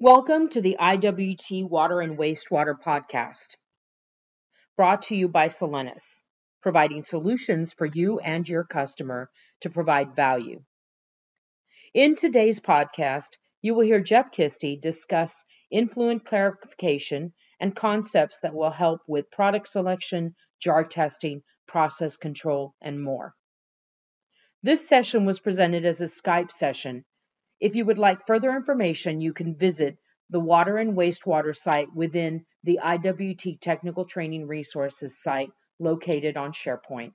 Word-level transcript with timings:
Welcome 0.00 0.48
to 0.48 0.60
the 0.60 0.76
IWT 0.80 1.68
Water 1.70 2.00
and 2.00 2.18
Wastewater 2.18 2.74
Podcast, 2.74 3.54
brought 4.76 5.02
to 5.02 5.14
you 5.14 5.28
by 5.28 5.46
Solenis, 5.46 6.20
providing 6.60 7.04
solutions 7.04 7.72
for 7.72 7.86
you 7.86 8.18
and 8.18 8.46
your 8.48 8.64
customer 8.64 9.30
to 9.60 9.70
provide 9.70 10.16
value. 10.16 10.64
In 11.94 12.16
today's 12.16 12.58
podcast, 12.58 13.36
you 13.62 13.76
will 13.76 13.84
hear 13.84 14.00
Jeff 14.00 14.32
Kisty 14.32 14.80
discuss 14.80 15.44
influent 15.70 16.24
clarification 16.24 17.32
and 17.60 17.76
concepts 17.76 18.40
that 18.40 18.52
will 18.52 18.72
help 18.72 19.00
with 19.06 19.30
product 19.30 19.68
selection, 19.68 20.34
jar 20.58 20.82
testing, 20.82 21.44
process 21.68 22.16
control, 22.16 22.74
and 22.82 23.00
more. 23.00 23.32
This 24.60 24.88
session 24.88 25.24
was 25.24 25.38
presented 25.38 25.86
as 25.86 26.00
a 26.00 26.06
Skype 26.06 26.50
session 26.50 27.04
if 27.64 27.76
you 27.76 27.86
would 27.86 27.96
like 27.96 28.26
further 28.26 28.54
information, 28.54 29.22
you 29.22 29.32
can 29.32 29.54
visit 29.54 29.96
the 30.28 30.38
Water 30.38 30.76
and 30.76 30.94
Wastewater 30.94 31.56
site 31.56 31.88
within 31.94 32.44
the 32.62 32.80
IWT 32.84 33.58
Technical 33.58 34.04
Training 34.04 34.46
Resources 34.46 35.18
site 35.18 35.48
located 35.78 36.36
on 36.36 36.52
SharePoint. 36.52 37.14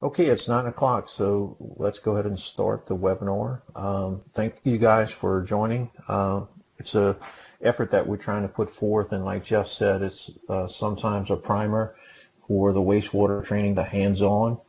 Okay, 0.00 0.26
it's 0.26 0.46
nine 0.46 0.66
o'clock, 0.66 1.08
so 1.08 1.56
let's 1.58 1.98
go 1.98 2.12
ahead 2.12 2.26
and 2.26 2.38
start 2.38 2.86
the 2.86 2.96
webinar. 2.96 3.62
Um, 3.74 4.22
thank 4.32 4.54
you 4.62 4.78
guys 4.78 5.10
for 5.10 5.42
joining. 5.42 5.90
Uh, 6.06 6.42
it's 6.78 6.94
a 6.94 7.16
effort 7.60 7.90
that 7.90 8.06
we're 8.06 8.18
trying 8.18 8.42
to 8.42 8.48
put 8.48 8.70
forth, 8.70 9.12
and 9.12 9.24
like 9.24 9.42
Jeff 9.42 9.66
said, 9.66 10.02
it's 10.02 10.30
uh, 10.48 10.68
sometimes 10.68 11.32
a 11.32 11.36
primer 11.36 11.96
for 12.46 12.72
the 12.72 12.80
wastewater 12.80 13.44
training, 13.44 13.74
the 13.74 13.82
hands-on. 13.82 14.60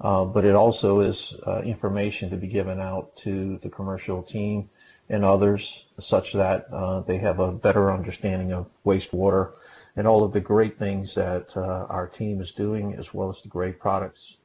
Uh, 0.00 0.24
but 0.24 0.44
it 0.44 0.54
also 0.54 1.00
is 1.00 1.34
uh, 1.46 1.60
information 1.62 2.30
to 2.30 2.36
be 2.36 2.46
given 2.46 2.78
out 2.80 3.16
to 3.16 3.58
the 3.58 3.68
commercial 3.68 4.22
team 4.22 4.70
and 5.08 5.24
others 5.24 5.86
such 5.98 6.34
that 6.34 6.66
uh, 6.72 7.00
they 7.00 7.18
have 7.18 7.40
a 7.40 7.50
better 7.50 7.90
understanding 7.90 8.52
of 8.52 8.70
wastewater 8.84 9.52
and 9.96 10.06
all 10.06 10.22
of 10.22 10.32
the 10.32 10.40
great 10.40 10.78
things 10.78 11.16
that 11.16 11.56
uh, 11.56 11.86
our 11.88 12.06
team 12.06 12.40
is 12.40 12.52
doing 12.52 12.94
as 12.94 13.12
well 13.12 13.28
as 13.28 13.42
the 13.42 13.48
great 13.48 13.80
products 13.80 14.36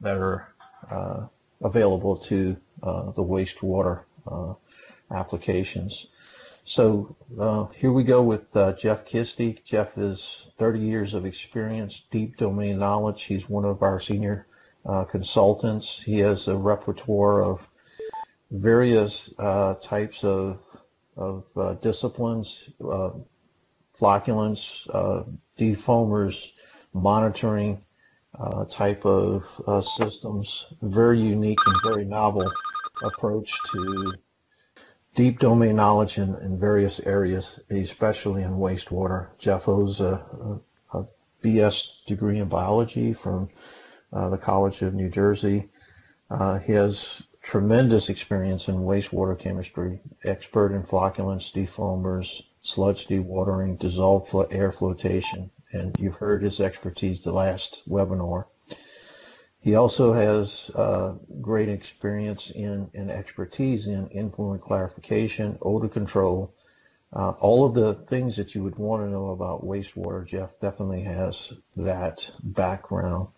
that 0.00 0.16
are 0.16 0.52
uh, 0.90 1.26
available 1.62 2.16
to 2.16 2.56
uh, 2.82 3.12
the 3.12 3.22
wastewater 3.22 4.02
applications. 5.12 6.08
So 6.64 7.14
here 7.76 7.92
we 7.92 8.02
go 8.02 8.22
with 8.22 8.52
Jeff 8.76 9.06
Kisty. 9.06 9.62
Jeff 9.62 9.96
is 9.96 10.50
30 10.58 10.80
years 10.80 11.14
of 11.14 11.24
experience, 11.24 12.02
deep 12.10 12.38
domain 12.38 12.80
knowledge. 12.80 13.22
He's 13.22 13.48
one 13.48 13.64
of 13.64 13.84
our 13.84 14.00
senior 14.00 14.48
uh, 14.88 15.04
consultants. 15.04 16.00
He 16.00 16.18
has 16.20 16.48
a 16.48 16.56
repertoire 16.56 17.42
of 17.42 17.66
various 18.50 19.32
uh, 19.38 19.74
types 19.74 20.24
of, 20.24 20.60
of 21.16 21.50
uh, 21.56 21.74
disciplines, 21.74 22.70
uh, 22.80 23.10
flocculants, 23.94 24.88
uh, 24.94 25.24
defoamers, 25.58 26.52
monitoring 26.92 27.84
uh, 28.38 28.64
type 28.66 29.04
of 29.04 29.44
systems. 29.84 30.72
Very 30.82 31.20
unique 31.20 31.58
and 31.66 31.76
very 31.82 32.04
novel 32.04 32.50
approach 33.02 33.52
to 33.72 34.14
deep 35.14 35.38
domain 35.38 35.76
knowledge 35.76 36.18
in, 36.18 36.34
in 36.42 36.58
various 36.58 37.00
areas, 37.00 37.58
especially 37.70 38.42
in 38.42 38.50
wastewater. 38.50 39.30
Jeff 39.38 39.64
holds 39.64 40.00
a, 40.00 40.60
a, 40.92 40.98
a 40.98 41.06
BS 41.42 42.04
degree 42.06 42.38
in 42.38 42.48
biology 42.48 43.14
from 43.14 43.48
uh, 44.12 44.28
the 44.28 44.38
College 44.38 44.82
of 44.82 44.94
New 44.94 45.08
Jersey. 45.08 45.68
Uh, 46.30 46.58
he 46.58 46.72
has 46.72 47.22
tremendous 47.42 48.08
experience 48.08 48.68
in 48.68 48.76
wastewater 48.76 49.38
chemistry, 49.38 50.00
expert 50.24 50.72
in 50.72 50.82
flocculants, 50.82 51.52
defoamers, 51.52 52.42
sludge 52.60 53.06
dewatering, 53.06 53.78
dissolved 53.78 54.34
air 54.50 54.72
flotation, 54.72 55.50
and 55.72 55.96
you've 55.98 56.16
heard 56.16 56.42
his 56.42 56.60
expertise 56.60 57.22
the 57.22 57.32
last 57.32 57.82
webinar. 57.88 58.46
He 59.60 59.74
also 59.74 60.12
has 60.12 60.70
uh, 60.74 61.14
great 61.40 61.68
experience 61.68 62.50
in 62.50 62.90
and 62.94 63.10
expertise 63.10 63.86
in 63.86 64.08
influent 64.08 64.62
clarification, 64.62 65.58
odor 65.60 65.88
control, 65.88 66.54
uh, 67.12 67.30
all 67.40 67.64
of 67.64 67.74
the 67.74 67.94
things 67.94 68.36
that 68.36 68.54
you 68.54 68.62
would 68.62 68.78
want 68.78 69.02
to 69.02 69.10
know 69.10 69.30
about 69.30 69.64
wastewater. 69.64 70.26
Jeff 70.26 70.58
definitely 70.60 71.02
has 71.02 71.52
that 71.76 72.30
background. 72.42 73.28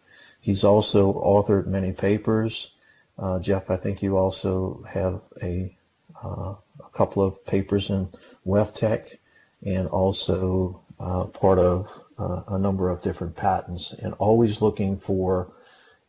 He's 0.40 0.64
also 0.64 1.12
authored 1.12 1.66
many 1.66 1.92
papers. 1.92 2.74
Uh, 3.18 3.40
Jeff, 3.40 3.70
I 3.70 3.76
think 3.76 4.02
you 4.02 4.16
also 4.16 4.84
have 4.88 5.20
a, 5.42 5.76
uh, 6.22 6.54
a 6.84 6.90
couple 6.92 7.22
of 7.22 7.44
papers 7.44 7.90
in 7.90 8.08
WEFTEC 8.46 9.18
and 9.64 9.88
also 9.88 10.82
uh, 11.00 11.26
part 11.26 11.58
of 11.58 12.04
uh, 12.18 12.42
a 12.48 12.58
number 12.58 12.88
of 12.88 13.02
different 13.02 13.36
patents 13.36 13.92
and 13.92 14.14
always 14.14 14.60
looking 14.60 14.96
for 14.98 15.52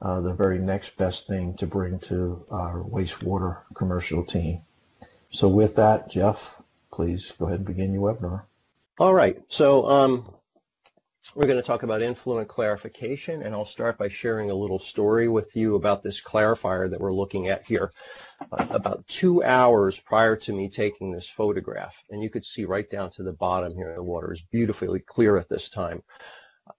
uh, 0.01 0.21
the 0.21 0.33
very 0.33 0.59
next 0.59 0.97
best 0.97 1.27
thing 1.27 1.55
to 1.55 1.67
bring 1.67 1.99
to 1.99 2.45
our 2.51 2.83
wastewater 2.83 3.57
commercial 3.73 4.23
team. 4.23 4.61
So 5.29 5.47
with 5.47 5.75
that, 5.75 6.09
Jeff, 6.09 6.61
please 6.91 7.31
go 7.37 7.45
ahead 7.45 7.59
and 7.59 7.67
begin 7.67 7.93
your 7.93 8.13
webinar. 8.13 8.43
All 8.97 9.13
right. 9.13 9.37
So 9.47 9.87
um, 9.87 10.33
we're 11.35 11.45
going 11.45 11.57
to 11.57 11.63
talk 11.63 11.83
about 11.83 12.01
influent 12.01 12.47
clarification, 12.47 13.43
and 13.43 13.53
I'll 13.53 13.65
start 13.65 13.97
by 13.97 14.07
sharing 14.07 14.49
a 14.49 14.55
little 14.55 14.79
story 14.79 15.27
with 15.27 15.55
you 15.55 15.75
about 15.75 16.01
this 16.01 16.21
clarifier 16.21 16.89
that 16.89 16.99
we're 16.99 17.13
looking 17.13 17.49
at 17.49 17.65
here. 17.65 17.91
Uh, 18.51 18.65
about 18.69 19.07
two 19.07 19.43
hours 19.43 19.99
prior 19.99 20.35
to 20.37 20.53
me 20.53 20.69
taking 20.69 21.11
this 21.11 21.29
photograph, 21.29 22.03
and 22.09 22.23
you 22.23 22.29
could 22.29 22.45
see 22.45 22.65
right 22.65 22.89
down 22.89 23.09
to 23.11 23.23
the 23.23 23.33
bottom 23.33 23.75
here, 23.75 23.93
the 23.95 24.03
water 24.03 24.33
is 24.33 24.41
beautifully 24.51 24.99
clear 24.99 25.37
at 25.37 25.47
this 25.47 25.69
time. 25.69 26.01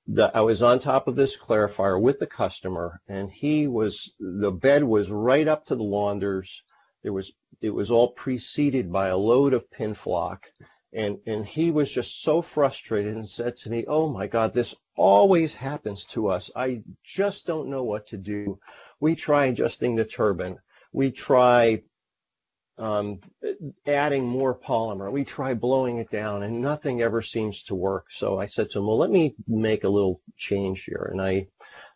The, 0.07 0.31
I 0.35 0.41
was 0.41 0.63
on 0.63 0.79
top 0.79 1.07
of 1.07 1.17
this 1.17 1.37
clarifier 1.37 2.01
with 2.01 2.19
the 2.19 2.27
customer, 2.27 3.01
and 3.09 3.31
he 3.31 3.67
was, 3.67 4.13
the 4.19 4.53
bed 4.53 4.83
was 4.83 5.11
right 5.11 5.47
up 5.47 5.67
to 5.67 5.77
the 5.77 5.83
launders. 5.83 6.63
There 7.03 7.13
was, 7.13 7.33
it 7.61 7.71
was 7.71 7.91
all 7.91 8.13
preceded 8.13 8.93
by 8.93 9.09
a 9.09 9.17
load 9.17 9.55
of 9.55 9.71
pin 9.71 9.95
flock 9.95 10.47
and 10.93 11.19
and 11.27 11.47
he 11.47 11.71
was 11.71 11.91
just 11.91 12.23
so 12.23 12.43
frustrated 12.43 13.15
and 13.15 13.29
said 13.29 13.55
to 13.57 13.71
me 13.71 13.85
oh 13.87 14.09
my 14.09 14.27
god 14.27 14.53
this 14.53 14.75
always 15.01 15.55
happens 15.55 16.05
to 16.05 16.29
us. 16.29 16.51
I 16.55 16.83
just 17.03 17.47
don't 17.47 17.71
know 17.71 17.85
what 17.85 18.09
to 18.09 18.19
do. 18.19 18.61
We 19.01 19.15
try 19.15 19.47
adjusting 19.47 19.97
the 19.97 20.05
turbine. 20.05 20.59
We 20.93 21.11
try 21.11 21.83
um, 22.77 23.21
adding 23.87 24.27
more 24.27 24.55
polymer. 24.55 25.11
We 25.11 25.25
try 25.25 25.55
blowing 25.55 25.99
it 25.99 26.11
down 26.11 26.43
and 26.43 26.61
nothing 26.61 27.01
ever 27.01 27.23
seems 27.23 27.63
to 27.65 27.75
work. 27.75 28.07
So 28.11 28.39
i 28.39 28.45
said 28.45 28.69
to 28.71 28.79
him 28.79 28.87
well 28.87 28.99
let 28.99 29.11
me 29.11 29.35
make 29.49 29.85
a 29.85 29.89
little 29.89 30.21
change 30.37 30.85
here. 30.85 31.09
And 31.11 31.23
i 31.23 31.47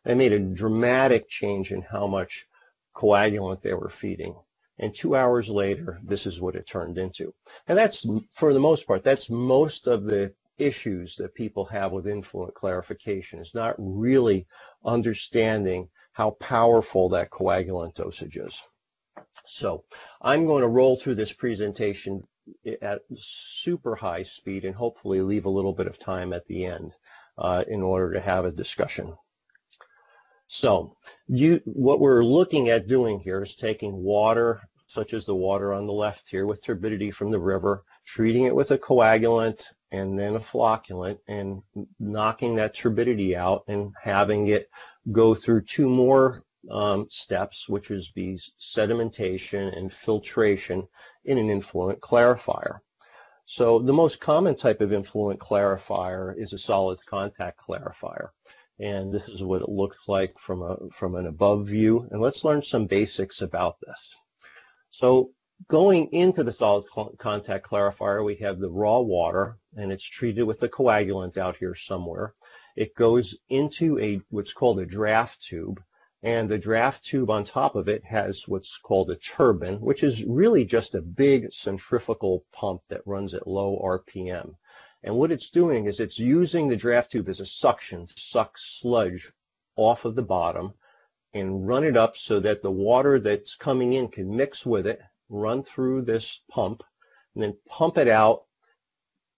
i 0.06 0.14
made 0.14 0.32
a 0.32 0.38
dramatic 0.38 1.28
change 1.28 1.72
in 1.72 1.82
how 1.82 2.06
much 2.06 2.46
coagulant 2.94 3.60
they 3.60 3.74
were 3.74 3.90
feeding 3.90 4.34
and 4.78 4.94
two 4.94 5.14
hours 5.14 5.48
later, 5.48 6.00
this 6.02 6.26
is 6.26 6.40
what 6.40 6.56
it 6.56 6.66
turned 6.66 6.98
into. 6.98 7.32
And 7.68 7.78
that's, 7.78 8.06
for 8.32 8.52
the 8.52 8.60
most 8.60 8.86
part, 8.86 9.04
that's 9.04 9.30
most 9.30 9.86
of 9.86 10.04
the 10.04 10.34
issues 10.58 11.16
that 11.16 11.34
people 11.34 11.64
have 11.66 11.92
with 11.92 12.06
influent 12.06 12.54
clarification 12.54 13.40
is 13.40 13.54
not 13.54 13.74
really 13.78 14.46
understanding 14.84 15.88
how 16.12 16.30
powerful 16.32 17.08
that 17.08 17.30
coagulant 17.30 17.94
dosage 17.94 18.36
is. 18.36 18.62
So 19.46 19.84
I'm 20.20 20.46
going 20.46 20.62
to 20.62 20.68
roll 20.68 20.96
through 20.96 21.16
this 21.16 21.32
presentation 21.32 22.22
at 22.82 23.00
super 23.16 23.94
high 23.94 24.22
speed 24.22 24.64
and 24.64 24.74
hopefully 24.74 25.20
leave 25.20 25.46
a 25.46 25.50
little 25.50 25.72
bit 25.72 25.86
of 25.86 25.98
time 25.98 26.32
at 26.32 26.46
the 26.46 26.66
end 26.66 26.94
uh, 27.38 27.64
in 27.66 27.82
order 27.82 28.14
to 28.14 28.20
have 28.20 28.44
a 28.44 28.52
discussion. 28.52 29.14
So 30.48 30.96
you, 31.26 31.60
what 31.64 32.00
we're 32.00 32.24
looking 32.24 32.68
at 32.68 32.86
doing 32.86 33.18
here 33.18 33.42
is 33.42 33.54
taking 33.54 34.02
water, 34.02 34.60
such 34.86 35.14
as 35.14 35.24
the 35.24 35.34
water 35.34 35.72
on 35.72 35.86
the 35.86 35.92
left 35.92 36.28
here 36.28 36.46
with 36.46 36.62
turbidity 36.62 37.10
from 37.10 37.30
the 37.30 37.40
river, 37.40 37.82
treating 38.04 38.44
it 38.44 38.54
with 38.54 38.70
a 38.70 38.78
coagulant 38.78 39.62
and 39.90 40.18
then 40.18 40.36
a 40.36 40.40
flocculant 40.40 41.18
and 41.28 41.62
knocking 41.98 42.56
that 42.56 42.74
turbidity 42.74 43.34
out 43.34 43.64
and 43.68 43.92
having 44.02 44.48
it 44.48 44.68
go 45.12 45.34
through 45.34 45.62
two 45.62 45.88
more 45.88 46.42
um, 46.70 47.06
steps, 47.08 47.68
which 47.68 47.90
is 47.90 48.10
be 48.10 48.38
sedimentation 48.58 49.76
and 49.76 49.92
filtration 49.92 50.86
in 51.24 51.38
an 51.38 51.50
influent 51.50 52.00
clarifier. 52.00 52.80
So 53.46 53.78
the 53.78 53.92
most 53.92 54.20
common 54.20 54.56
type 54.56 54.80
of 54.80 54.92
influent 54.92 55.38
clarifier 55.38 56.34
is 56.36 56.52
a 56.52 56.58
solid 56.58 56.98
contact 57.06 57.60
clarifier 57.60 58.30
and 58.78 59.12
this 59.12 59.28
is 59.28 59.42
what 59.42 59.62
it 59.62 59.68
looks 59.68 60.08
like 60.08 60.38
from 60.38 60.62
a 60.62 60.76
from 60.92 61.14
an 61.14 61.26
above 61.26 61.66
view. 61.68 62.08
And 62.10 62.20
let's 62.20 62.44
learn 62.44 62.62
some 62.62 62.86
basics 62.86 63.40
about 63.42 63.76
this. 63.80 64.16
So 64.90 65.30
going 65.68 66.12
into 66.12 66.42
the 66.42 66.52
solid 66.52 66.84
contact 67.18 67.66
clarifier, 67.66 68.24
we 68.24 68.36
have 68.36 68.58
the 68.58 68.70
raw 68.70 69.00
water, 69.00 69.58
and 69.76 69.92
it's 69.92 70.04
treated 70.04 70.42
with 70.44 70.62
a 70.62 70.68
coagulant 70.68 71.36
out 71.36 71.56
here 71.56 71.74
somewhere. 71.74 72.32
It 72.76 72.94
goes 72.96 73.36
into 73.48 73.98
a 74.00 74.20
what's 74.30 74.52
called 74.52 74.80
a 74.80 74.86
draft 74.86 75.40
tube, 75.40 75.80
And 76.24 76.48
the 76.48 76.56
draft 76.56 77.04
tube 77.04 77.28
on 77.28 77.44
top 77.44 77.76
of 77.76 77.86
it 77.86 78.02
has 78.04 78.48
what's 78.48 78.78
called 78.78 79.10
a 79.10 79.16
turbine, 79.16 79.78
which 79.78 80.02
is 80.02 80.24
really 80.24 80.64
just 80.64 80.94
a 80.94 81.02
big 81.02 81.52
centrifugal 81.52 82.46
pump 82.50 82.80
that 82.88 83.06
runs 83.06 83.34
at 83.34 83.46
low 83.46 83.78
RPM. 83.84 84.54
And 85.04 85.16
what 85.16 85.30
it's 85.30 85.50
doing 85.50 85.84
is 85.84 86.00
it's 86.00 86.18
using 86.18 86.66
the 86.66 86.76
draft 86.76 87.10
tube 87.12 87.28
as 87.28 87.38
a 87.38 87.46
suction 87.46 88.06
to 88.06 88.14
suck 88.16 88.56
sludge 88.56 89.30
off 89.76 90.06
of 90.06 90.14
the 90.14 90.22
bottom 90.22 90.72
and 91.34 91.68
run 91.68 91.84
it 91.84 91.94
up 91.94 92.16
so 92.16 92.40
that 92.40 92.62
the 92.62 92.70
water 92.70 93.20
that's 93.20 93.54
coming 93.54 93.92
in 93.92 94.08
can 94.08 94.34
mix 94.34 94.64
with 94.64 94.86
it, 94.86 95.00
run 95.28 95.62
through 95.62 96.02
this 96.02 96.40
pump, 96.50 96.82
and 97.34 97.42
then 97.42 97.58
pump 97.68 97.98
it 97.98 98.08
out 98.08 98.44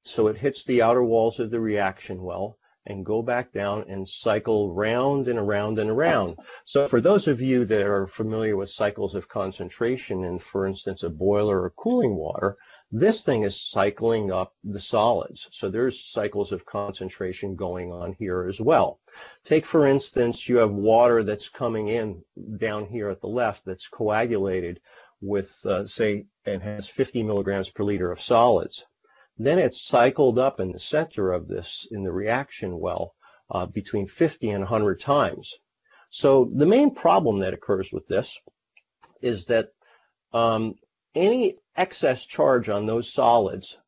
so 0.03 0.29
it 0.29 0.37
hits 0.37 0.63
the 0.65 0.83
outer 0.83 1.03
walls 1.03 1.41
of 1.41 1.51
the 1.51 1.59
reaction 1.59 2.23
well 2.23 2.59
and 2.87 3.05
go 3.05 3.21
back 3.21 3.53
down 3.53 3.85
and 3.89 4.09
cycle 4.09 4.73
round 4.73 5.27
and 5.27 5.39
around 5.39 5.81
and 5.81 5.91
around. 5.91 6.37
So 6.65 6.87
for 6.87 7.01
those 7.01 7.27
of 7.27 7.41
you 7.41 7.65
that 7.65 7.85
are 7.85 8.07
familiar 8.07 8.57
with 8.57 8.71
cycles 8.71 9.17
of 9.17 9.29
concentration 9.29 10.23
in, 10.23 10.39
for 10.39 10.65
instance, 10.65 11.03
a 11.03 11.11
boiler 11.11 11.61
or 11.61 11.71
cooling 11.71 12.15
water, 12.15 12.57
this 12.93 13.25
thing 13.25 13.43
is 13.43 13.61
cycling 13.61 14.31
up 14.31 14.55
the 14.63 14.81
solids. 14.81 15.49
So 15.51 15.69
there's 15.69 16.05
cycles 16.05 16.53
of 16.53 16.65
concentration 16.65 17.57
going 17.57 17.93
on 17.93 18.15
here 18.19 18.47
as 18.47 18.61
well. 18.61 19.01
Take, 19.43 19.67
for 19.67 19.87
instance, 19.87 20.49
you 20.49 20.59
have 20.59 20.71
water 20.71 21.25
that's 21.25 21.49
coming 21.49 21.89
in 21.89 22.23
down 22.57 22.87
here 22.87 23.11
at 23.11 23.21
the 23.21 23.29
left 23.29 23.65
that's 23.65 23.89
coagulated 23.89 24.81
with, 25.21 25.59
uh, 25.67 25.87
say, 25.87 26.27
and 26.45 26.63
has 26.63 26.89
50 26.89 27.25
milligrams 27.25 27.71
per 27.71 27.83
liter 27.83 28.13
of 28.13 28.21
solids. 28.21 28.85
Then 29.39 29.59
it's 29.59 29.83
cycled 29.83 30.39
up 30.39 30.61
in 30.61 30.73
the 30.73 30.79
center 30.79 31.33
of 31.33 31.49
this 31.49 31.89
in 31.91 32.05
the 32.05 32.13
reaction 32.13 32.79
well 32.79 33.15
uh, 33.51 33.67
between 33.67 34.07
50 34.07 34.51
and 34.51 34.61
100 34.61 35.01
times. 35.01 35.55
So 36.11 36.49
the 36.51 36.67
main 36.67 36.95
problem 36.95 37.41
that 37.41 37.53
occurs 37.53 37.93
with 37.93 38.07
this 38.07 38.41
is 39.21 39.47
that 39.47 39.73
um, 40.33 40.77
any 41.15 41.59
excess 41.77 42.25
charge 42.25 42.69
on 42.69 42.87
those 42.87 43.13
solids, 43.13 43.79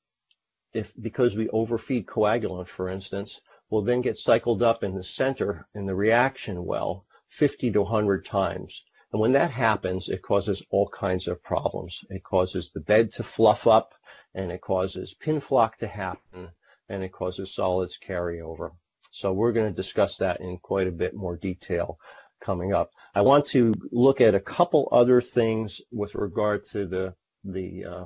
if 0.73 0.93
because 1.01 1.37
we 1.37 1.49
overfeed 1.49 2.07
coagulant, 2.07 2.69
for 2.69 2.89
instance, 2.89 3.41
will 3.71 3.83
then 3.83 4.01
get 4.01 4.17
cycled 4.17 4.63
up 4.63 4.85
in 4.85 4.95
the 4.95 5.03
center 5.03 5.67
in 5.75 5.87
the 5.87 5.95
reaction 5.95 6.65
well 6.65 7.05
50 7.29 7.73
to 7.73 7.83
100 7.83 8.25
times. 8.25 8.85
And 9.13 9.21
when 9.21 9.33
that 9.33 9.51
happens, 9.51 10.09
it 10.09 10.23
causes 10.23 10.63
all 10.71 10.89
kinds 10.89 11.29
of 11.29 11.43
problems. 11.43 12.05
It 12.11 12.23
causes 12.23 12.71
the 12.71 12.81
bed 12.81 13.13
to 13.15 13.23
fluff 13.23 13.67
up 13.67 13.95
and 14.35 14.53
it 14.53 14.61
causes 14.61 15.15
pin 15.15 15.41
flock 15.41 15.79
to 15.79 15.87
happen 15.87 16.51
and 16.89 17.03
it 17.03 17.13
causes 17.13 17.55
solids 17.55 17.99
carryover. 17.99 18.73
So 19.11 19.33
we're 19.33 19.53
going 19.53 19.71
to 19.71 19.77
discuss 19.77 20.19
that 20.19 20.41
in 20.41 20.59
quite 20.59 20.87
a 20.87 20.93
bit 20.93 21.15
more 21.15 21.37
detail 21.37 21.99
coming 22.41 22.75
up. 22.75 22.91
I 23.15 23.23
want 23.23 23.47
to 23.47 23.75
look 23.91 24.21
at 24.21 24.35
a 24.35 24.41
couple 24.41 24.89
other 24.93 25.21
things 25.21 25.81
with 25.91 26.15
regard 26.15 26.67
to 26.67 26.87
the 26.87 27.15
the, 27.45 27.85
uh, 27.85 28.05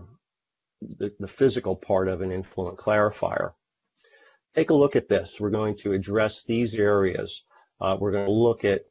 the, 0.81 1.13
the 1.19 1.29
physical 1.29 1.77
part 1.77 2.09
of 2.09 2.21
an 2.21 2.33
influent 2.33 2.79
clarifier. 2.79 3.53
Take 4.55 4.71
a 4.71 4.75
look 4.75 4.97
at 4.97 5.09
this. 5.09 5.41
We're 5.41 5.51
going 5.51 5.79
to 5.79 5.93
address 5.93 6.45
these 6.45 6.75
areas. 6.75 7.45
Uh, 7.81 7.97
we're 7.99 8.13
going 8.13 8.27
to 8.27 8.33
look 8.33 8.65
at 8.65 8.83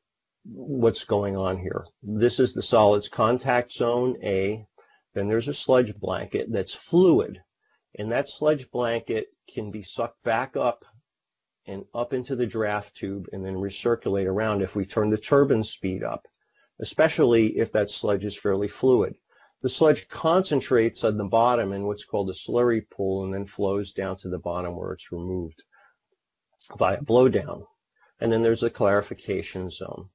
what's 0.43 1.05
going 1.05 1.37
on 1.37 1.59
here. 1.59 1.85
This 2.01 2.39
is 2.39 2.53
the 2.53 2.63
solids 2.63 3.09
contact 3.09 3.71
zone 3.71 4.17
A. 4.23 4.65
Then 5.13 5.27
there's 5.27 5.47
a 5.47 5.53
sludge 5.53 5.95
blanket 5.95 6.47
that's 6.51 6.73
fluid. 6.73 7.41
And 7.97 8.11
that 8.11 8.29
sludge 8.29 8.71
blanket 8.71 9.27
can 9.53 9.69
be 9.71 9.83
sucked 9.83 10.23
back 10.23 10.55
up 10.55 10.85
and 11.67 11.85
up 11.93 12.13
into 12.13 12.35
the 12.35 12.47
draft 12.47 12.95
tube 12.95 13.27
and 13.31 13.45
then 13.45 13.55
recirculate 13.55 14.25
around 14.25 14.61
if 14.61 14.75
we 14.75 14.85
turn 14.85 15.09
the 15.09 15.17
turbine 15.17 15.63
speed 15.63 16.03
up, 16.03 16.25
especially 16.79 17.57
if 17.57 17.71
that 17.73 17.91
sludge 17.91 18.25
is 18.25 18.37
fairly 18.37 18.67
fluid. 18.67 19.15
The 19.61 19.69
sludge 19.69 20.09
concentrates 20.09 21.03
on 21.03 21.17
the 21.17 21.23
bottom 21.23 21.71
in 21.71 21.85
what's 21.85 22.03
called 22.03 22.31
a 22.31 22.33
slurry 22.33 22.81
pool 22.89 23.23
and 23.23 23.31
then 23.31 23.45
flows 23.45 23.91
down 23.91 24.17
to 24.17 24.29
the 24.29 24.39
bottom 24.39 24.75
where 24.75 24.91
it's 24.93 25.11
removed 25.11 25.61
via 26.77 26.99
blowdown. 27.01 27.67
And 28.19 28.31
then 28.31 28.41
there's 28.41 28.63
a 28.63 28.71
clarification 28.71 29.69
zone. 29.69 30.09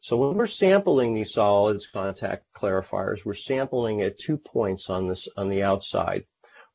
So 0.00 0.16
when 0.16 0.36
we're 0.36 0.46
sampling 0.46 1.14
these 1.14 1.32
solids 1.32 1.88
contact 1.88 2.44
clarifiers, 2.54 3.24
we're 3.24 3.34
sampling 3.34 4.02
at 4.02 4.20
two 4.20 4.38
points 4.38 4.88
on 4.88 5.08
this 5.08 5.26
on 5.36 5.48
the 5.48 5.64
outside. 5.64 6.24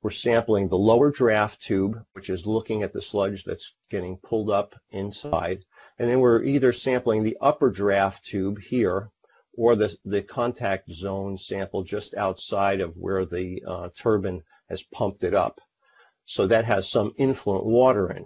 We're 0.02 0.10
sampling 0.10 0.68
the 0.68 0.78
lower 0.78 1.12
draft 1.12 1.62
tube, 1.62 2.04
which 2.12 2.30
is 2.30 2.46
looking 2.46 2.84
at 2.84 2.92
the 2.92 3.02
sludge 3.02 3.46
that's 3.46 3.74
getting 3.90 4.18
pulled 4.18 4.50
up 4.50 4.76
inside. 4.90 5.64
And 5.98 6.10
then 6.10 6.20
we're 6.20 6.44
either 6.44 6.74
sampling 6.74 7.24
the 7.24 7.38
upper 7.40 7.72
draft 7.72 8.26
tube 8.26 8.60
here 8.60 9.12
or 9.58 9.76
the, 9.76 9.96
the 10.06 10.22
contact 10.22 10.92
zone 10.92 11.38
sample 11.38 11.84
just 11.84 12.16
outside 12.16 12.82
of 12.82 12.96
where 12.98 13.26
the 13.26 13.62
uh, 13.68 13.90
turbine 13.96 14.44
has 14.70 14.84
pumped 14.84 15.24
it 15.24 15.34
up. 15.34 15.60
So 16.26 16.48
that 16.48 16.66
has 16.66 16.90
some 16.90 17.14
influent 17.18 17.66
water 17.66 18.12
in. 18.12 18.26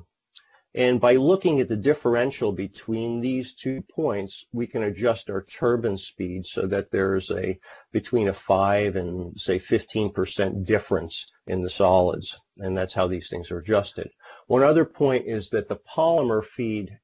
And 0.78 1.00
by 1.00 1.16
looking 1.16 1.62
at 1.62 1.70
the 1.70 1.78
differential 1.78 2.52
between 2.52 3.22
these 3.22 3.54
two 3.54 3.82
points, 3.82 4.46
we 4.52 4.68
can 4.68 4.84
adjust 4.84 5.30
our 5.30 5.42
turbine 5.44 5.96
speed 5.96 6.46
so 6.46 6.68
that 6.68 6.92
there's 6.92 7.32
a 7.32 7.58
between 7.94 8.28
a 8.28 8.34
5 8.34 8.98
and 8.98 9.40
say 9.40 9.58
15% 9.58 10.66
difference 10.66 11.32
in 11.48 11.62
the 11.62 11.70
solids. 11.70 12.38
And 12.58 12.78
that's 12.78 12.94
how 12.94 13.08
these 13.08 13.30
things 13.30 13.52
are 13.52 13.60
adjusted. 13.60 14.10
One 14.48 14.64
other 14.64 14.84
point 14.84 15.28
is 15.28 15.50
that 15.52 15.70
the 15.70 15.78
polymer 15.78 16.44
feed 16.44 17.00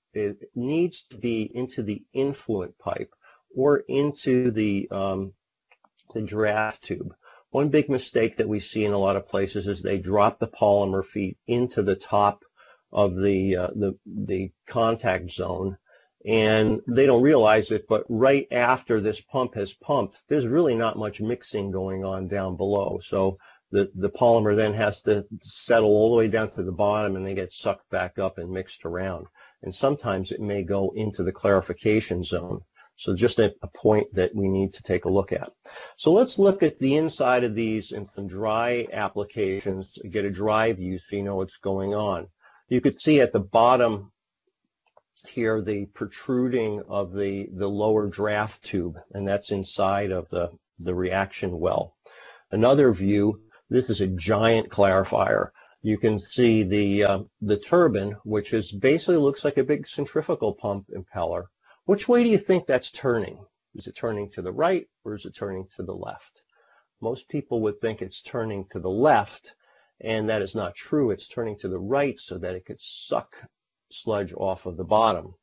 needs 0.54 1.04
to 1.04 1.18
be 1.18 1.50
into 1.56 1.82
the 1.82 2.04
influent 2.12 2.78
pipe 2.78 3.14
or 3.56 3.84
into 3.88 4.52
the, 4.52 4.88
um, 4.92 5.34
the 6.14 6.22
draft 6.22 6.84
tube. 6.84 7.14
One 7.50 7.70
big 7.70 7.90
mistake 7.90 8.38
that 8.38 8.50
we 8.50 8.60
see 8.60 8.86
in 8.86 8.94
a 8.94 8.98
lot 8.98 9.18
of 9.18 9.28
places 9.28 9.68
is 9.68 9.82
they 9.82 9.98
drop 9.98 10.40
the 10.40 10.48
polymer 10.48 11.06
feed 11.06 11.36
into 11.48 11.84
the 11.84 11.96
top 11.96 12.44
of 12.92 13.16
the, 13.16 13.56
uh, 13.58 13.68
the, 13.76 13.98
the 14.06 14.52
contact 14.68 15.32
zone 15.32 15.78
and 16.26 16.82
they 16.88 17.08
don't 17.08 17.24
realize 17.24 17.72
it, 17.72 17.88
but 17.88 18.04
right 18.08 18.48
after 18.52 19.02
this 19.02 19.22
pump 19.22 19.56
has 19.56 19.74
pumped, 19.74 20.24
there's 20.28 20.46
really 20.46 20.76
not 20.76 20.98
much 20.98 21.20
mixing 21.20 21.72
going 21.72 22.06
on 22.06 22.28
down 22.28 22.58
below. 22.58 23.00
So 23.02 23.40
the, 23.72 23.90
the 23.96 24.10
polymer 24.10 24.56
then 24.56 24.74
has 24.76 25.02
to 25.04 25.26
settle 25.42 25.90
all 25.90 26.12
the 26.12 26.18
way 26.18 26.28
down 26.28 26.52
to 26.52 26.64
the 26.64 26.72
bottom 26.72 27.16
and 27.16 27.26
then 27.26 27.36
get 27.36 27.52
sucked 27.52 27.90
back 27.90 28.20
up 28.20 28.38
and 28.38 28.52
mixed 28.52 28.86
around. 28.86 29.28
And 29.64 29.74
sometimes 29.74 30.32
it 30.32 30.40
may 30.40 30.64
go 30.64 30.92
into 30.96 31.24
the 31.24 31.32
clarification 31.32 32.24
zone. 32.24 32.62
So 33.02 33.16
just 33.16 33.40
a, 33.40 33.52
a, 33.64 33.68
point 33.68 34.14
that 34.14 34.36
we 34.36 34.48
need 34.48 34.76
to 34.76 34.84
take 34.84 35.06
a 35.06 35.10
look 35.10 35.32
at. 35.32 35.52
So 35.96 36.14
let's 36.14 36.38
look 36.38 36.62
at 36.62 36.78
the 36.78 36.98
inside 36.98 37.44
of 37.44 37.56
these 37.56 37.94
in 37.94 38.08
some 38.14 38.28
dry 38.28 38.86
applications, 38.94 39.98
get 40.12 40.24
a 40.24 40.30
dry 40.30 40.72
view 40.74 41.00
so 41.00 41.16
you 41.16 41.24
know 41.24 41.38
what's 41.38 41.58
going 41.58 41.96
on. 41.96 42.28
You 42.70 42.80
could 42.80 43.02
see 43.02 43.20
at 43.20 43.34
the 43.34 43.40
bottom 43.40 44.12
here 45.28 45.64
the 45.64 45.88
protruding 45.88 46.84
of 46.88 47.12
the, 47.14 47.50
the 47.54 47.68
lower 47.68 48.06
draft 48.06 48.62
tube, 48.64 49.00
and 49.16 49.28
that's 49.28 49.50
inside 49.50 50.12
of 50.12 50.30
the, 50.30 50.52
the 50.78 50.94
reaction 50.94 51.60
well. 51.60 51.96
Another 52.52 52.94
view, 52.94 53.42
this 53.72 53.90
is 53.90 54.02
a 54.02 54.08
giant 54.08 54.70
clarifier. 54.70 55.50
You 55.82 55.98
can 55.98 56.20
see 56.20 56.62
the, 56.62 57.04
uh, 57.06 57.20
the 57.42 57.58
turbine, 57.58 58.16
which 58.26 58.54
is 58.54 58.72
basically 58.72 59.18
looks 59.18 59.44
like 59.44 59.58
a 59.58 59.64
big 59.64 59.88
centrifugal 59.88 60.54
pump 60.54 60.86
impeller. 60.96 61.46
Which 61.92 62.08
way 62.08 62.24
do 62.24 62.30
you 62.30 62.38
think 62.38 62.68
that's 62.68 62.90
turning? 62.90 63.46
Is 63.76 63.86
it 63.86 63.98
turning 63.98 64.30
to 64.30 64.42
the 64.42 64.54
right 64.54 64.88
or 65.04 65.14
is 65.14 65.26
it 65.26 65.36
turning 65.36 65.68
to 65.76 65.84
the 65.84 65.94
left? 65.94 66.42
Most 67.02 67.28
people 67.28 67.60
would 67.64 67.82
think 67.82 68.02
it's 68.02 68.22
turning 68.22 68.64
to 68.72 68.80
the 68.80 68.90
left 68.90 69.56
and 70.00 70.30
that 70.30 70.42
is 70.42 70.56
not 70.56 70.74
true. 70.74 71.12
It's 71.12 71.28
turning 71.28 71.58
to 71.58 71.68
the 71.68 71.78
right 71.78 72.18
so 72.18 72.38
that 72.38 72.56
it 72.56 72.64
could 72.64 72.80
suck 72.80 73.36
sludge 73.90 74.32
off 74.32 74.66
of 74.66 74.78
the 74.78 74.86
bottom. 74.86 75.36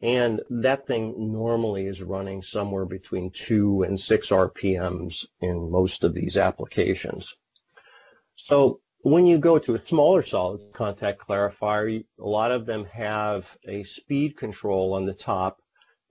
And 0.00 0.40
that 0.48 0.86
thing 0.86 1.32
normally 1.32 1.86
is 1.86 2.04
running 2.04 2.42
somewhere 2.42 2.86
between 2.86 3.32
2 3.32 3.82
and 3.82 3.98
6 3.98 4.28
RPMs 4.28 5.26
in 5.40 5.72
most 5.72 6.04
of 6.04 6.14
these 6.14 6.36
applications. 6.36 7.34
So 8.36 8.80
when 9.02 9.26
you 9.26 9.38
go 9.38 9.58
to 9.58 9.74
a 9.74 9.84
smaller 9.84 10.22
solid 10.22 10.72
contact 10.72 11.26
clarifier, 11.26 12.04
a 12.20 12.24
lot 12.24 12.52
of 12.52 12.64
them 12.64 12.84
have 12.84 13.58
a 13.66 13.82
speed 13.82 14.36
control 14.36 14.94
on 14.94 15.04
the 15.04 15.14
top 15.14 15.59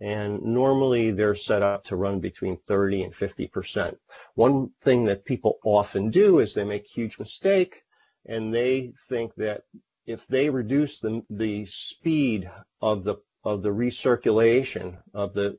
and 0.02 0.42
normally 0.42 1.12
they're 1.12 1.36
set 1.36 1.62
up 1.62 1.84
to 1.86 1.96
run 1.96 2.20
between 2.20 2.58
30 2.58 3.04
and 3.04 3.14
50%. 3.14 3.98
One 4.36 4.72
thing 4.82 5.06
that 5.06 5.26
people 5.26 5.60
often 5.64 6.10
do 6.10 6.40
is 6.40 6.54
they 6.54 6.64
make 6.64 6.86
a 6.86 6.94
huge 6.94 7.20
mistake 7.20 7.84
and 8.26 8.54
they 8.54 8.94
think 9.10 9.36
that 9.36 9.64
if 10.06 10.26
they 10.28 10.50
reduce 10.50 11.00
the, 11.00 11.24
the 11.30 11.66
speed 11.66 12.50
of 12.82 13.04
the 13.04 13.16
of 13.44 13.62
the 13.62 13.70
recirculation 13.70 14.98
of 15.14 15.34
the 15.34 15.58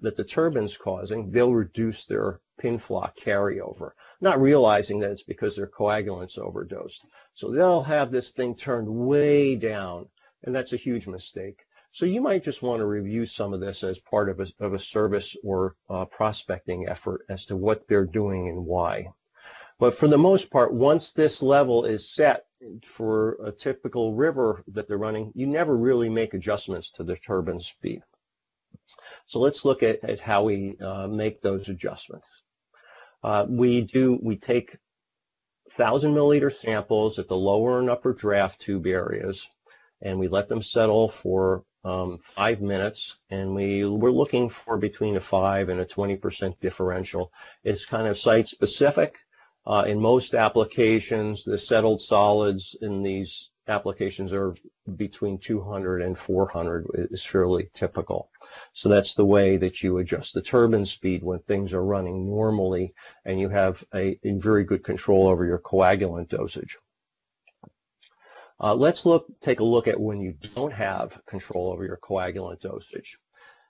that 0.00 0.16
the 0.16 0.24
turbine's 0.24 0.76
causing, 0.76 1.30
they'll 1.30 1.52
reduce 1.52 2.04
their 2.04 2.40
pin 2.58 2.78
flock 2.78 3.16
carryover, 3.16 3.92
not 4.20 4.40
realizing 4.40 4.98
that 4.98 5.10
it's 5.10 5.22
because 5.22 5.56
their 5.56 5.66
coagulants 5.66 6.38
overdosed. 6.38 7.04
So 7.34 7.50
they'll 7.50 7.82
have 7.82 8.10
this 8.10 8.32
thing 8.32 8.54
turned 8.54 8.88
way 8.88 9.56
down, 9.56 10.08
and 10.42 10.54
that's 10.54 10.72
a 10.72 10.76
huge 10.76 11.06
mistake. 11.06 11.64
So 11.90 12.06
you 12.06 12.20
might 12.20 12.44
just 12.44 12.62
want 12.62 12.80
to 12.80 12.86
review 12.86 13.26
some 13.26 13.54
of 13.54 13.60
this 13.60 13.82
as 13.82 13.98
part 13.98 14.28
of 14.28 14.40
a, 14.40 14.46
of 14.60 14.74
a 14.74 14.78
service 14.78 15.36
or 15.42 15.74
uh, 15.88 16.04
prospecting 16.04 16.88
effort 16.88 17.24
as 17.28 17.46
to 17.46 17.56
what 17.56 17.88
they're 17.88 18.04
doing 18.04 18.48
and 18.48 18.66
why. 18.66 19.08
But 19.78 19.94
for 19.94 20.08
the 20.08 20.18
most 20.18 20.50
part, 20.50 20.72
once 20.72 21.12
this 21.12 21.42
level 21.42 21.84
is 21.84 22.10
set 22.12 22.46
for 22.84 23.38
a 23.44 23.52
typical 23.52 24.14
river 24.14 24.64
that 24.68 24.88
they're 24.88 24.98
running, 24.98 25.32
you 25.34 25.46
never 25.46 25.76
really 25.76 26.08
make 26.08 26.34
adjustments 26.34 26.90
to 26.92 27.04
the 27.04 27.16
turbine 27.16 27.60
speed. 27.60 28.02
So 29.26 29.38
let's 29.40 29.64
look 29.64 29.82
at, 29.82 30.02
at 30.02 30.20
how 30.20 30.44
we 30.44 30.76
uh, 30.78 31.06
make 31.06 31.40
those 31.40 31.68
adjustments. 31.68 32.26
Uh, 33.22 33.46
we 33.48 33.82
do, 33.82 34.18
we 34.20 34.36
take 34.36 34.76
1,000 35.76 36.14
milliliter 36.14 36.52
samples 36.60 37.18
at 37.18 37.28
the 37.28 37.36
lower 37.36 37.78
and 37.78 37.90
upper 37.90 38.12
draft 38.12 38.60
tube 38.60 38.86
areas, 38.86 39.48
and 40.02 40.18
we 40.18 40.28
let 40.28 40.48
them 40.48 40.62
settle 40.62 41.08
for 41.08 41.64
um, 41.88 42.18
five 42.18 42.60
minutes, 42.60 43.16
and 43.30 43.54
we 43.54 43.84
we're 43.84 44.10
looking 44.10 44.48
for 44.48 44.76
between 44.76 45.16
a 45.16 45.20
five 45.20 45.70
and 45.70 45.80
a 45.80 45.86
20% 45.86 46.60
differential. 46.60 47.32
It's 47.64 47.86
kind 47.86 48.06
of 48.06 48.18
site 48.18 48.46
specific. 48.46 49.16
Uh, 49.66 49.84
in 49.86 50.00
most 50.00 50.34
applications, 50.34 51.44
the 51.44 51.58
settled 51.58 52.00
solids 52.00 52.76
in 52.80 53.02
these 53.02 53.50
applications 53.68 54.32
are 54.32 54.54
between 54.96 55.38
200 55.38 56.02
and 56.02 56.18
400 56.18 57.08
is 57.10 57.24
fairly 57.24 57.68
typical. 57.74 58.30
So 58.72 58.88
that's 58.88 59.14
the 59.14 59.26
way 59.26 59.58
that 59.58 59.82
you 59.82 59.98
adjust 59.98 60.34
the 60.34 60.42
turbine 60.42 60.86
speed 60.86 61.22
when 61.22 61.40
things 61.40 61.74
are 61.74 61.84
running 61.84 62.26
normally 62.26 62.94
and 63.26 63.38
you 63.38 63.50
have 63.50 63.84
a, 63.94 64.18
a 64.24 64.32
very 64.32 64.64
good 64.64 64.82
control 64.82 65.28
over 65.28 65.44
your 65.44 65.58
coagulant 65.58 66.28
dosage. 66.28 66.78
Uh, 68.60 68.74
let's 68.74 69.06
look, 69.06 69.26
take 69.40 69.60
a 69.60 69.64
look 69.64 69.86
at 69.86 70.00
when 70.00 70.20
you 70.20 70.34
don't 70.54 70.72
have 70.72 71.20
control 71.26 71.70
over 71.72 71.84
your 71.84 71.98
coagulant 71.98 72.60
dosage. 72.60 73.18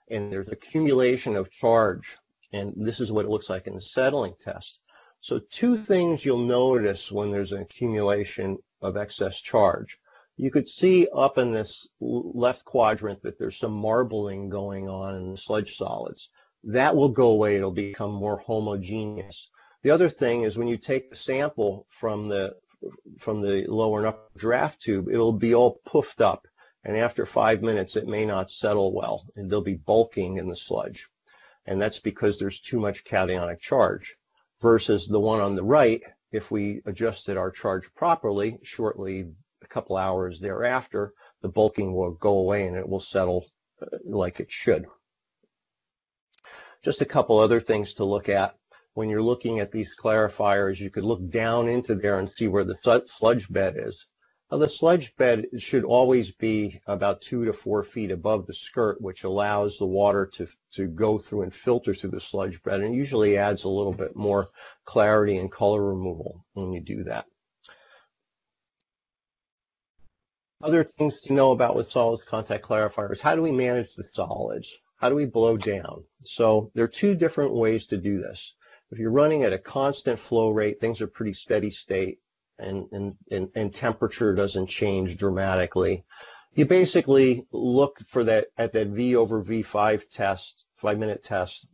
And 0.09 0.31
there's 0.31 0.51
accumulation 0.51 1.35
of 1.35 1.51
charge. 1.51 2.17
And 2.51 2.73
this 2.75 2.99
is 2.99 3.11
what 3.11 3.25
it 3.25 3.31
looks 3.31 3.49
like 3.49 3.67
in 3.67 3.75
the 3.75 3.81
settling 3.81 4.33
test. 4.39 4.79
So 5.21 5.39
two 5.51 5.77
things 5.77 6.25
you'll 6.25 6.37
notice 6.39 7.11
when 7.11 7.29
there's 7.29 7.51
an 7.51 7.61
accumulation 7.61 8.57
of 8.81 8.97
excess 8.97 9.41
charge. 9.41 9.99
You 10.37 10.49
could 10.49 10.67
see 10.67 11.07
up 11.13 11.37
in 11.37 11.51
this 11.51 11.87
left 11.99 12.63
quadrant 12.65 13.21
that 13.23 13.37
there's 13.37 13.59
some 13.59 13.73
marbling 13.73 14.49
going 14.49 14.87
on 14.87 15.15
in 15.15 15.31
the 15.31 15.37
sludge 15.37 15.75
solids. 15.75 16.29
That 16.63 16.95
will 16.95 17.09
go 17.09 17.27
away. 17.29 17.57
It'll 17.57 17.71
become 17.71 18.11
more 18.11 18.37
homogeneous. 18.39 19.49
The 19.83 19.91
other 19.91 20.09
thing 20.09 20.43
is 20.43 20.57
when 20.57 20.67
you 20.67 20.77
take 20.77 21.09
the 21.09 21.15
sample 21.15 21.85
from 21.89 22.29
the 22.29 22.55
from 23.17 23.41
the 23.41 23.65
lower 23.67 23.99
and 23.99 24.07
upper 24.07 24.29
draft 24.37 24.81
tube, 24.81 25.09
it'll 25.09 25.33
be 25.33 25.53
all 25.53 25.79
puffed 25.85 26.21
up. 26.21 26.47
And 26.83 26.95
after 26.97 27.25
five 27.25 27.61
minutes, 27.61 27.97
it 27.97 28.07
may 28.07 28.25
not 28.25 28.49
settle 28.49 28.93
well, 28.93 29.25
and 29.35 29.49
there'll 29.49 29.63
be 29.63 29.75
bulking 29.75 30.37
in 30.37 30.47
the 30.47 30.55
sludge. 30.55 31.07
And 31.65 31.81
that's 31.81 31.99
because 31.99 32.39
there's 32.39 32.59
too 32.59 32.79
much 32.79 33.03
cationic 33.03 33.59
charge. 33.59 34.15
Versus 34.61 35.07
the 35.07 35.19
one 35.19 35.41
on 35.41 35.55
the 35.55 35.63
right, 35.63 36.01
if 36.31 36.51
we 36.51 36.81
adjusted 36.85 37.37
our 37.37 37.51
charge 37.51 37.93
properly, 37.95 38.59
shortly 38.63 39.31
a 39.61 39.67
couple 39.67 39.97
hours 39.97 40.39
thereafter, 40.39 41.13
the 41.41 41.49
bulking 41.49 41.93
will 41.93 42.11
go 42.11 42.37
away 42.37 42.67
and 42.67 42.75
it 42.75 42.87
will 42.87 42.99
settle 42.99 43.45
uh, 43.81 43.97
like 44.05 44.39
it 44.39 44.51
should. 44.51 44.85
Just 46.81 47.01
a 47.01 47.05
couple 47.05 47.39
other 47.39 47.59
things 47.59 47.93
to 47.95 48.05
look 48.05 48.29
at 48.29 48.55
when 48.99 49.09
you're 49.09 49.21
looking 49.21 49.61
at 49.61 49.71
these 49.71 49.87
clarifiers, 49.97 50.77
you 50.77 50.89
could 50.89 51.05
look 51.05 51.25
down 51.31 51.69
into 51.69 51.95
there 51.95 52.19
and 52.19 52.29
see 52.35 52.49
where 52.49 52.65
the 52.65 53.05
sludge 53.17 53.47
bed 53.47 53.77
is. 53.77 54.05
Now, 54.51 54.57
the 54.57 54.67
sludge 54.67 55.15
bed 55.15 55.45
should 55.57 55.85
always 55.85 56.33
be 56.33 56.81
about 56.85 57.21
two 57.21 57.45
to 57.45 57.53
four 57.53 57.81
feet 57.81 58.11
above 58.11 58.45
the 58.45 58.53
skirt, 58.53 58.99
which 58.99 59.23
allows 59.23 59.77
the 59.77 59.85
water 59.85 60.29
to, 60.33 60.49
to 60.73 60.87
go 60.87 61.17
through 61.17 61.43
and 61.43 61.53
filter 61.53 61.93
through 61.93 62.09
the 62.09 62.19
sludge 62.19 62.61
bed 62.61 62.81
and 62.81 62.93
usually 62.93 63.37
adds 63.37 63.63
a 63.63 63.69
little 63.69 63.93
bit 63.93 64.17
more 64.17 64.49
clarity 64.83 65.37
and 65.37 65.49
color 65.49 65.81
removal 65.81 66.43
when 66.51 66.73
you 66.73 66.81
do 66.81 67.05
that. 67.05 67.23
Other 70.61 70.83
things 70.83 71.21
to 71.21 71.31
know 71.31 71.51
about 71.51 71.77
with 71.77 71.89
solids 71.89 72.25
contact 72.25 72.65
clarifiers, 72.65 73.21
how 73.21 73.37
do 73.37 73.41
we 73.41 73.53
manage 73.53 73.95
the 73.95 74.09
solids? 74.11 74.77
How 74.97 75.07
do 75.07 75.15
we 75.15 75.25
blow 75.25 75.55
down? 75.55 76.03
So 76.25 76.69
there 76.75 76.83
are 76.83 76.89
two 76.89 77.15
different 77.15 77.53
ways 77.53 77.85
to 77.85 77.97
do 77.97 78.19
this. 78.19 78.55
If 78.91 78.97
you're 78.97 79.11
running 79.11 79.43
at 79.43 79.53
a 79.53 79.59
constant 79.59 80.17
flow 80.17 80.49
rate, 80.49 80.81
things 80.81 80.99
are 81.01 81.07
pretty 81.07 81.33
steady 81.33 81.69
state 81.69 82.19
and, 82.57 82.91
and, 82.91 83.15
and, 83.29 83.51
and 83.53 83.71
temperature 83.71 84.33
doesn't 84.33 84.65
change 84.65 85.15
dramatically. 85.15 86.05
You 86.55 86.65
basically 86.65 87.45
look 87.51 87.99
for 87.99 88.23
that 88.23 88.47
at 88.57 88.73
that 88.73 88.87
V 88.87 89.15
over 89.15 89.43
V5 89.43 90.09
test, 90.09 90.65
five 90.75 90.97
minute 90.97 91.21
test, 91.21 91.67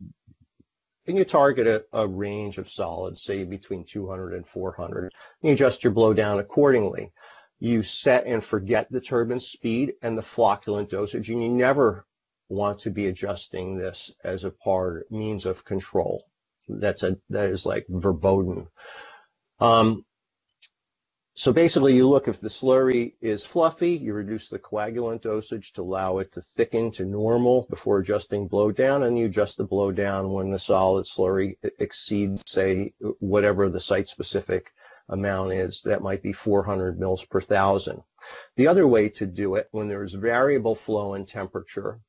and 1.06 1.16
you 1.16 1.24
target 1.24 1.66
a, 1.66 1.86
a 1.92 2.06
range 2.06 2.58
of 2.58 2.68
solids, 2.68 3.22
say 3.22 3.44
between 3.44 3.84
200 3.84 4.34
and 4.34 4.46
400. 4.46 5.04
And 5.04 5.12
you 5.40 5.52
adjust 5.52 5.84
your 5.84 5.94
blow 5.94 6.12
down 6.12 6.38
accordingly. 6.38 7.12
You 7.58 7.82
set 7.82 8.26
and 8.26 8.44
forget 8.44 8.92
the 8.92 9.00
turbine 9.00 9.40
speed 9.40 9.94
and 10.02 10.18
the 10.18 10.22
flocculant 10.22 10.90
dosage, 10.90 11.30
and 11.30 11.42
you 11.42 11.48
never 11.48 12.04
want 12.50 12.80
to 12.80 12.90
be 12.90 13.06
adjusting 13.06 13.74
this 13.74 14.10
as 14.22 14.44
a 14.44 14.50
part 14.50 15.10
means 15.10 15.46
of 15.46 15.64
control 15.64 16.26
that's 16.68 17.02
a 17.02 17.18
that 17.30 17.50
is 17.50 17.66
like 17.66 17.86
verboten. 17.88 18.68
Um, 19.60 20.04
so 21.38 21.52
basically, 21.52 21.94
you 21.94 22.08
look 22.08 22.28
if 22.28 22.40
the 22.40 22.48
slurry 22.48 23.12
is 23.20 23.44
fluffy, 23.44 23.90
you 23.90 24.14
reduce 24.14 24.48
the 24.48 24.58
coagulant 24.58 25.20
dosage 25.20 25.74
to 25.74 25.82
allow 25.82 26.16
it 26.18 26.32
to 26.32 26.40
thicken 26.40 26.90
to 26.92 27.04
normal 27.04 27.66
before 27.68 27.98
adjusting 27.98 28.48
blow 28.48 28.72
down, 28.72 29.02
and 29.02 29.18
you 29.18 29.26
adjust 29.26 29.58
the 29.58 29.64
blow 29.64 29.92
down 29.92 30.32
when 30.32 30.50
the 30.50 30.58
solid 30.58 31.04
slurry 31.04 31.58
exceeds, 31.78 32.42
say, 32.46 32.94
whatever 33.18 33.68
the 33.68 33.80
site-specific 33.80 34.72
amount 35.10 35.52
is. 35.52 35.82
That 35.82 36.02
might 36.02 36.22
be 36.22 36.32
400 36.32 36.98
mils 36.98 37.26
per 37.26 37.42
thousand. 37.42 38.02
The 38.56 38.68
other 38.68 38.88
way 38.88 39.10
to 39.10 39.26
do 39.26 39.56
it, 39.56 39.68
when 39.72 39.88
there's 39.88 40.14
variable 40.14 40.74
flow 40.74 41.12
and 41.12 41.28
temperature, 41.28 42.00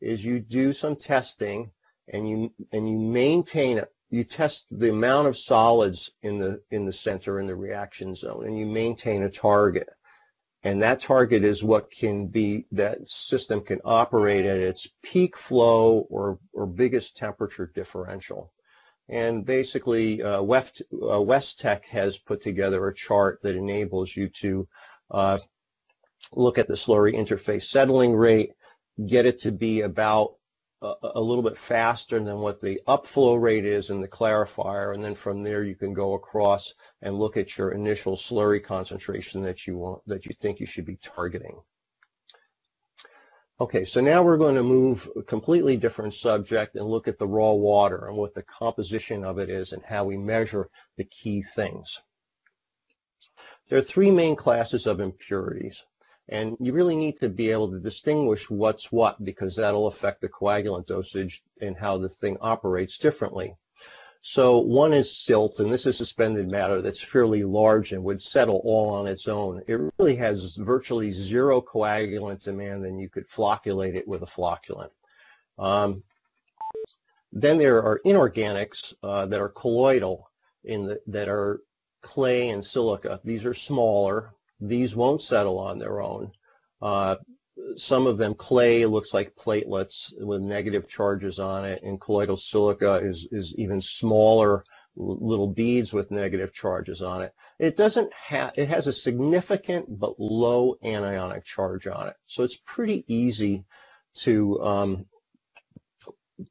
is 0.00 0.24
you 0.24 0.40
do 0.40 0.72
some 0.72 0.96
testing 0.96 1.70
and 2.12 2.28
you 2.28 2.52
and 2.72 2.88
you 2.88 2.98
maintain 2.98 3.78
it 3.78 3.92
you 4.12 4.24
test 4.24 4.66
the 4.70 4.90
amount 4.90 5.26
of 5.26 5.38
solids 5.38 6.10
in 6.22 6.38
the 6.38 6.60
in 6.70 6.84
the 6.84 6.92
center 6.92 7.40
in 7.40 7.46
the 7.46 7.56
reaction 7.56 8.14
zone 8.14 8.44
and 8.46 8.58
you 8.58 8.66
maintain 8.66 9.22
a 9.22 9.30
target. 9.30 9.88
And 10.64 10.82
that 10.82 11.00
target 11.00 11.42
is 11.42 11.64
what 11.64 11.90
can 11.90 12.28
be 12.28 12.66
that 12.72 13.06
system 13.08 13.62
can 13.62 13.80
operate 13.84 14.44
at 14.44 14.58
its 14.58 14.86
peak 15.02 15.36
flow 15.36 16.06
or 16.10 16.38
or 16.52 16.66
biggest 16.66 17.16
temperature 17.16 17.72
differential. 17.74 18.52
And 19.08 19.44
basically 19.46 20.22
uh, 20.22 20.42
West, 20.42 20.82
uh, 20.92 21.18
Westech 21.18 21.84
has 21.86 22.18
put 22.18 22.42
together 22.42 22.86
a 22.86 22.94
chart 22.94 23.40
that 23.42 23.56
enables 23.56 24.14
you 24.14 24.28
to 24.40 24.68
uh, 25.10 25.38
look 26.32 26.58
at 26.58 26.68
the 26.68 26.74
slurry 26.74 27.14
interface 27.14 27.64
settling 27.64 28.14
rate 28.14 28.52
get 29.06 29.24
it 29.26 29.40
to 29.40 29.52
be 29.52 29.80
about 29.80 30.34
a, 30.82 31.20
little 31.20 31.42
bit 31.42 31.56
faster 31.56 32.18
than 32.18 32.38
what 32.38 32.60
the 32.60 32.80
upflow 32.88 33.40
rate 33.40 33.64
is 33.64 33.90
in 33.90 34.00
the 34.00 34.08
clarifier. 34.08 34.92
And 34.94 35.02
then 35.02 35.14
from 35.14 35.42
there, 35.42 35.62
you 35.62 35.76
can 35.76 35.92
go 35.92 36.14
across 36.14 36.74
and 37.00 37.18
look 37.18 37.36
at 37.36 37.56
your 37.56 37.70
initial 37.70 38.16
slurry 38.16 38.62
concentration 38.62 39.42
that 39.42 39.66
you 39.66 39.78
want, 39.78 40.02
that 40.06 40.26
you 40.26 40.34
think 40.40 40.60
you 40.60 40.66
should 40.66 40.84
be 40.84 40.96
targeting. 40.96 41.60
Okay, 43.60 43.84
so 43.84 44.00
now 44.00 44.24
we're 44.24 44.38
going 44.38 44.56
to 44.56 44.62
move 44.64 45.08
a 45.16 45.22
completely 45.22 45.76
different 45.76 46.14
subject 46.14 46.74
and 46.74 46.84
look 46.84 47.06
at 47.06 47.16
the 47.16 47.28
raw 47.28 47.52
water 47.52 48.08
and 48.08 48.16
what 48.16 48.34
the 48.34 48.42
composition 48.42 49.24
of 49.24 49.38
it 49.38 49.50
is 49.50 49.72
and 49.72 49.84
how 49.84 50.04
we 50.04 50.16
measure 50.16 50.68
the 50.96 51.04
key 51.04 51.42
things. 51.42 52.00
There 53.68 53.78
are 53.78 53.82
three 53.82 54.10
main 54.10 54.34
classes 54.34 54.86
of 54.88 54.98
impurities. 54.98 55.84
And 56.32 56.56
you 56.60 56.72
really 56.72 56.96
need 56.96 57.18
to 57.18 57.28
be 57.28 57.50
able 57.50 57.70
to 57.72 57.78
distinguish 57.78 58.48
what's 58.48 58.90
what 58.90 59.22
because 59.22 59.54
that'll 59.54 59.86
affect 59.86 60.22
the 60.22 60.30
coagulant 60.30 60.86
dosage 60.86 61.42
and 61.60 61.76
how 61.76 61.98
the 61.98 62.08
thing 62.08 62.38
operates 62.40 62.96
differently. 62.96 63.54
So 64.22 64.58
one 64.58 64.94
is 64.94 65.14
silt, 65.14 65.60
and 65.60 65.70
this 65.70 65.84
is 65.84 65.98
suspended 65.98 66.50
matter 66.50 66.80
that's 66.80 67.02
fairly 67.02 67.44
large 67.44 67.92
and 67.92 68.02
would 68.04 68.22
settle 68.22 68.62
all 68.64 68.88
on 68.88 69.06
its 69.06 69.28
own. 69.28 69.62
It 69.66 69.78
really 69.98 70.16
has 70.16 70.56
virtually 70.56 71.12
zero 71.12 71.60
coagulant 71.60 72.42
demand, 72.42 72.86
and 72.86 72.98
you 72.98 73.10
could 73.10 73.28
flocculate 73.28 73.94
it 73.94 74.08
with 74.08 74.22
a 74.22 74.26
flocculant. 74.26 74.90
Um, 75.58 76.02
then 77.30 77.58
there 77.58 77.82
are 77.82 78.00
inorganics 78.06 78.94
uh, 79.02 79.26
that 79.26 79.40
are 79.40 79.50
colloidal 79.50 80.30
in 80.64 80.86
the, 80.86 81.00
that 81.08 81.28
are 81.28 81.60
clay 82.00 82.48
and 82.48 82.64
silica. 82.64 83.20
These 83.22 83.44
are 83.44 83.54
smaller, 83.54 84.32
these 84.62 84.94
won't 84.94 85.20
settle 85.20 85.58
on 85.58 85.78
their 85.78 86.00
own. 86.00 86.30
Uh, 86.80 87.16
some 87.76 88.06
of 88.06 88.16
them 88.16 88.34
clay 88.34 88.86
looks 88.86 89.12
like 89.12 89.36
platelets 89.36 90.12
with 90.18 90.42
negative 90.42 90.88
charges 90.88 91.38
on 91.38 91.64
it, 91.64 91.82
and 91.82 92.00
colloidal 92.00 92.36
silica 92.36 92.96
is, 92.96 93.26
is 93.30 93.54
even 93.56 93.80
smaller 93.80 94.64
little 94.94 95.48
beads 95.48 95.92
with 95.92 96.10
negative 96.10 96.52
charges 96.52 97.02
on 97.02 97.22
it. 97.22 97.32
It 97.58 97.76
doesn't 97.76 98.12
have, 98.12 98.52
it 98.56 98.68
has 98.68 98.86
a 98.86 98.92
significant 98.92 99.86
but 99.88 100.20
low 100.20 100.76
anionic 100.84 101.44
charge 101.44 101.86
on 101.86 102.08
it. 102.08 102.16
So 102.26 102.44
it's 102.44 102.58
pretty 102.64 103.04
easy 103.08 103.64
to, 104.18 104.62
um, 104.62 105.06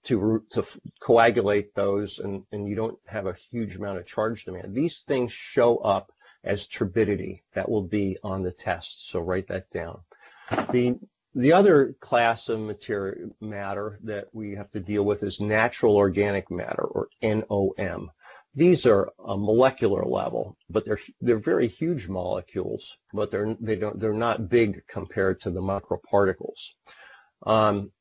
to, 0.06 0.44
to 0.52 0.66
coagulate 1.00 1.76
those 1.76 2.20
and, 2.20 2.44
and 2.52 2.68
you 2.68 2.76
don't 2.76 2.98
have 3.06 3.28
a 3.28 3.38
huge 3.52 3.76
amount 3.76 4.00
of 4.00 4.06
charge 4.06 4.46
demand. 4.46 4.74
These 4.74 5.02
things 5.02 5.32
show 5.32 5.78
up 5.78 6.12
as 6.44 6.68
turbidity. 6.68 7.44
That 7.54 7.70
will 7.70 7.84
be 7.84 8.18
on 8.24 8.44
the 8.44 8.52
test. 8.52 9.10
So 9.10 9.20
write 9.20 9.48
that 9.48 9.70
down. 9.72 10.02
The 10.72 11.00
the 11.34 11.54
other 11.54 11.96
class 12.02 12.50
of 12.50 12.60
material 12.60 13.30
matter 13.40 14.00
that 14.04 14.28
we 14.34 14.56
have 14.56 14.70
to 14.72 14.82
deal 14.82 15.04
with 15.04 15.24
is 15.24 15.40
natural 15.40 15.96
organic 15.96 16.52
matter 16.52 16.84
or 16.84 17.08
NOM. 17.22 18.12
These 18.54 18.86
are 18.86 19.10
a 19.26 19.38
molecular 19.38 20.04
level, 20.04 20.58
but 20.70 20.84
they're 20.84 21.00
they're 21.22 21.38
very 21.38 21.70
huge 21.70 22.10
molecules, 22.10 22.98
but 23.14 23.32
they're 23.32 23.56
they 23.62 23.78
don't 23.78 23.98
they're 23.98 24.14
not 24.14 24.50
big 24.50 24.86
compared 24.88 25.40
to 25.42 25.52
the 25.52 25.62
microparticles. 25.62 26.72
Um, 27.46 27.92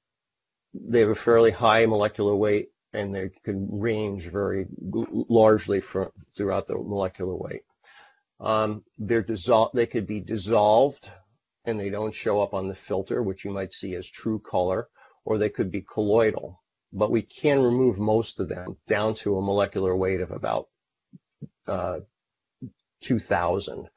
they 0.74 1.00
have 1.00 1.10
a 1.10 1.14
fairly 1.14 1.52
high 1.52 1.86
molecular 1.86 2.34
weight, 2.34 2.70
and 2.92 3.14
they 3.14 3.30
can 3.44 3.68
range 3.70 4.26
very 4.26 4.66
largely 4.80 5.80
from, 5.80 6.10
throughout 6.36 6.66
the 6.66 6.74
molecular 6.74 7.36
weight. 7.36 7.62
Um, 8.40 8.84
they're 8.98 9.22
dissolved. 9.22 9.74
They 9.74 9.86
could 9.86 10.06
be 10.06 10.20
dissolved 10.20 11.10
and 11.64 11.78
they 11.78 11.90
don't 11.90 12.14
show 12.14 12.40
up 12.40 12.54
on 12.54 12.68
the 12.68 12.74
filter, 12.74 13.22
which 13.22 13.44
you 13.44 13.50
might 13.50 13.72
see 13.72 13.94
as 13.94 14.08
true 14.08 14.38
color, 14.38 14.88
or 15.24 15.36
they 15.36 15.50
could 15.50 15.70
be 15.70 15.82
colloidal. 15.82 16.60
But 16.92 17.10
we 17.10 17.22
can 17.22 17.62
remove 17.62 17.98
most 17.98 18.40
of 18.40 18.48
them 18.48 18.78
down 18.88 19.14
to 19.16 19.36
a 19.36 19.42
molecular 19.42 19.94
weight 19.94 20.20
of 20.20 20.30
about 20.30 20.68
uh, 21.66 22.00
2000. 23.02 23.88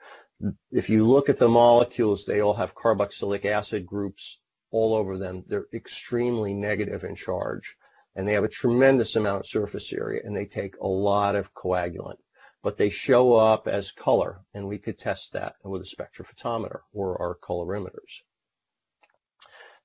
If 0.72 0.90
you 0.90 1.06
look 1.06 1.30
at 1.30 1.40
the 1.40 1.48
molecules, 1.48 2.26
they 2.26 2.42
all 2.42 2.54
have 2.54 2.76
carboxylic 2.76 3.46
acid 3.46 3.86
groups 3.86 4.40
all 4.72 4.94
over 4.94 5.18
them. 5.18 5.44
They're 5.48 5.68
extremely 5.74 6.54
negative 6.54 7.04
in 7.06 7.16
charge, 7.16 7.76
and 8.16 8.28
they 8.28 8.34
have 8.34 8.44
a 8.44 8.50
tremendous 8.50 9.16
amount 9.16 9.40
of 9.40 9.48
surface 9.48 9.94
area, 9.94 10.22
and 10.24 10.36
they 10.36 10.46
take 10.46 10.76
a 10.82 10.88
lot 10.88 11.36
of 11.36 11.54
coagulant 11.54 12.18
but 12.64 12.78
they 12.78 12.90
show 12.90 13.34
up 13.34 13.68
as 13.68 13.92
color, 13.92 14.40
and 14.54 14.68
we 14.68 14.80
could 14.80 14.98
test 14.98 15.34
that 15.34 15.56
with 15.64 15.82
a 15.82 15.86
spectrophotometer 15.86 16.80
or 16.94 17.22
our 17.22 17.36
colorimeters. 17.36 18.22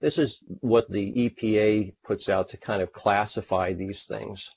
This 0.01 0.17
is 0.17 0.45
what 0.61 0.89
the 0.89 1.13
EPA 1.29 1.93
puts 2.05 2.29
out 2.29 2.49
to 2.49 2.57
kind 2.57 2.81
of 2.81 2.93
classify 2.93 3.73
these 3.73 4.05
things. 4.05 4.53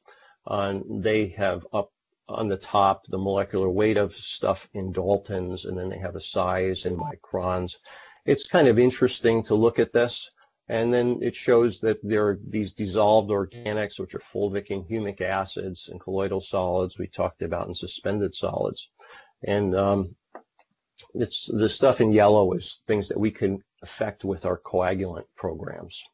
Uh, 0.46 0.80
they 0.88 1.30
have 1.30 1.66
up 1.74 1.92
on 2.30 2.48
the 2.48 2.58
top 2.58 3.06
the 3.08 3.18
molecular 3.18 3.70
weight 3.70 3.98
of 3.98 4.16
stuff 4.16 4.70
in 4.74 4.94
Daltons, 4.94 5.66
and 5.66 5.76
then 5.76 5.90
they 5.90 5.98
have 5.98 6.16
a 6.16 6.22
size 6.22 6.86
in 6.86 6.96
microns. 6.96 7.78
It's 8.26 8.48
kind 8.48 8.68
of 8.68 8.78
interesting 8.78 9.42
to 9.44 9.56
look 9.56 9.80
at 9.80 9.94
this. 9.94 10.30
And 10.72 10.94
then 10.94 11.20
it 11.22 11.36
shows 11.36 11.82
that 11.82 12.00
there 12.02 12.30
are 12.30 12.40
these 12.48 12.72
dissolved 12.72 13.30
organics, 13.30 14.00
which 14.00 14.16
are 14.16 14.20
fulvic 14.20 14.70
and 14.70 14.86
humic 14.86 15.20
acids 15.20 15.90
and 15.90 16.00
colloidal 16.00 16.40
solids 16.40 16.98
we 16.98 17.08
talked 17.08 17.42
about 17.42 17.68
and 17.68 17.76
suspended 17.76 18.34
solids. 18.34 18.90
And 19.44 19.76
um, 19.76 20.16
it's 21.14 21.52
the 21.52 21.68
stuff 21.68 22.00
in 22.00 22.14
yellow 22.14 22.54
is 22.54 22.82
things 22.88 23.10
that 23.10 23.20
we 23.20 23.32
can 23.32 23.62
affect 23.82 24.24
with 24.24 24.46
our 24.46 24.58
coagulant 24.58 25.26
programs. 25.36 26.06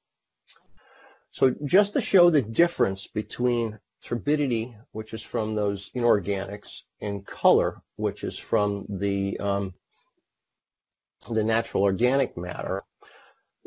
So 1.29 1.53
just 1.63 1.93
to 1.93 2.01
show 2.01 2.31
the 2.31 2.41
difference 2.41 3.05
between 3.05 3.77
turbidity, 4.01 4.75
which 4.91 5.13
is 5.13 5.21
from 5.21 5.53
those 5.53 5.91
inorganics, 5.95 6.81
and 6.99 7.23
color, 7.23 7.83
which 7.95 8.23
is 8.23 8.39
from 8.39 8.85
the 8.89 9.37
um, 9.39 9.75
the 11.29 11.43
natural 11.43 11.83
organic 11.83 12.35
matter, 12.37 12.83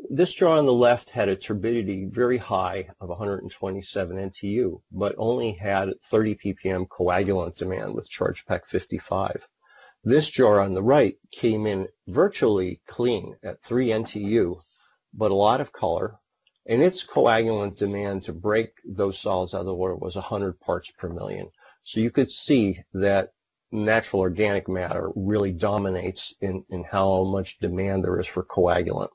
this 0.09 0.33
draw 0.33 0.57
on 0.57 0.65
the 0.65 0.73
left 0.73 1.11
had 1.11 1.29
a 1.29 1.35
turbidity 1.35 2.05
very 2.05 2.37
high 2.37 2.89
of 2.99 3.09
127 3.09 4.17
NTU, 4.17 4.81
but 4.91 5.13
only 5.17 5.51
had 5.51 5.89
30 6.01 6.35
ppm 6.35 6.87
coagulant 6.87 7.55
demand 7.55 7.93
with 7.93 8.09
ChargePac 8.09 8.65
55. 8.65 9.47
This 10.03 10.29
jar 10.29 10.59
on 10.59 10.73
the 10.73 10.81
right 10.81 11.17
came 11.31 11.67
in 11.67 11.87
virtually 12.07 12.81
clean 12.87 13.37
at 13.43 13.61
3 13.63 13.89
NTU, 13.89 14.61
but 15.13 15.29
a 15.29 15.35
lot 15.35 15.61
of 15.61 15.71
color, 15.71 16.15
and 16.65 16.81
its 16.81 17.05
coagulant 17.05 17.77
demand 17.77 18.23
to 18.23 18.33
break 18.33 18.71
those 18.83 19.19
solids 19.19 19.53
out 19.53 19.61
of 19.61 19.65
the 19.67 19.75
water 19.75 19.95
was 19.95 20.15
100 20.15 20.59
parts 20.59 20.89
per 20.97 21.09
million. 21.09 21.51
So 21.83 21.99
you 21.99 22.09
could 22.09 22.31
see 22.31 22.83
that 22.93 23.33
natural 23.71 24.21
organic 24.21 24.67
matter 24.67 25.11
really 25.15 25.51
dominates 25.51 26.33
in, 26.41 26.65
in 26.69 26.83
how 26.83 27.23
much 27.23 27.59
demand 27.59 28.03
there 28.03 28.19
is 28.19 28.27
for 28.27 28.43
coagulant. 28.43 29.11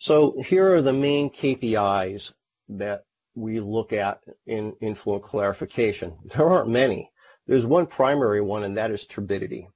So 0.00 0.40
here 0.40 0.74
are 0.74 0.80
the 0.80 0.94
main 0.94 1.28
KPIs 1.28 2.32
that 2.70 3.04
we 3.34 3.60
look 3.60 3.92
at 3.92 4.22
in 4.46 4.74
influent 4.80 5.24
clarification. 5.24 6.16
There 6.24 6.48
aren't 6.48 6.70
many. 6.70 7.12
There's 7.46 7.66
one 7.66 7.86
primary 7.86 8.40
one, 8.40 8.62
and 8.62 8.78
that 8.78 8.90
is 8.90 9.06
turbidity. 9.06 9.68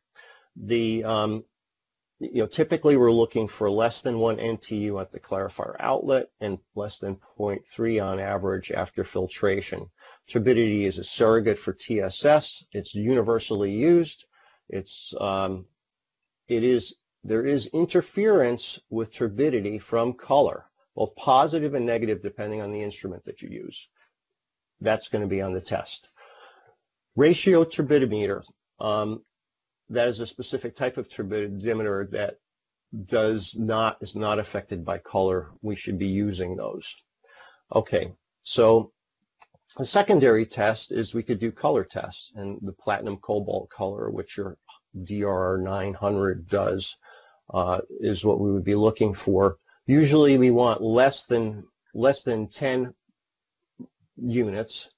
The 0.57 1.05
um, 1.05 1.45
you 2.21 2.41
know, 2.41 2.47
typically 2.47 2.97
we're 2.97 3.13
looking 3.13 3.49
for 3.49 3.71
less 3.71 4.01
than 4.01 4.19
one 4.19 4.39
NTU 4.39 4.99
at 4.99 5.13
the 5.13 5.21
clarifier 5.21 5.77
outlet 5.79 6.31
and 6.41 6.59
less 6.75 6.99
than 6.99 7.17
0.3 7.17 8.03
on 8.03 8.19
average 8.19 8.73
after 8.73 9.05
filtration. 9.05 9.91
Turbidity 10.27 10.87
is 10.87 10.97
a 10.97 11.05
surrogate 11.05 11.59
for 11.59 11.75
TSS. 11.75 12.65
It's 12.73 12.95
universally 12.95 13.73
used. 13.73 14.25
It's 14.71 15.13
um, 15.21 15.67
it 16.49 16.65
is 16.65 16.95
there 17.25 17.45
is 17.45 17.67
interference 17.69 18.79
with 18.91 19.13
turbidity 19.13 19.79
from 19.79 20.13
color, 20.13 20.67
both 20.95 21.17
positive 21.17 21.75
and 21.75 21.87
negative, 21.87 22.23
depending 22.23 22.61
on 22.61 22.71
the 22.71 22.83
instrument 22.83 23.25
that 23.25 23.41
you 23.41 23.49
use. 23.49 23.89
That's 24.81 25.09
going 25.09 25.23
to 25.23 25.29
be 25.29 25.41
on 25.41 25.55
the 25.55 25.61
test. 25.61 26.11
Ratio 27.17 27.65
turbidimeter. 27.65 28.43
Um, 28.79 29.25
that 29.89 30.09
is 30.09 30.21
a 30.21 30.27
specific 30.27 30.77
type 30.77 30.99
of 30.99 31.09
turbidimeter 31.09 32.11
that 32.11 32.39
does 33.07 33.57
not 33.57 33.99
is 34.03 34.15
not 34.15 34.39
affected 34.39 34.85
by 34.85 34.99
color. 34.99 35.51
We 35.63 35.77
should 35.77 35.99
be 35.99 36.09
using 36.09 36.57
those. 36.57 36.95
Okay, 37.75 38.13
so 38.43 38.93
the 39.79 39.87
secondary 39.87 40.47
test 40.47 40.93
is 40.93 41.15
we 41.15 41.23
could 41.23 41.41
do 41.41 41.51
color 41.51 41.85
tests, 41.85 42.33
and 42.37 42.59
the 42.63 42.73
platinum 42.73 43.17
cobalt 43.17 43.71
color, 43.71 44.11
which 44.11 44.37
your 44.37 44.59
DR 45.03 45.59
900 45.59 46.49
does, 46.49 46.97
uh, 47.53 47.81
is 48.01 48.25
what 48.25 48.41
we 48.41 48.53
would 48.53 48.65
be 48.65 48.75
looking 48.75 49.15
for. 49.15 49.59
Usually 49.87 50.39
we 50.39 50.51
want 50.51 50.83
less 50.83 51.25
than 51.25 51.65
less 51.95 52.23
than 52.23 52.49
10 52.49 52.95
units. 54.17 54.89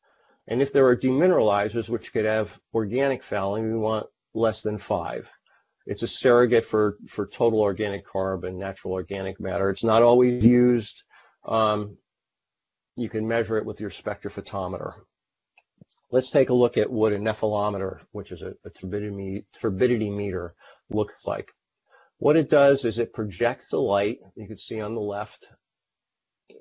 And 0.49 0.63
if 0.63 0.73
there 0.73 0.87
are 0.87 0.97
demineralizers, 0.97 1.89
which 1.89 2.13
could 2.13 2.25
have 2.25 2.59
organic 2.73 3.23
fouling, 3.23 3.71
we 3.71 3.79
want 3.79 4.07
less 4.35 4.63
than 4.63 4.79
five. 4.79 5.29
It's 5.87 6.03
a 6.03 6.09
surrogate 6.09 6.65
for, 6.65 6.97
for 7.09 7.27
total 7.27 7.61
organic 7.61 8.07
carbon, 8.07 8.59
natural 8.59 8.95
organic 8.95 9.41
matter. 9.41 9.71
It's 9.71 9.85
not 9.85 10.03
always 10.03 10.45
used. 10.45 11.03
Um, 11.45 11.97
you 12.97 13.09
can 13.09 13.29
measure 13.29 13.59
it 13.59 13.67
with 13.67 13.81
your 13.81 13.91
spectrophotometer. 13.91 14.95
Let's 16.11 16.31
take 16.31 16.51
a 16.51 16.55
look 16.55 16.77
at 16.77 16.91
what 16.91 17.13
a 17.13 17.19
nephelometer, 17.19 18.01
which 18.13 18.33
is 18.33 18.43
a, 18.43 18.55
a 18.65 18.71
turbidity, 18.71 19.45
turbidity 19.61 20.11
meter, 20.11 20.55
looks 20.89 21.15
like. 21.25 21.53
What 22.19 22.37
it 22.37 22.49
does 22.49 22.87
is 22.87 22.99
it 22.99 23.13
projects 23.13 23.69
the 23.69 23.81
light, 23.81 24.21
you 24.37 24.47
can 24.47 24.57
see 24.57 24.81
on 24.81 24.95
the 24.95 25.01
left, 25.01 25.49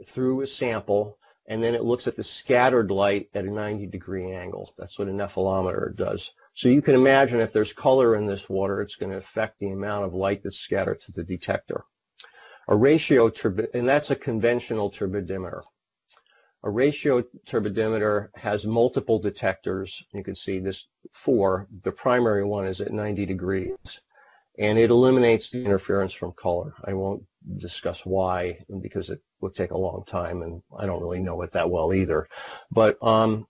through 0.05 0.41
a 0.41 0.47
sample, 0.47 1.17
and 1.47 1.63
then 1.63 1.75
it 1.75 1.83
looks 1.83 2.07
at 2.07 2.17
the 2.17 2.23
scattered 2.23 2.91
light 2.91 3.29
at 3.33 3.45
a 3.45 3.51
90 3.51 3.85
degree 3.87 4.33
angle. 4.33 4.73
That's 4.77 4.99
what 4.99 5.07
a 5.07 5.13
nephelometer 5.13 5.95
does. 5.95 6.33
So 6.55 6.67
you 6.67 6.81
can 6.81 6.95
imagine 6.95 7.39
if 7.39 7.53
there's 7.53 7.71
color 7.71 8.17
in 8.17 8.25
this 8.25 8.49
water, 8.49 8.81
it's 8.81 8.95
going 8.95 9.13
to 9.13 9.17
affect 9.17 9.59
the 9.59 9.69
amount 9.69 10.03
of 10.03 10.13
light 10.13 10.43
that's 10.43 10.57
scattered 10.57 10.99
to 11.01 11.13
the 11.13 11.23
detector. 11.23 11.85
A 12.67 12.75
ratio 12.75 13.31
and 13.73 13.87
that's 13.87 14.11
a 14.11 14.15
conventional 14.15 14.91
turbidimeter. 14.91 15.61
A 16.63 16.69
ratio 16.69 17.21
turbidimeter 17.45 18.29
has 18.35 18.65
multiple 18.65 19.19
detectors. 19.19 20.03
You 20.11 20.23
can 20.23 20.35
see 20.35 20.59
this 20.59 20.87
four. 21.13 21.67
The 21.83 21.93
primary 21.93 22.43
one 22.43 22.65
is 22.65 22.81
at 22.81 22.91
90 22.91 23.25
degrees 23.25 24.01
and 24.57 24.77
it 24.77 24.89
eliminates 24.89 25.51
the 25.51 25.63
interference 25.63 26.13
from 26.13 26.31
color. 26.33 26.73
I 26.83 26.93
won't 26.93 27.23
discuss 27.57 28.05
why 28.05 28.59
because 28.81 29.09
it 29.09 29.21
would 29.41 29.53
take 29.53 29.71
a 29.71 29.77
long 29.77 30.03
time 30.07 30.41
and 30.41 30.61
I 30.77 30.85
don't 30.85 31.01
really 31.01 31.19
know 31.19 31.41
it 31.41 31.51
that 31.53 31.69
well 31.69 31.93
either. 31.93 32.27
But 32.71 32.97
um, 33.03 33.47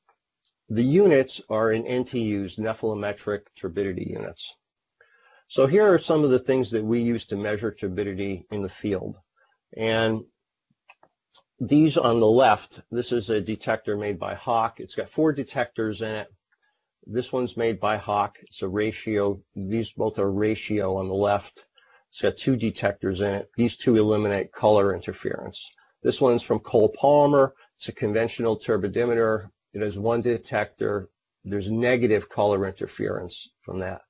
the 0.69 0.83
units 0.83 1.41
are 1.49 1.71
in 1.71 1.83
NTUs, 1.83 2.59
nephelometric 2.59 3.41
turbidity 3.55 4.07
units. 4.09 4.55
So 5.47 5.67
here 5.67 5.93
are 5.93 5.99
some 5.99 6.23
of 6.23 6.31
the 6.31 6.39
things 6.39 6.71
that 6.71 6.83
we 6.83 7.01
use 7.01 7.25
to 7.27 7.37
measure 7.37 7.71
turbidity 7.71 8.45
in 8.51 8.63
the 8.63 8.69
field. 8.69 9.17
And 9.77 10.25
these 11.59 11.97
on 11.97 12.19
the 12.19 12.27
left, 12.27 12.81
this 12.91 13.11
is 13.11 13.29
a 13.29 13.39
detector 13.39 13.95
made 13.95 14.19
by 14.19 14.35
Hach. 14.35 14.79
It's 14.79 14.95
got 14.95 15.09
four 15.09 15.33
detectors 15.33 16.01
in 16.01 16.15
it. 16.15 16.33
This 17.07 17.31
one's 17.31 17.55
made 17.55 17.79
by 17.79 17.97
Hach. 17.97 18.35
It's 18.43 18.63
a 18.63 18.67
ratio. 18.67 19.41
These 19.55 19.93
both 19.93 20.17
are 20.17 20.31
ratio 20.31 20.97
on 20.97 21.07
the 21.07 21.13
left. 21.13 21.65
It's 22.09 22.21
got 22.21 22.37
two 22.37 22.55
detectors 22.55 23.21
in 23.21 23.35
it. 23.35 23.51
These 23.55 23.77
two 23.77 23.97
eliminate 23.97 24.51
color 24.51 24.93
interference. 24.93 25.71
This 26.01 26.19
one's 26.19 26.41
from 26.41 26.59
Cole-Parmer. 26.59 27.53
It's 27.75 27.89
a 27.89 27.91
conventional 27.91 28.57
turbidimeter. 28.57 29.49
It 29.73 29.81
has 29.81 29.99
one 29.99 30.21
detector. 30.21 31.09
There's 31.43 31.69
negative 31.69 32.27
color 32.29 32.65
interference 32.67 33.51
from 33.61 33.79
that. 33.79 34.01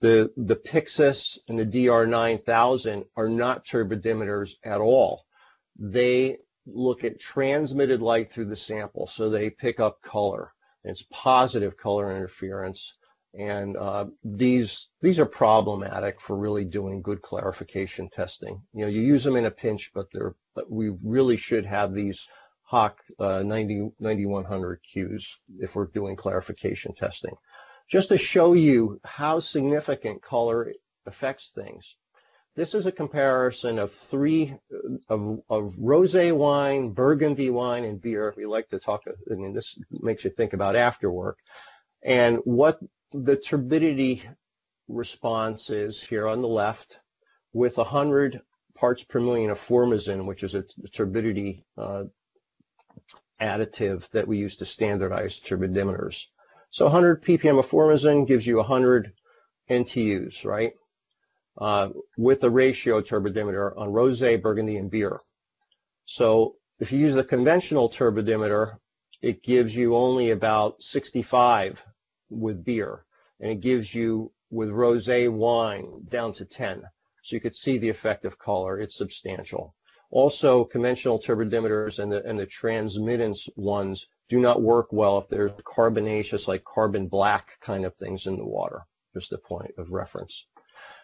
The, 0.00 0.32
the 0.36 0.56
Pyxis 0.56 1.38
and 1.48 1.58
the 1.58 1.66
DR900 1.66 3.06
are 3.16 3.28
not 3.28 3.66
turbidimeters 3.66 4.54
at 4.62 4.80
all. 4.80 5.24
They 5.78 6.38
look 6.66 7.02
at 7.04 7.18
transmitted 7.18 8.00
light 8.02 8.30
through 8.30 8.46
the 8.46 8.56
sample, 8.56 9.06
so 9.06 9.30
they 9.30 9.50
pick 9.50 9.80
up 9.80 10.00
color. 10.00 10.52
It's 10.84 11.04
positive 11.10 11.76
color 11.76 12.14
interference. 12.16 12.94
And 13.34 13.76
uh, 13.76 14.06
these 14.24 14.88
these 15.00 15.20
are 15.20 15.26
problematic 15.26 16.20
for 16.20 16.36
really 16.36 16.64
doing 16.64 17.00
good 17.00 17.22
clarification 17.22 18.08
testing. 18.08 18.60
You 18.72 18.82
know, 18.82 18.90
you 18.90 19.02
use 19.02 19.22
them 19.22 19.36
in 19.36 19.46
a 19.46 19.50
pinch, 19.50 19.92
but 19.94 20.06
they're 20.12 20.34
but 20.54 20.70
we 20.70 20.90
really 21.02 21.36
should 21.36 21.64
have 21.64 21.94
these 21.94 22.28
Hach 22.70 22.94
uh, 23.18 23.42
90, 23.42 23.92
9100 23.98 24.80
Qs 24.82 25.24
if 25.58 25.74
we're 25.74 25.86
doing 25.86 26.16
clarification 26.16 26.92
testing. 26.92 27.34
Just 27.88 28.08
to 28.10 28.18
show 28.18 28.52
you 28.52 29.00
how 29.04 29.40
significant 29.40 30.22
color 30.22 30.72
affects 31.06 31.50
things. 31.50 31.96
This 32.60 32.74
is 32.74 32.84
a 32.84 32.92
comparison 32.92 33.78
of 33.78 33.90
three 33.90 34.54
of, 35.08 35.40
of 35.48 35.76
rosé 35.76 36.30
wine, 36.36 36.90
burgundy 36.90 37.48
wine, 37.48 37.84
and 37.84 37.98
beer. 37.98 38.34
We 38.36 38.44
like 38.44 38.68
to 38.68 38.78
talk. 38.78 39.04
I 39.08 39.34
mean, 39.34 39.54
this 39.54 39.78
makes 39.90 40.24
you 40.24 40.30
think 40.30 40.52
about 40.52 40.76
after 40.76 41.10
work, 41.10 41.38
and 42.02 42.36
what 42.44 42.78
the 43.12 43.36
turbidity 43.36 44.28
response 44.88 45.70
is 45.70 46.02
here 46.02 46.28
on 46.28 46.40
the 46.40 46.48
left, 46.48 46.98
with 47.54 47.78
100 47.78 48.42
parts 48.74 49.04
per 49.04 49.20
million 49.20 49.50
of 49.50 49.58
formazin, 49.58 50.26
which 50.26 50.42
is 50.42 50.54
a 50.54 50.64
turbidity 50.92 51.64
uh, 51.78 52.04
additive 53.40 54.06
that 54.10 54.28
we 54.28 54.36
use 54.36 54.56
to 54.56 54.66
standardize 54.66 55.40
turbidimeters. 55.40 56.26
So 56.68 56.84
100 56.84 57.24
ppm 57.24 57.58
of 57.58 57.66
formazin 57.66 58.28
gives 58.28 58.46
you 58.46 58.56
100 58.56 59.14
NTUs, 59.70 60.44
right? 60.44 60.74
Uh, 61.58 61.88
with 62.16 62.44
a 62.44 62.50
ratio 62.50 63.00
turbidimeter 63.00 63.76
on 63.76 63.88
rosé, 63.88 64.40
burgundy, 64.40 64.76
and 64.76 64.90
beer. 64.90 65.20
So 66.04 66.56
if 66.78 66.92
you 66.92 66.98
use 66.98 67.14
the 67.14 67.24
conventional 67.24 67.90
turbidimeter, 67.90 68.78
it 69.22 69.42
gives 69.42 69.76
you 69.76 69.96
only 69.96 70.30
about 70.30 70.82
65 70.82 71.84
with 72.30 72.64
beer, 72.64 73.04
and 73.38 73.50
it 73.50 73.60
gives 73.60 73.94
you 73.94 74.32
with 74.50 74.70
rosé 74.70 75.30
wine 75.30 76.06
down 76.08 76.32
to 76.32 76.44
10. 76.44 76.82
So 77.22 77.36
you 77.36 77.40
could 77.40 77.54
see 77.54 77.78
the 77.78 77.90
effect 77.90 78.24
of 78.24 78.38
color. 78.38 78.80
It's 78.80 78.96
substantial. 78.96 79.74
Also, 80.10 80.64
conventional 80.64 81.20
turbidimeters 81.20 81.98
and 81.98 82.10
the, 82.10 82.24
and 82.24 82.38
the 82.38 82.46
transmittance 82.46 83.48
ones 83.56 84.08
do 84.28 84.40
not 84.40 84.62
work 84.62 84.88
well 84.92 85.18
if 85.18 85.28
there's 85.28 85.52
carbonaceous, 85.64 86.48
like 86.48 86.64
carbon 86.64 87.06
black 87.06 87.60
kind 87.60 87.84
of 87.84 87.94
things 87.94 88.26
in 88.26 88.36
the 88.36 88.44
water. 88.44 88.86
Just 89.14 89.32
a 89.32 89.38
point 89.38 89.72
of 89.76 89.92
reference. 89.92 90.46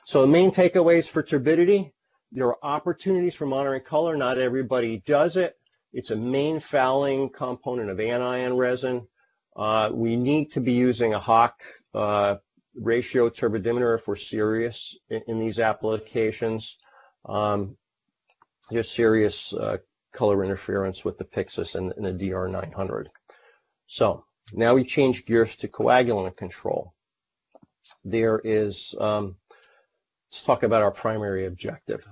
So 0.07 0.21
the 0.21 0.29
main 0.29 0.53
takeaways 0.53 1.09
for 1.09 1.21
turbidity, 1.21 1.93
there 2.31 2.47
are 2.47 2.59
opportunities 2.63 3.35
for 3.35 3.45
monitoring 3.45 3.83
color. 3.83 4.17
Not 4.17 4.39
everybody 4.39 5.03
does 5.05 5.37
it. 5.37 5.57
It's 5.93 6.13
a 6.13 6.17
main 6.17 6.61
fouling 6.61 7.29
component 7.29 7.91
of 7.91 7.99
anion 7.99 8.57
resin. 8.57 9.09
Uh, 9.57 9.91
we 9.93 10.15
need 10.15 10.53
to 10.53 10.61
be 10.61 10.75
using 10.75 11.15
a 11.15 11.19
Hach 11.19 11.55
uh, 11.93 12.37
ratio 12.77 13.29
turbidimeter 13.31 13.97
if 13.97 14.07
we're 14.07 14.15
serious 14.15 14.97
in, 15.11 15.23
in 15.27 15.39
these 15.41 15.59
applications. 15.59 16.77
Um, 17.25 17.77
there's 18.71 18.89
serious 18.89 19.53
uh, 19.55 19.79
color 20.13 20.45
interference 20.45 21.05
with 21.05 21.19
the 21.19 21.25
Pyxis 21.25 21.75
and, 21.75 21.93
and 21.97 22.07
the 22.07 22.31
DR900. 22.31 23.07
So 23.89 24.25
now 24.53 24.75
we 24.75 24.85
change 24.85 25.27
gears 25.27 25.57
to 25.57 25.69
coagulant 25.69 26.37
control. 26.37 26.95
There 28.05 28.41
is 28.45 28.95
um, 29.01 29.35
let's 30.37 30.45
talk 30.45 30.65
about 30.65 30.83
our 30.83 30.91
primary 30.91 31.47
objective. 31.47 32.07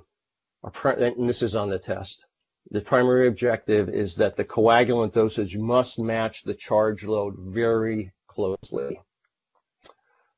Our 0.63 0.93
and 0.93 1.29
this 1.29 1.43
is 1.43 1.55
on 1.55 1.69
the 1.69 1.79
test. 1.79 2.25
The 2.71 2.81
primary 2.81 3.29
objective 3.29 3.91
is 3.91 4.17
that 4.17 4.35
the 4.35 4.47
coagulant 4.47 5.13
dosage 5.13 5.59
must 5.59 5.99
match 5.99 6.43
the 6.43 6.55
charge 6.55 7.05
load 7.05 7.35
very 7.37 8.13
closely. 8.27 8.99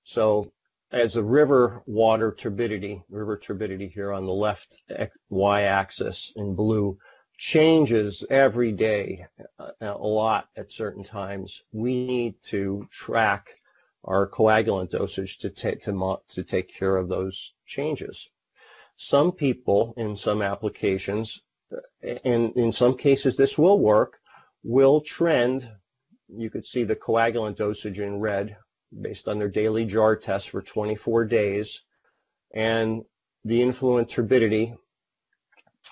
So 0.03 0.51
as 0.91 1.15
the 1.15 1.23
river 1.23 1.85
water 1.87 2.35
turbidity, 2.37 3.05
river 3.09 3.39
turbidity 3.39 3.87
here 3.87 4.13
on 4.13 4.25
the 4.25 4.35
left 4.35 4.83
y-axis 5.29 6.33
in 6.35 6.57
blue, 6.57 6.99
changes 7.39 8.25
every 8.29 8.73
day 8.73 9.27
uh, 9.61 9.71
a 9.81 9.93
lot 9.93 10.49
at 10.57 10.73
certain 10.73 11.05
times, 11.05 11.63
we 11.71 12.05
need 12.05 12.35
to 12.47 12.89
track 12.91 13.56
our 14.07 14.29
coagulant 14.29 14.91
dosage 14.91 15.39
to, 15.39 15.51
take 15.51 15.83
to, 15.83 16.19
to 16.29 16.45
take 16.45 16.69
care 16.69 16.97
of 16.97 17.09
those 17.09 17.55
changes. 17.67 18.29
Some 18.97 19.33
people 19.33 19.95
in 19.97 20.17
some 20.17 20.43
applications, 20.43 21.43
and 22.25 22.53
in 22.57 22.73
some 22.73 22.97
cases 22.97 23.37
this 23.37 23.59
will 23.59 23.79
work, 23.79 24.19
will 24.63 25.01
trend, 25.01 25.69
you 26.29 26.51
could 26.51 26.65
see 26.65 26.85
the 26.85 26.97
coagulant 26.97 27.57
dosage 27.57 27.99
in 27.99 28.21
red 28.21 28.57
based 29.01 29.29
on 29.29 29.39
their 29.39 29.49
daily 29.49 29.85
jar 29.85 30.17
test 30.17 30.51
for 30.51 30.63
24 30.63 31.25
days, 31.27 31.83
and 32.55 33.05
the 33.45 33.63
influent 33.63 34.09
turbidity. 34.09 34.75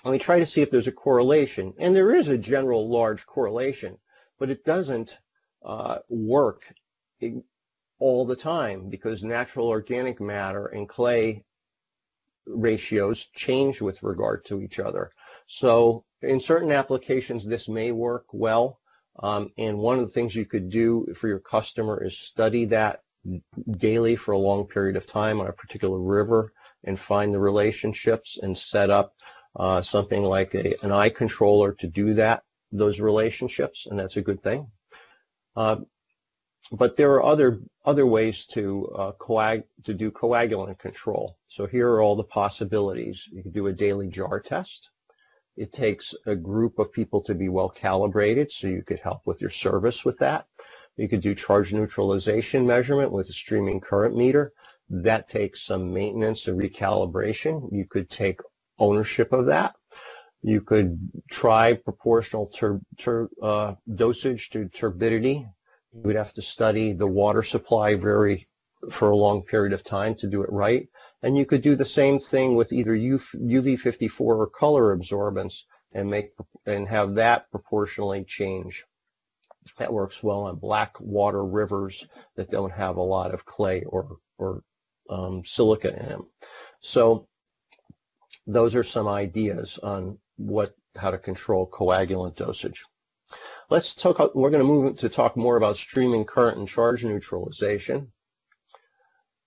And 0.03 0.11
we 0.11 0.19
try 0.19 0.39
to 0.39 0.45
see 0.45 0.61
if 0.61 0.69
there's 0.69 0.87
a 0.87 0.91
correlation. 0.91 1.73
And 1.77 1.95
there 1.95 2.15
is 2.15 2.27
a 2.27 2.37
general 2.37 2.89
large 2.89 3.25
correlation, 3.25 3.97
but 4.39 4.49
it 4.49 4.65
doesn't 4.65 5.17
uh, 5.63 5.99
work 6.09 6.73
all 8.05 8.23
the 8.23 8.35
time 8.35 8.87
because 8.87 9.23
natural 9.23 9.67
organic 9.67 10.21
matter 10.21 10.67
and 10.67 10.87
clay 10.87 11.43
ratios 12.45 13.25
change 13.33 13.81
with 13.81 14.03
regard 14.03 14.45
to 14.45 14.61
each 14.61 14.77
other. 14.79 15.09
So 15.47 16.05
in 16.21 16.39
certain 16.39 16.71
applications, 16.71 17.47
this 17.47 17.67
may 17.67 17.91
work 17.91 18.25
well. 18.31 18.79
Um, 19.17 19.51
and 19.57 19.79
one 19.79 19.97
of 19.97 20.05
the 20.05 20.11
things 20.11 20.35
you 20.35 20.45
could 20.45 20.69
do 20.69 21.15
for 21.15 21.27
your 21.27 21.39
customer 21.39 22.03
is 22.03 22.15
study 22.15 22.65
that 22.65 23.01
daily 23.71 24.15
for 24.15 24.33
a 24.33 24.45
long 24.49 24.67
period 24.67 24.97
of 24.97 25.07
time 25.07 25.41
on 25.41 25.47
a 25.47 25.59
particular 25.63 25.97
river 25.97 26.53
and 26.83 26.99
find 26.99 27.33
the 27.33 27.39
relationships 27.39 28.37
and 28.39 28.55
set 28.55 28.91
up 28.91 29.15
uh, 29.55 29.81
something 29.81 30.21
like 30.21 30.53
a, 30.53 30.75
an 30.85 30.91
eye 30.91 31.09
controller 31.09 31.73
to 31.73 31.87
do 31.87 32.13
that, 32.13 32.43
those 32.71 32.99
relationships, 32.99 33.87
and 33.87 33.97
that's 33.97 34.17
a 34.17 34.21
good 34.21 34.43
thing. 34.43 34.67
Uh, 35.55 35.77
but 36.71 36.95
there 36.95 37.11
are 37.13 37.23
other 37.23 37.59
other 37.83 38.07
ways 38.07 38.45
to 38.47 38.87
uh, 38.87 39.11
coag 39.13 39.63
to 39.83 39.93
do 39.93 40.11
coagulant 40.11 40.79
control. 40.79 41.37
So 41.47 41.67
here 41.67 41.89
are 41.91 42.01
all 42.01 42.15
the 42.15 42.23
possibilities. 42.23 43.27
You 43.31 43.43
can 43.43 43.51
do 43.51 43.67
a 43.67 43.73
daily 43.73 44.07
jar 44.07 44.39
test. 44.39 44.89
It 45.55 45.71
takes 45.71 46.13
a 46.25 46.35
group 46.35 46.79
of 46.79 46.91
people 46.91 47.21
to 47.21 47.35
be 47.35 47.49
well 47.49 47.69
calibrated, 47.69 48.51
so 48.51 48.67
you 48.67 48.83
could 48.83 48.99
help 48.99 49.21
with 49.25 49.41
your 49.41 49.49
service 49.49 50.03
with 50.03 50.17
that. 50.19 50.47
You 50.97 51.07
could 51.07 51.21
do 51.21 51.35
charge 51.35 51.73
neutralization 51.73 52.65
measurement 52.65 53.11
with 53.11 53.29
a 53.29 53.33
streaming 53.33 53.79
current 53.79 54.15
meter. 54.15 54.53
That 54.89 55.27
takes 55.27 55.63
some 55.63 55.93
maintenance 55.93 56.47
and 56.47 56.59
recalibration. 56.59 57.71
You 57.71 57.85
could 57.85 58.09
take 58.09 58.41
ownership 58.79 59.31
of 59.33 59.47
that. 59.47 59.75
You 60.41 60.61
could 60.61 60.99
try 61.29 61.73
proportional 61.73 62.51
uh, 63.41 63.75
dosage 63.91 64.49
to 64.51 64.69
turbidity 64.69 65.47
you 65.95 66.01
would 66.03 66.15
have 66.15 66.33
to 66.33 66.41
study 66.41 66.91
the 66.91 67.07
water 67.07 67.41
supply 67.41 67.95
very 67.95 68.47
for 68.91 69.09
a 69.09 69.15
long 69.15 69.41
period 69.41 69.73
of 69.73 69.83
time 69.83 70.13
to 70.15 70.27
do 70.27 70.43
it 70.43 70.51
right. 70.51 70.89
And 71.23 71.37
you 71.37 71.45
could 71.45 71.61
do 71.61 71.75
the 71.75 71.85
same 71.85 72.19
thing 72.19 72.55
with 72.55 72.73
either 72.73 72.95
UV54 72.95 74.19
or 74.19 74.47
color 74.47 74.95
absorbance 74.95 75.63
and 75.93 76.09
make 76.09 76.33
and 76.65 76.87
have 76.87 77.15
that 77.15 77.49
proportionally 77.49 78.25
change. 78.25 78.83
That 79.77 79.93
works 79.93 80.21
well 80.21 80.41
on 80.41 80.57
black 80.57 80.99
water 80.99 81.43
rivers 81.43 82.05
that 82.35 82.51
don't 82.51 82.73
have 82.73 82.97
a 82.97 83.01
lot 83.01 83.33
of 83.33 83.45
clay 83.45 83.83
or 83.83 84.17
or 84.37 84.61
um, 85.09 85.43
silica 85.45 85.97
in 85.97 86.09
them. 86.09 86.27
So 86.81 87.27
those 88.45 88.75
are 88.75 88.83
some 88.83 89.07
ideas 89.07 89.79
on 89.81 90.19
what 90.35 90.75
how 90.95 91.11
to 91.11 91.17
control 91.17 91.67
coagulant 91.67 92.35
dosage. 92.35 92.83
Let's 93.67 93.95
talk, 93.95 94.35
we're 94.35 94.51
going 94.51 94.61
to 94.61 94.67
move 94.67 94.97
to 94.97 95.09
talk 95.09 95.35
more 95.35 95.57
about 95.57 95.77
streaming 95.77 96.25
current 96.25 96.59
and 96.59 96.67
charge 96.67 97.03
neutralization. 97.03 98.11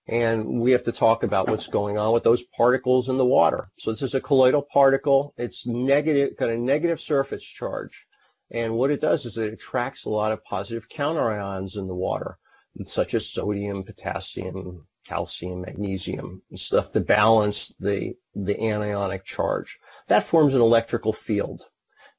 And 0.07 0.59
we 0.59 0.71
have 0.71 0.83
to 0.85 0.91
talk 0.91 1.23
about 1.23 1.47
what's 1.47 1.67
going 1.67 1.97
on 1.97 2.13
with 2.13 2.23
those 2.23 2.43
particles 2.43 3.07
in 3.07 3.17
the 3.17 3.25
water. 3.25 3.65
So 3.77 3.91
this 3.91 4.01
is 4.01 4.15
a 4.15 4.19
colloidal 4.19 4.63
particle. 4.63 5.33
It's 5.37 5.65
negative, 5.65 6.35
got 6.35 6.49
a 6.49 6.57
negative 6.57 6.99
surface 6.99 7.43
charge. 7.43 8.07
And 8.51 8.73
what 8.73 8.91
it 8.91 8.99
does 8.99 9.25
is 9.25 9.37
it 9.37 9.53
attracts 9.53 10.03
a 10.03 10.09
lot 10.09 10.33
of 10.33 10.43
positive 10.43 10.89
counterions 10.89 11.77
in 11.77 11.87
the 11.87 11.95
water, 11.95 12.37
such 12.87 13.13
as 13.13 13.31
sodium, 13.31 13.83
potassium, 13.83 14.85
calcium, 15.05 15.61
magnesium, 15.61 16.41
stuff 16.55 16.91
to 16.91 16.99
balance 16.99 17.73
the, 17.79 18.15
the 18.35 18.55
anionic 18.55 19.23
charge. 19.23 19.79
That 20.07 20.25
forms 20.25 20.55
an 20.55 20.61
electrical 20.61 21.13
field. 21.13 21.63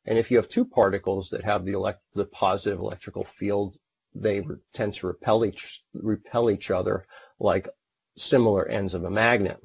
And 0.07 0.19
if 0.19 0.31
you 0.31 0.39
have 0.39 0.49
two 0.49 0.65
particles 0.65 1.31
that 1.31 1.45
have 1.45 1.65
the, 1.65 1.73
elect, 1.73 2.01
the 2.15 2.25
positive 2.25 2.79
electrical 2.79 3.25
field, 3.25 3.77
they 4.15 4.43
tend 4.73 4.95
to 4.95 5.07
repel 5.07 5.45
each, 5.45 5.83
repel 5.93 6.51
each 6.51 6.71
other 6.71 7.07
like 7.39 7.69
similar 8.17 8.67
ends 8.67 8.95
of 8.95 9.05
a 9.05 9.11
magnet. 9.11 9.59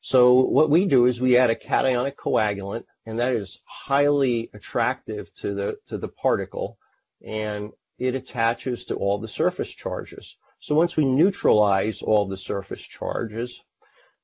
So 0.00 0.40
what 0.40 0.70
we 0.70 0.86
do 0.86 1.06
is 1.06 1.20
we 1.20 1.36
add 1.36 1.50
a 1.50 1.54
cationic 1.54 2.16
coagulant, 2.16 2.84
and 3.06 3.18
that 3.18 3.32
is 3.32 3.60
highly 3.64 4.50
attractive 4.54 5.32
to 5.36 5.54
the, 5.54 5.76
to 5.88 5.98
the 5.98 6.08
particle, 6.08 6.78
and 7.24 7.72
it 7.98 8.14
attaches 8.14 8.84
to 8.86 8.94
all 8.94 9.18
the 9.18 9.28
surface 9.28 9.72
charges. 9.72 10.36
So 10.60 10.74
once 10.74 10.96
we 10.96 11.04
neutralize 11.04 12.02
all 12.02 12.26
the 12.26 12.36
surface 12.36 12.82
charges, 12.82 13.60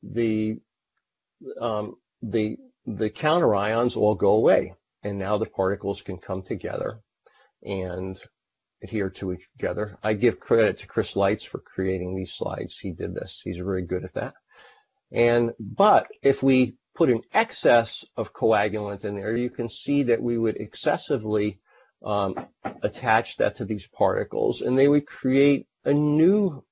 the, 0.02 0.58
um, 1.60 1.96
the, 2.22 2.56
the 2.86 3.10
counterions 3.10 3.96
all 3.96 4.14
go 4.14 4.32
away, 4.32 4.74
and 5.04 5.18
now 5.18 5.38
the 5.38 5.46
particles 5.46 6.02
can 6.02 6.18
come 6.18 6.42
together 6.42 7.00
and 7.62 8.20
adhere 8.82 9.10
to 9.10 9.32
each 9.32 9.64
other. 9.66 9.96
I 10.02 10.14
give 10.14 10.40
credit 10.40 10.78
to 10.78 10.86
Chris 10.86 11.16
Lights 11.16 11.44
for 11.44 11.58
creating 11.58 12.14
these 12.14 12.32
slides. 12.32 12.78
He 12.78 12.90
did 12.92 13.14
this. 13.14 13.40
He's 13.42 13.58
very 13.58 13.82
good 13.82 14.04
at 14.04 14.14
that. 14.14 14.34
And 15.12 15.52
but 15.58 16.08
if 16.22 16.42
we 16.42 16.76
put 16.94 17.10
an 17.10 17.22
excess 17.32 18.04
of 18.16 18.32
coagulant 18.32 19.04
in 19.04 19.14
there, 19.14 19.36
you 19.36 19.50
can 19.50 19.68
see 19.68 20.04
that 20.04 20.22
we 20.22 20.38
would 20.38 20.56
excessively 20.56 21.60
um, 22.04 22.34
attach 22.82 23.36
that 23.38 23.56
to 23.56 23.64
these 23.64 23.86
particles, 23.86 24.60
and 24.60 24.76
they 24.76 24.88
would 24.88 25.06
create 25.06 25.66
a 25.84 25.92
new 25.92 26.62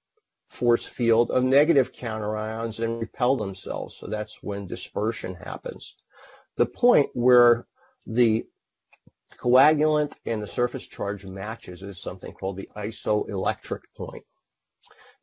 force 0.48 0.84
field 0.84 1.30
of 1.30 1.42
negative 1.42 1.92
counterions 1.92 2.78
and 2.78 3.00
repel 3.00 3.36
themselves. 3.36 3.96
So 3.96 4.06
that's 4.06 4.42
when 4.42 4.66
dispersion 4.66 5.34
happens. 5.34 5.94
The 6.56 6.66
point 6.66 7.08
where 7.14 7.66
the 8.06 8.46
coagulant 9.38 10.12
and 10.26 10.42
the 10.42 10.46
surface 10.46 10.86
charge 10.86 11.24
matches 11.24 11.82
is 11.82 12.00
something 12.00 12.32
called 12.32 12.56
the 12.56 12.68
isoelectric 12.76 13.80
point. 13.96 14.24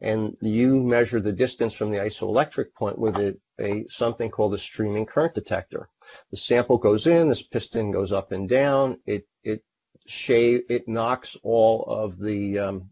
And 0.02 0.38
you 0.42 0.82
measure 0.82 1.20
the 1.20 1.34
distance 1.34 1.74
from 1.74 1.92
the 1.92 1.98
isoelectric 1.98 2.74
point 2.74 2.98
with 2.98 3.16
a, 3.18 3.38
a 3.60 3.86
something 3.90 4.32
called 4.32 4.54
a 4.54 4.58
streaming 4.58 5.06
current 5.06 5.36
detector. 5.36 5.90
The 6.32 6.38
sample 6.38 6.78
goes 6.78 7.06
in, 7.06 7.28
this 7.28 7.44
piston 7.44 7.92
goes 7.92 8.12
up 8.12 8.32
and 8.32 8.48
down, 8.48 9.00
it 9.06 9.28
it 9.44 9.64
shave 10.06 10.64
it 10.70 10.88
knocks 10.88 11.38
all 11.44 11.84
of 11.84 12.18
the 12.18 12.60
um, 12.60 12.90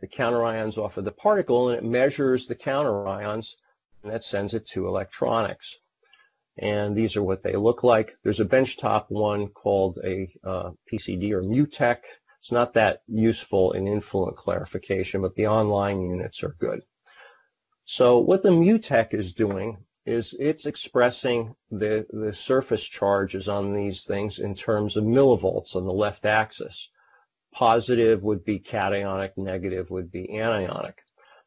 the 0.00 0.08
counterions 0.08 0.78
off 0.78 0.96
of 0.96 1.04
the 1.04 1.12
particle 1.12 1.68
and 1.68 1.78
it 1.78 1.84
measures 1.84 2.46
the 2.46 2.56
counterions 2.56 3.54
and 4.02 4.12
that 4.12 4.24
sends 4.24 4.52
it 4.54 4.66
to 4.66 4.88
electronics 4.88 5.78
and 6.58 6.94
these 6.94 7.16
are 7.16 7.22
what 7.22 7.42
they 7.42 7.56
look 7.56 7.82
like. 7.82 8.14
There's 8.22 8.40
a 8.40 8.44
benchtop 8.44 9.06
one 9.08 9.48
called 9.48 9.98
a 10.04 10.32
uh, 10.44 10.70
PCD 10.90 11.32
or 11.32 11.42
Mütek. 11.42 11.98
It's 12.40 12.52
not 12.52 12.74
that 12.74 13.02
useful 13.06 13.72
in 13.72 13.86
influent 13.86 14.36
clarification, 14.36 15.22
but 15.22 15.34
the 15.34 15.46
online 15.46 16.02
units 16.02 16.42
are 16.42 16.56
good. 16.58 16.82
So 17.84 18.18
what 18.18 18.42
the 18.42 18.50
Mütek 18.50 19.14
is 19.14 19.34
doing 19.34 19.84
is 20.04 20.34
it's 20.38 20.66
expressing 20.66 21.54
the, 21.70 22.06
the 22.10 22.32
surface 22.32 22.84
charges 22.84 23.48
on 23.48 23.72
these 23.72 24.04
things 24.04 24.38
in 24.38 24.54
terms 24.54 24.96
of 24.96 25.04
millivolts 25.04 25.76
on 25.76 25.84
the 25.84 25.92
left 25.92 26.24
axis. 26.24 26.90
Positive 27.52 28.22
would 28.22 28.44
be 28.44 28.58
cationic, 28.58 29.32
negative 29.36 29.90
would 29.90 30.10
be 30.10 30.28
anionic. 30.28 30.94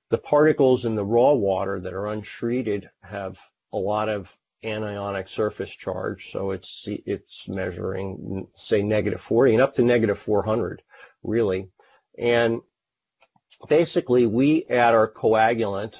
The 0.10 0.18
particles 0.18 0.86
in 0.86 0.96
the 0.96 1.06
raw 1.06 1.34
water 1.34 1.82
that 1.82 1.94
are 1.94 2.08
untreated 2.08 2.90
have 3.02 3.40
a 3.74 3.78
lot 3.78 4.08
of 4.08 4.36
anionic 4.66 5.30
surface 5.30 5.74
charge. 5.74 6.32
So 6.32 6.52
it's 6.52 6.88
it's 6.88 7.48
measuring 7.48 8.48
say 8.56 8.82
negative 8.82 9.22
40 9.22 9.54
and 9.54 9.62
up 9.62 9.74
to 9.76 9.84
negative 9.84 10.20
400 10.20 10.82
really. 11.24 11.70
And 12.18 12.62
basically 13.68 14.26
we 14.26 14.66
add 14.66 14.94
our 14.94 15.12
coagulant 15.12 15.96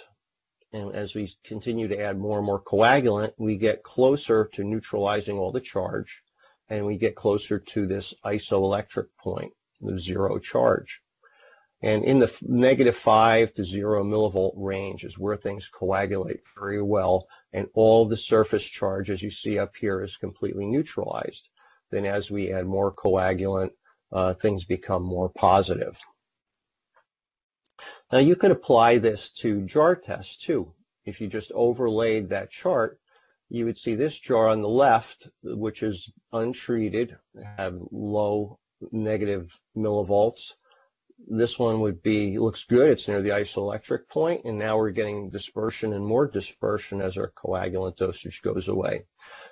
and 0.74 0.94
as 0.94 1.16
we 1.16 1.32
continue 1.46 1.88
to 1.88 2.00
add 2.00 2.20
more 2.20 2.38
and 2.38 2.46
more 2.46 2.62
coagulant, 2.62 3.34
we 3.38 3.56
get 3.56 3.84
closer 3.84 4.50
to 4.54 4.64
neutralizing 4.64 5.38
all 5.38 5.52
the 5.52 5.62
charge 5.62 6.22
and 6.70 6.86
we 6.86 6.98
get 6.98 7.16
closer 7.16 7.60
to 7.60 7.86
this 7.88 8.14
isoelectric 8.26 9.08
point, 9.18 9.54
the 9.80 9.98
zero 9.98 10.40
charge. 10.40 11.02
And 11.82 12.04
in 12.04 12.20
the 12.20 12.34
negative 12.42 12.96
5 12.96 13.54
to 13.54 13.64
0 13.64 14.04
millivolt 14.06 14.54
range 14.56 15.04
is 15.04 15.20
where 15.20 15.38
things 15.38 15.68
coagulate 15.68 16.42
very 16.58 16.82
well 16.82 17.28
and 17.56 17.70
all 17.74 18.06
the 18.06 18.18
surface 18.18 18.66
charge, 18.66 19.10
as 19.10 19.24
you 19.24 19.30
see 19.30 19.58
up 19.58 19.78
here, 19.80 20.04
is 20.04 20.18
completely 20.18 20.66
neutralized. 20.66 21.48
Then 21.90 22.06
as 22.06 22.30
we 22.30 22.52
add 22.52 22.66
more 22.66 22.94
coagulant, 22.94 23.72
uh, 24.12 24.34
things 24.34 24.66
become 24.66 25.04
more 25.04 25.30
positive. 25.30 25.98
Now 28.12 28.18
you 28.18 28.36
could 28.36 28.52
apply 28.52 28.98
this 28.98 29.30
to 29.42 29.62
jar 29.62 29.96
tests 29.96 30.36
too. 30.36 30.74
If 31.06 31.22
you 31.22 31.28
just 31.28 31.54
overlaid 31.54 32.30
that 32.30 32.52
chart, 32.52 33.00
you 33.48 33.64
would 33.64 33.78
see 33.78 33.96
this 33.96 34.20
jar 34.20 34.50
on 34.50 34.60
the 34.60 34.68
left, 34.68 35.30
which 35.42 35.82
is 35.82 36.12
untreated, 36.34 37.16
have 37.58 37.80
low 37.90 38.60
negative 38.92 39.58
millivolts, 39.78 40.56
this 41.28 41.58
one 41.58 41.82
would 41.82 42.02
be, 42.02 42.38
looks 42.38 42.66
good. 42.66 42.90
It's 42.90 43.08
near 43.08 43.22
the 43.22 43.30
isoelectric 43.30 44.08
point, 44.08 44.46
and 44.46 44.58
now 44.58 44.78
we're 44.78 44.92
getting 44.92 45.30
dispersion 45.30 45.94
and 45.94 46.06
more 46.06 46.28
dispersion 46.28 47.02
as 47.02 47.18
our 47.18 47.32
coagulant 47.32 47.98
dosage 47.98 48.42
goes 48.42 48.68
away. 48.68 49.06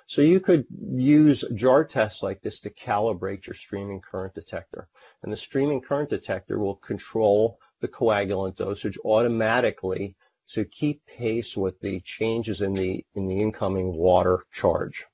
So 0.06 0.20
you 0.20 0.40
could 0.40 0.66
use 0.92 1.44
jar 1.54 1.84
tests 1.84 2.22
like 2.22 2.42
this 2.42 2.60
to 2.60 2.70
calibrate 2.70 3.46
your 3.46 3.54
streaming 3.54 4.00
current 4.00 4.34
detector. 4.34 4.88
And 5.22 5.32
the 5.32 5.36
streaming 5.36 5.80
current 5.80 6.10
detector 6.10 6.58
will 6.58 6.76
control 6.76 7.58
the 7.80 7.88
coagulant 7.88 8.56
dosage 8.56 8.98
automatically 9.04 10.16
to 10.48 10.64
keep 10.66 11.04
pace 11.06 11.56
with 11.56 11.80
the 11.80 12.00
changes 12.00 12.60
in 12.60 12.74
the, 12.74 13.04
in 13.14 13.26
the 13.26 13.40
incoming 13.40 13.94
water 13.94 14.44
charge. 14.52 15.06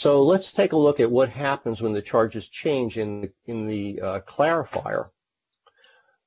So 0.00 0.22
let's 0.22 0.52
take 0.52 0.72
a 0.72 0.78
look 0.78 0.98
at 0.98 1.10
what 1.10 1.28
happens 1.28 1.82
when 1.82 1.92
the 1.92 2.00
charges 2.00 2.48
change 2.48 2.96
in 2.96 3.20
the, 3.20 3.32
in 3.44 3.66
the 3.66 4.00
uh, 4.00 4.20
clarifier. 4.20 5.10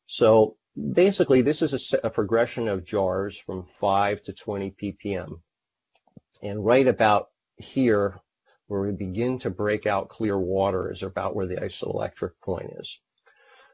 So 0.06 0.58
basically, 0.78 1.42
this 1.42 1.64
is 1.64 1.92
a, 1.92 2.06
a, 2.06 2.10
progression 2.12 2.68
of 2.68 2.84
jars 2.84 3.36
from 3.36 3.66
5 3.66 4.22
to 4.22 4.34
20 4.34 4.76
ppm. 4.80 5.40
And 6.44 6.64
right 6.64 6.88
about 6.88 7.30
here, 7.58 8.22
where 8.68 8.82
we 8.82 8.92
begin 8.92 9.40
to 9.40 9.50
break 9.50 9.88
out 9.88 10.08
clear 10.08 10.38
water, 10.38 10.92
is 10.92 11.02
about 11.02 11.36
where 11.36 11.48
the 11.48 11.56
isoelectric 11.56 12.34
point 12.44 12.74
is. 12.78 13.00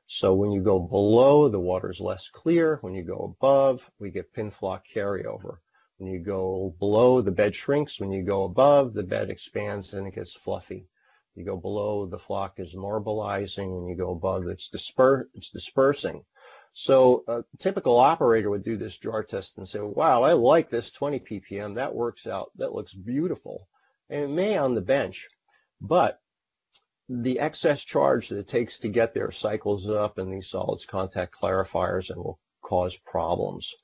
So 0.08 0.34
when 0.34 0.54
you 0.54 0.64
go 0.64 0.80
below, 0.80 1.50
the 1.50 1.60
water 1.60 1.92
is 1.92 2.00
less 2.00 2.30
clear. 2.30 2.78
When 2.80 2.96
you 2.96 3.04
go 3.04 3.36
above, 3.38 3.92
we 4.00 4.12
get 4.12 4.32
pin 4.32 4.50
flock 4.50 4.86
carryover. 4.96 5.58
When 6.00 6.14
you 6.14 6.20
go 6.20 6.74
below, 6.80 7.22
the 7.22 7.32
bed 7.32 7.54
shrinks. 7.54 8.00
When 8.00 8.14
you 8.14 8.24
go 8.24 8.46
above, 8.46 8.94
the 8.94 9.04
bed 9.04 9.30
expands 9.30 9.94
and 9.94 10.08
it 10.08 10.16
gets 10.16 10.34
fluffy. 10.34 10.88
You 11.36 11.44
go 11.44 11.58
below, 11.58 12.06
the 12.06 12.18
flock 12.18 12.58
is 12.58 12.74
marbleizing. 12.74 13.76
When 13.76 13.90
you 13.90 13.98
go 13.98 14.12
above, 14.12 14.48
it's, 14.48 14.70
disper 14.70 15.26
it's 15.34 15.50
dispersing. 15.50 16.24
So 16.72 17.26
a 17.28 17.44
typical 17.58 17.98
operator 17.98 18.50
would 18.50 18.64
do 18.64 18.78
this 18.78 18.98
jar 18.98 19.24
test 19.24 19.58
and 19.58 19.68
say, 19.68 19.82
wow, 19.82 20.24
I 20.24 20.34
like 20.34 20.70
this 20.70 20.90
20 20.92 21.20
ppm. 21.20 21.76
That 21.76 21.94
works 21.94 22.26
out. 22.28 22.52
That 22.56 22.74
looks 22.74 22.94
beautiful. 22.94 23.68
And 24.10 24.24
it 24.24 24.30
may 24.30 24.58
on 24.58 24.76
the 24.76 24.82
bench, 24.82 25.28
but 25.82 26.22
the 27.10 27.42
excess 27.42 27.84
charge 27.84 28.30
that 28.30 28.38
it 28.38 28.48
takes 28.48 28.80
to 28.80 28.88
get 28.88 29.14
there 29.14 29.32
cycles 29.32 29.90
up 29.90 30.18
in 30.18 30.30
these 30.30 30.50
solids 30.50 30.86
contact 30.86 31.36
clarifiers 31.36 32.10
and 32.10 32.24
will 32.24 32.40
cause 32.62 32.96
problems. 32.96 33.76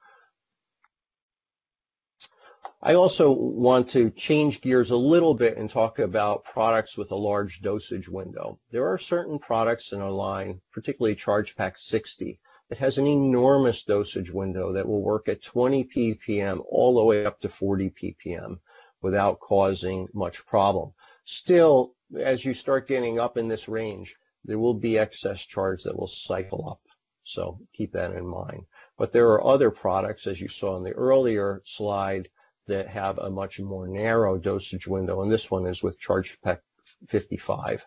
I 2.88 2.94
also 2.94 3.32
want 3.32 3.90
to 3.90 4.12
change 4.12 4.62
gears 4.62 4.92
a 4.92 4.96
little 4.96 5.34
bit 5.34 5.58
and 5.58 5.68
talk 5.68 5.98
about 5.98 6.44
products 6.44 6.96
with 6.96 7.12
a 7.12 7.16
large 7.16 7.64
dosage 7.64 8.08
window. 8.08 8.60
There 8.70 8.88
are 8.88 9.00
certain 9.00 9.40
products 9.40 9.92
in 9.92 10.04
our 10.04 10.12
line, 10.12 10.62
particularly 10.72 11.16
ChargePac 11.16 11.80
60, 11.80 12.40
that 12.70 12.78
has 12.78 13.00
an 13.00 13.08
enormous 13.08 13.82
dosage 13.82 14.30
window 14.30 14.72
that 14.74 14.88
will 14.88 15.02
work 15.02 15.28
at 15.28 15.42
20 15.42 15.84
ppm 15.86 16.64
all 16.70 16.94
the 16.94 17.04
way 17.04 17.26
up 17.26 17.40
to 17.40 17.50
40 17.50 17.90
ppm 17.90 18.60
without 19.02 19.40
causing 19.40 20.08
much 20.14 20.46
problem. 20.46 20.94
Still, 21.24 21.96
as 22.16 22.46
you 22.46 22.54
start 22.54 22.88
getting 22.88 23.18
up 23.18 23.36
in 23.36 23.48
this 23.48 23.68
range, 23.68 24.16
there 24.44 24.60
will 24.60 24.76
be 24.76 25.00
excess 25.00 25.44
charge 25.44 25.82
that 25.86 25.98
will 25.98 26.06
cycle 26.06 26.70
up. 26.70 26.82
So 27.24 27.58
keep 27.74 27.94
that 27.94 28.12
in 28.12 28.28
mind. 28.28 28.68
But 28.96 29.12
there 29.12 29.30
are 29.30 29.44
other 29.44 29.72
products, 29.72 30.28
as 30.28 30.40
you 30.40 30.48
saw 30.48 30.78
in 30.78 30.84
the 30.84 30.92
earlier 30.92 31.64
slide, 31.66 32.30
that 32.68 32.88
have 32.88 33.18
a 33.18 33.30
much 33.30 33.60
more 33.60 33.88
narrow 33.88 34.38
dosage 34.38 34.88
window, 34.88 35.22
and 35.22 35.32
this 35.32 35.50
one 35.52 35.68
is 35.68 35.84
with 35.84 36.00
ChargePac 36.00 36.60
55. 37.08 37.86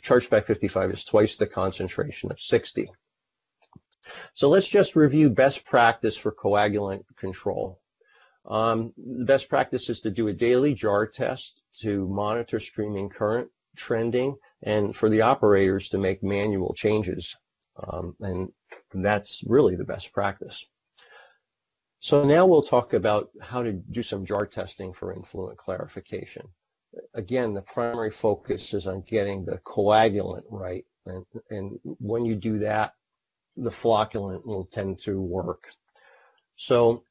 ChargePac 0.00 0.44
55 0.46 0.90
is 0.90 1.04
twice 1.04 1.36
the 1.36 1.46
concentration 1.46 2.30
of 2.30 2.40
60. 2.40 2.90
So 4.34 4.48
let's 4.48 4.68
just 4.68 4.96
review 4.96 5.30
best 5.30 5.64
practice 5.64 6.16
for 6.16 6.32
coagulant 6.32 7.04
control. 7.16 7.80
Um, 8.44 8.92
the 8.96 9.24
best 9.24 9.48
practice 9.48 9.88
is 9.88 10.00
to 10.02 10.10
do 10.10 10.28
a 10.28 10.32
daily 10.32 10.74
jar 10.74 11.06
test 11.06 11.60
to 11.80 12.06
monitor 12.08 12.60
streaming 12.60 13.08
current 13.08 13.50
trending 13.76 14.36
and 14.62 14.94
for 14.94 15.10
the 15.10 15.22
operators 15.22 15.88
to 15.90 15.98
make 15.98 16.22
manual 16.22 16.72
changes. 16.74 17.36
Um, 17.76 18.14
and 18.20 18.52
that's 18.94 19.42
really 19.46 19.74
the 19.74 19.84
best 19.84 20.12
practice. 20.12 20.64
So 22.06 22.22
now 22.22 22.46
we'll 22.46 22.62
talk 22.62 22.92
about 22.92 23.30
how 23.42 23.64
to 23.64 23.72
do 23.72 24.00
some 24.00 24.24
jar 24.24 24.46
testing 24.46 24.92
for 24.92 25.12
influent 25.12 25.58
clarification. 25.58 26.46
Again, 27.14 27.52
the 27.52 27.62
primary 27.62 28.12
focus 28.12 28.74
is 28.74 28.86
on 28.86 29.00
getting 29.00 29.44
the 29.44 29.58
coagulant 29.66 30.44
right. 30.48 30.84
And, 31.04 31.26
and 31.50 31.80
when 31.82 32.24
you 32.24 32.36
do 32.36 32.58
that, 32.58 32.92
the 33.56 33.72
flocculant 33.72 34.46
will 34.46 34.66
tend 34.66 35.00
to 35.00 35.20
work. 35.20 35.64
So 36.54 37.02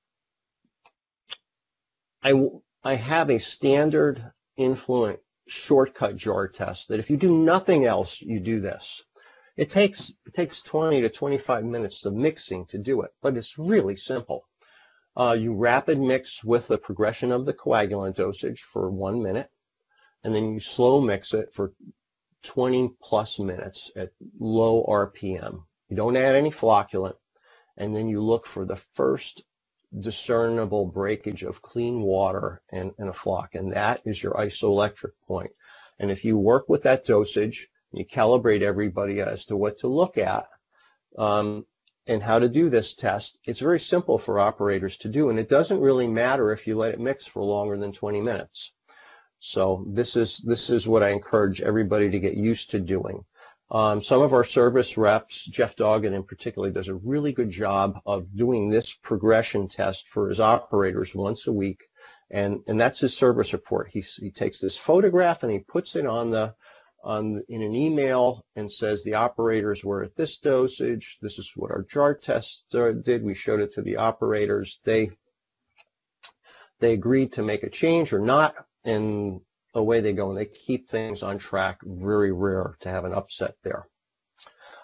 I, 2.24 2.50
I 2.82 2.96
have 2.96 3.30
a 3.30 3.40
standard 3.40 4.32
influent 4.56 5.20
shortcut 5.46 6.16
jar 6.16 6.48
test 6.48 6.88
that 6.88 7.02
if 7.02 7.10
you 7.10 7.18
do 7.18 7.36
nothing 7.36 7.84
else, 7.84 8.22
you 8.22 8.40
do 8.40 8.62
this. 8.62 9.04
It 9.58 9.70
takes, 9.70 10.14
it 10.26 10.34
takes 10.34 10.62
20 10.62 11.02
to 11.02 11.10
25 11.10 11.66
minutes 11.66 12.06
of 12.06 12.14
mixing 12.14 12.66
to 12.68 12.78
do 12.78 13.02
it, 13.02 13.12
but 13.22 13.36
it's 13.36 13.60
really 13.60 13.98
simple. 13.98 14.46
Uh, 15.18 15.36
you 15.40 15.54
rapid 15.54 16.00
mix 16.00 16.44
with 16.44 16.68
the 16.68 16.78
progression 16.78 17.32
of 17.32 17.46
the 17.46 17.54
coagulant 17.54 18.16
dosage 18.16 18.62
for 18.62 18.90
one 18.90 19.24
minute, 19.24 19.50
and 20.24 20.36
then 20.36 20.54
you 20.54 20.60
slow 20.60 21.00
mix 21.00 21.34
it 21.34 21.54
for 21.54 21.74
20 22.44 22.92
plus 23.02 23.40
minutes 23.40 23.92
at 23.96 24.12
low 24.40 24.84
RPM. 24.88 25.64
You 25.88 25.96
don't 25.96 26.18
add 26.18 26.36
any 26.36 26.52
flocculant, 26.52 27.16
and 27.78 27.96
then 27.96 28.10
you 28.10 28.22
look 28.22 28.46
for 28.46 28.66
the 28.66 28.76
first 28.76 29.44
discernible 29.98 30.86
breakage 30.86 31.44
of 31.44 31.62
clean 31.62 32.02
water 32.02 32.62
and 32.70 32.94
a 33.00 33.14
flock, 33.14 33.56
and 33.56 33.74
that 33.74 34.02
is 34.06 34.22
your 34.22 34.34
isoelectric 34.34 35.12
point. 35.28 35.52
And 36.00 36.12
if 36.12 36.26
you 36.26 36.38
work 36.38 36.68
with 36.68 36.84
that 36.84 37.06
dosage, 37.06 37.70
you 37.94 38.06
calibrate 38.06 38.62
everybody 38.62 39.22
as 39.22 39.46
to 39.46 39.56
what 39.56 39.78
to 39.80 39.88
look 39.88 40.18
at, 40.18 40.48
um, 41.18 41.66
and 42.08 42.22
how 42.22 42.40
to 42.40 42.50
do 42.50 42.70
this 42.70 42.94
test, 42.94 43.38
it's 43.46 43.60
very 43.60 43.80
simple 43.80 44.18
for 44.18 44.40
operators 44.40 44.98
to 44.98 45.10
do, 45.10 45.30
and 45.30 45.40
it 45.40 45.50
doesn't 45.50 45.82
really 45.82 46.08
matter 46.08 46.52
if 46.52 46.68
you 46.68 46.78
let 46.78 46.94
it 46.94 47.00
mix 47.00 47.26
for 47.26 47.44
longer 47.44 47.78
than 47.78 47.92
20 47.92 48.22
minutes. 48.22 48.74
So 49.40 49.86
this 49.88 50.16
is 50.16 50.38
this 50.40 50.70
is 50.70 50.88
what 50.88 51.04
I 51.04 51.10
encourage 51.10 51.62
everybody 51.62 52.10
to 52.10 52.20
get 52.20 52.36
used 52.36 52.72
to 52.72 52.80
doing. 52.80 53.26
Um, 53.70 54.02
some 54.02 54.22
of 54.22 54.34
our 54.34 54.44
service 54.44 54.98
reps, 54.98 55.44
Jeff 55.46 55.76
Doggett 55.76 56.14
in 56.14 56.24
particular, 56.24 56.70
does 56.70 56.88
a 56.88 56.96
really 56.96 57.34
good 57.34 57.50
job 57.50 58.00
of 58.06 58.36
doing 58.36 58.70
this 58.70 58.94
progression 58.94 59.68
test 59.68 60.08
for 60.08 60.30
his 60.30 60.40
operators 60.40 61.16
once 61.16 61.48
a 61.48 61.54
week, 61.54 61.84
and 62.30 62.62
and 62.68 62.80
that's 62.80 63.00
his 63.00 63.18
service 63.18 63.54
report. 63.54 63.90
He 63.90 64.02
he 64.02 64.32
takes 64.32 64.60
this 64.60 64.78
photograph 64.78 65.44
and 65.44 65.52
he 65.52 65.60
puts 65.60 65.96
it 65.96 66.06
on 66.06 66.30
the 66.30 66.56
on 67.06 67.44
in 67.48 67.62
an 67.62 67.76
email 67.76 68.44
and 68.56 68.70
says 68.70 69.04
the 69.04 69.14
operators 69.14 69.86
were 69.86 70.04
at 70.04 70.16
this 70.16 70.40
dosage. 70.40 71.18
This 71.22 71.38
is 71.38 71.52
what 71.56 71.72
our 71.72 71.84
jar 71.84 72.16
test 72.16 72.74
uh, 72.74 72.92
did. 72.92 73.24
We 73.24 73.36
showed 73.36 73.62
it 73.62 73.74
to 73.74 73.82
the 73.82 73.98
operators. 73.98 74.80
They 74.84 75.12
they 76.80 76.94
agreed 76.94 77.34
to 77.34 77.44
make 77.44 77.64
a 77.64 77.70
change 77.70 78.12
or 78.12 78.20
not, 78.20 78.56
and 78.84 79.40
away 79.74 80.02
they 80.02 80.14
go. 80.14 80.30
And 80.30 80.38
they 80.38 80.46
keep 80.46 80.90
things 80.90 81.24
on 81.24 81.38
track. 81.38 81.80
Very 81.84 82.32
rare 82.32 82.76
to 82.82 82.90
have 82.90 83.06
an 83.06 83.14
upset 83.14 83.56
there. 83.64 83.88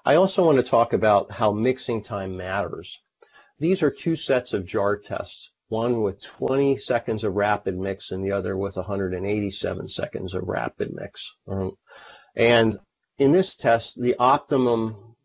I 0.06 0.16
also 0.16 0.46
want 0.46 0.58
to 0.58 0.64
talk 0.64 0.94
about 0.94 1.32
how 1.32 1.52
mixing 1.52 2.02
time 2.02 2.38
matters. 2.38 3.02
These 3.60 3.84
are 3.84 3.92
two 3.92 4.16
sets 4.16 4.54
of 4.54 4.66
jar 4.66 4.98
tests, 4.98 5.52
one 5.72 6.02
with 6.02 6.22
20 6.22 6.76
seconds 6.76 7.24
of 7.24 7.34
rapid 7.34 7.78
mix 7.78 8.12
and 8.12 8.24
the 8.24 8.34
other 8.34 8.58
with 8.58 8.76
187 8.76 9.88
seconds 9.88 10.34
of 10.34 10.44
rapid 10.48 10.94
mix. 10.94 11.34
Um, 11.48 11.78
and 12.36 12.78
in 13.18 13.32
this 13.32 13.56
test, 13.56 14.00
the 14.02 14.16
optimum, 14.20 15.16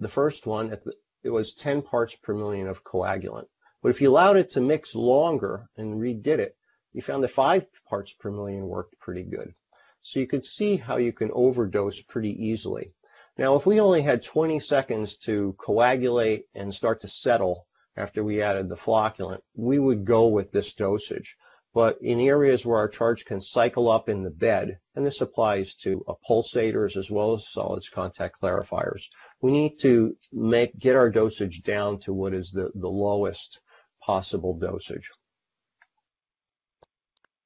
the 0.00 0.08
first 0.08 0.44
one, 0.44 0.76
it 1.22 1.30
was 1.30 1.54
10 1.54 1.82
parts 1.82 2.16
per 2.16 2.34
million 2.34 2.66
of 2.66 2.82
coagulant. 2.82 3.46
But 3.80 3.90
if 3.90 4.00
you 4.00 4.10
allowed 4.10 4.38
it 4.38 4.48
to 4.50 4.60
mix 4.60 4.96
longer 4.96 5.68
and 5.76 6.00
redid 6.00 6.38
it, 6.38 6.56
you 6.92 7.00
found 7.00 7.22
that 7.22 7.28
five 7.28 7.64
parts 7.88 8.12
per 8.12 8.32
million 8.32 8.66
worked 8.66 8.98
pretty 8.98 9.22
good. 9.22 9.54
So 10.02 10.18
you 10.18 10.26
could 10.26 10.44
see 10.44 10.76
how 10.76 10.96
you 10.96 11.12
can 11.12 11.30
overdose 11.32 12.02
pretty 12.02 12.44
easily. 12.44 12.92
Now, 13.38 13.54
if 13.54 13.66
we 13.66 13.80
only 13.80 14.02
had 14.02 14.24
20 14.24 14.58
seconds 14.58 15.16
to 15.18 15.54
coagulate 15.58 16.46
and 16.54 16.74
start 16.74 17.00
to 17.02 17.08
settle 17.08 17.66
after 17.96 18.24
we 18.24 18.42
added 18.42 18.68
the 18.68 18.76
flocculant, 18.76 19.40
we 19.54 19.78
would 19.78 20.04
go 20.04 20.26
with 20.26 20.50
this 20.52 20.72
dosage. 20.72 21.36
But 21.72 21.98
in 22.00 22.20
areas 22.20 22.64
where 22.64 22.78
our 22.78 22.88
charge 22.88 23.24
can 23.24 23.40
cycle 23.40 23.90
up 23.90 24.08
in 24.08 24.22
the 24.22 24.30
bed, 24.30 24.78
and 24.94 25.04
this 25.04 25.20
applies 25.20 25.74
to 25.82 26.04
pulsators 26.28 26.96
as 26.96 27.10
well 27.10 27.32
as 27.32 27.50
solids 27.50 27.88
contact 27.88 28.40
clarifiers, 28.40 29.02
we 29.40 29.50
need 29.50 29.78
to 29.80 30.16
make 30.32 30.78
get 30.78 30.94
our 30.94 31.10
dosage 31.10 31.62
down 31.62 31.98
to 32.00 32.12
what 32.12 32.32
is 32.32 32.52
the, 32.52 32.70
the 32.76 32.88
lowest 32.88 33.60
possible 34.00 34.56
dosage. 34.56 35.10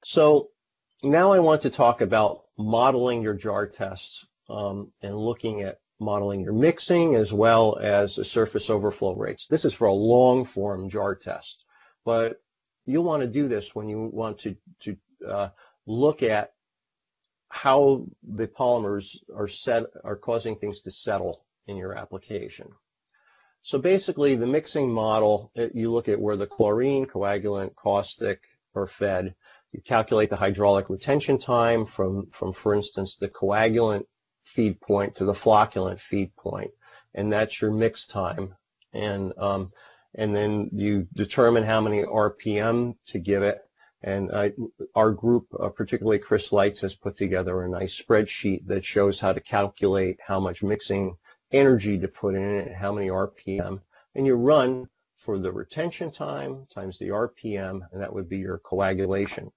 So 0.04 0.50
now 1.02 1.32
I 1.32 1.38
want 1.38 1.62
to 1.62 1.70
talk 1.70 2.02
about 2.02 2.42
modeling 2.58 3.22
your 3.22 3.34
jar 3.34 3.66
tests 3.66 4.26
um, 4.50 4.92
and 5.00 5.16
looking 5.16 5.62
at 5.62 5.78
modeling 6.00 6.40
your 6.40 6.52
mixing 6.52 7.14
as 7.14 7.32
well 7.32 7.78
as 7.80 8.16
the 8.16 8.24
surface 8.24 8.70
overflow 8.70 9.14
rates. 9.14 9.46
This 9.46 9.64
is 9.64 9.74
for 9.74 9.86
a 9.86 9.94
long 9.94 10.44
form 10.44 10.88
jar 10.88 11.14
test, 11.14 11.64
but 12.04 12.40
you'll 12.86 13.04
want 13.04 13.22
to 13.22 13.28
do 13.28 13.48
this 13.48 13.74
when 13.74 13.88
you 13.88 14.10
want 14.12 14.38
to, 14.40 14.56
to 14.80 14.96
uh, 15.26 15.48
look 15.86 16.22
at 16.22 16.52
how 17.48 18.06
the 18.22 18.46
polymers 18.46 19.16
are 19.34 19.48
set 19.48 19.84
are 20.04 20.16
causing 20.16 20.56
things 20.56 20.80
to 20.80 20.90
settle 20.90 21.44
in 21.66 21.76
your 21.76 21.96
application. 21.96 22.68
So 23.62 23.78
basically 23.78 24.36
the 24.36 24.46
mixing 24.46 24.90
model, 24.90 25.50
it, 25.54 25.74
you 25.74 25.92
look 25.92 26.08
at 26.08 26.20
where 26.20 26.36
the 26.36 26.46
chlorine, 26.46 27.06
coagulant, 27.06 27.74
caustic 27.74 28.40
are 28.74 28.86
fed. 28.86 29.34
You 29.72 29.80
calculate 29.82 30.30
the 30.30 30.36
hydraulic 30.36 30.88
retention 30.88 31.38
time 31.38 31.84
from, 31.84 32.26
from 32.26 32.52
for 32.52 32.74
instance, 32.74 33.16
the 33.16 33.28
coagulant 33.28 34.06
feed 34.48 34.80
point 34.80 35.16
to 35.16 35.24
the 35.24 35.32
flocculant 35.32 36.00
feed 36.00 36.34
point, 36.36 36.70
and 37.14 37.32
that's 37.32 37.60
your 37.60 37.70
mix 37.70 38.06
time. 38.06 38.54
And 38.92 39.32
um, 39.38 39.72
and 40.14 40.34
then 40.34 40.70
you 40.72 41.06
determine 41.14 41.64
how 41.64 41.80
many 41.80 42.02
RPM 42.02 42.96
to 43.08 43.18
give 43.18 43.42
it. 43.42 43.58
And 44.02 44.30
uh, 44.32 44.50
our 44.94 45.12
group, 45.12 45.48
uh, 45.58 45.68
particularly 45.68 46.18
Chris 46.18 46.52
Lights, 46.52 46.80
has 46.80 46.94
put 46.94 47.16
together 47.16 47.62
a 47.62 47.68
nice 47.68 48.00
spreadsheet 48.00 48.66
that 48.66 48.84
shows 48.84 49.20
how 49.20 49.32
to 49.32 49.40
calculate 49.40 50.18
how 50.24 50.40
much 50.40 50.62
mixing 50.62 51.16
energy 51.50 51.98
to 51.98 52.08
put 52.08 52.34
in 52.34 52.58
it 52.58 52.68
and 52.68 52.76
how 52.76 52.92
many 52.92 53.08
RPM. 53.08 53.80
And 54.14 54.26
you 54.26 54.34
run 54.34 54.88
for 55.16 55.38
the 55.38 55.52
retention 55.52 56.10
time 56.10 56.66
times 56.72 56.98
the 56.98 57.08
RPM, 57.08 57.80
and 57.92 58.00
that 58.00 58.12
would 58.12 58.28
be 58.28 58.38
your 58.38 58.58
coagulation. 58.58 59.50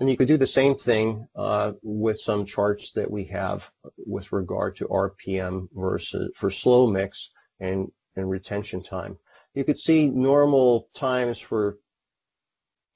And 0.00 0.08
you 0.08 0.16
could 0.16 0.28
do 0.28 0.36
the 0.36 0.46
same 0.46 0.76
thing 0.76 1.26
uh, 1.34 1.72
with 1.82 2.20
some 2.20 2.44
charts 2.44 2.92
that 2.92 3.10
we 3.10 3.24
have 3.24 3.70
with 3.96 4.32
regard 4.32 4.76
to 4.76 4.86
RPM 4.86 5.68
versus 5.74 6.30
for 6.36 6.50
slow 6.50 6.86
mix 6.86 7.30
and, 7.60 7.90
and 8.16 8.30
retention 8.30 8.82
time 8.82 9.18
you 9.58 9.64
could 9.64 9.78
see 9.78 10.08
normal 10.08 10.88
times 10.94 11.40
for 11.40 11.78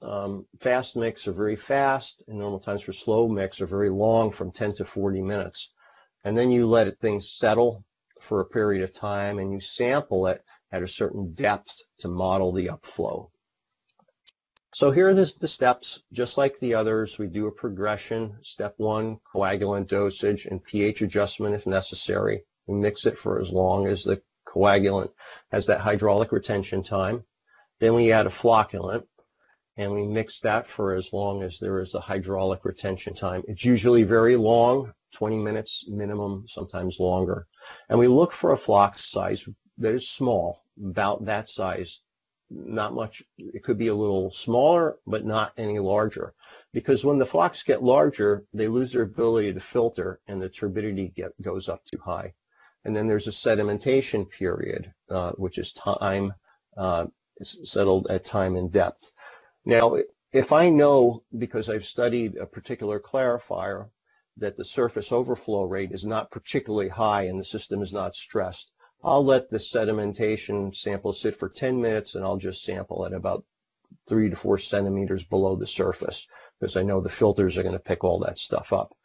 um, 0.01 0.45
fast 0.59 0.95
mix 0.95 1.27
are 1.27 1.33
very 1.33 1.57
fast 1.57 2.23
and 2.27 2.39
normal 2.39 2.59
times 2.59 2.81
for 2.81 2.93
slow 2.93 3.27
mix 3.27 3.59
are 3.59 3.67
very 3.67 3.89
long 3.89 4.31
from 4.31 4.49
10 4.49 4.75
to 4.75 4.85
40 4.85 5.21
minutes. 5.21 5.73
And 6.23 6.37
then 6.37 6.51
you 6.51 6.65
let 6.65 6.87
it, 6.87 6.99
things 7.01 7.33
settle 7.33 7.83
for 8.21 8.39
a 8.39 8.45
period 8.45 8.81
of 8.81 8.93
time 8.93 9.39
and 9.39 9.51
you 9.51 9.59
sample 9.59 10.27
it 10.27 10.41
at 10.71 10.83
a 10.83 10.87
certain 10.87 11.33
depth 11.33 11.81
to 11.97 12.07
model 12.07 12.53
the 12.53 12.67
upflow. 12.67 13.29
So 14.75 14.89
here 14.89 15.07
are 15.09 15.13
the, 15.13 15.27
steps, 15.27 16.01
just 16.11 16.35
like 16.35 16.57
the 16.57 16.73
others, 16.73 17.19
we 17.19 17.27
do 17.27 17.45
a 17.45 17.51
progression. 17.51 18.39
Step 18.41 18.73
one, 18.77 19.19
coagulant 19.31 19.87
dosage 19.87 20.47
and 20.47 20.63
pH 20.63 21.03
adjustment 21.03 21.53
if 21.53 21.67
necessary. 21.67 22.43
We 22.65 22.79
mix 22.79 23.05
it 23.05 23.19
for 23.19 23.39
as 23.39 23.51
long 23.51 23.85
as 23.85 24.03
the 24.03 24.23
coagulant 24.47 25.11
has 25.51 25.67
that 25.67 25.81
hydraulic 25.81 26.31
retention 26.31 26.81
time. 26.81 27.23
Then 27.79 27.93
we 27.93 28.11
add 28.11 28.25
a 28.25 28.31
flocculant 28.31 29.05
and 29.77 29.93
we 29.93 30.07
mix 30.07 30.39
that 30.39 30.65
for 30.65 30.95
as 30.95 31.13
long 31.13 31.43
as 31.43 31.59
there 31.59 31.79
is 31.79 31.93
a 31.93 31.99
hydraulic 31.99 32.65
retention 32.65 33.13
time. 33.13 33.43
It's 33.47 33.63
usually 33.63 34.01
very 34.01 34.35
long, 34.37 34.91
20 35.13 35.37
minutes 35.37 35.85
minimum, 35.87 36.45
sometimes 36.47 36.99
longer. 36.99 37.45
And 37.89 37.99
we 37.99 38.07
look 38.07 38.31
for 38.31 38.53
a 38.53 38.57
flock 38.57 38.97
size 38.97 39.47
that 39.77 39.93
is 39.93 40.09
small, 40.09 40.63
about 40.83 41.25
that 41.25 41.47
size, 41.47 42.01
not 42.49 42.93
much, 42.93 43.23
it 43.37 43.63
could 43.63 43.77
be 43.77 43.87
a 43.87 43.95
little 43.95 44.31
smaller, 44.31 44.97
but 45.07 45.25
not 45.25 45.53
any 45.57 45.79
larger. 45.79 46.33
Because 46.73 47.05
when 47.05 47.17
the 47.17 47.25
flocks 47.25 47.63
get 47.63 47.83
larger, 47.83 48.43
they 48.53 48.67
lose 48.67 48.91
their 48.91 49.03
ability 49.03 49.53
to 49.53 49.59
filter 49.59 50.19
and 50.27 50.41
the 50.41 50.49
turbidity 50.49 51.13
get, 51.15 51.39
goes 51.41 51.69
up 51.69 51.83
too 51.85 51.99
high. 52.03 52.33
And 52.85 52.95
then 52.95 53.07
there's 53.07 53.27
a 53.27 53.31
sedimentation 53.31 54.29
period, 54.29 54.93
uh, 55.09 55.31
which 55.33 55.57
is 55.57 55.73
time 55.73 56.33
uh, 56.77 57.05
settled 57.41 58.07
at 58.09 58.25
time 58.25 58.55
and 58.55 58.71
depth. 58.71 59.11
Now, 59.65 59.97
if 60.31 60.51
I 60.51 60.69
know, 60.69 61.23
because 61.37 61.69
I've 61.69 61.85
studied 61.85 62.37
a 62.37 62.45
particular 62.45 62.99
clarifier, 62.99 63.89
that 64.37 64.57
the 64.57 64.65
surface 64.65 65.11
overflow 65.11 65.63
rate 65.63 65.91
is 65.91 66.05
not 66.05 66.31
particularly 66.31 66.89
high 66.89 67.23
and 67.23 67.39
the 67.39 67.45
system 67.45 67.81
is 67.81 67.93
not 67.93 68.15
stressed, 68.15 68.71
I'll 69.05 69.25
let 69.25 69.49
the 69.49 69.57
sedimentation 69.57 70.73
sample 70.73 71.11
sit 71.11 71.37
for 71.37 71.49
10 71.49 71.81
minutes 71.81 72.15
and 72.15 72.23
I'll 72.23 72.37
just 72.37 72.63
sample 72.63 73.05
at 73.05 73.11
about 73.11 73.43
three 74.07 74.29
to 74.29 74.35
four 74.35 74.57
centimeters 74.57 75.25
below 75.25 75.57
the 75.57 75.67
surface 75.67 76.25
because 76.57 76.77
I 76.77 76.83
know 76.83 77.01
the 77.01 77.09
filters 77.09 77.57
are 77.57 77.63
going 77.63 77.73
to 77.73 77.79
pick 77.79 78.05
all 78.05 78.19
that 78.19 78.39
stuff 78.39 78.71
up. 78.71 78.95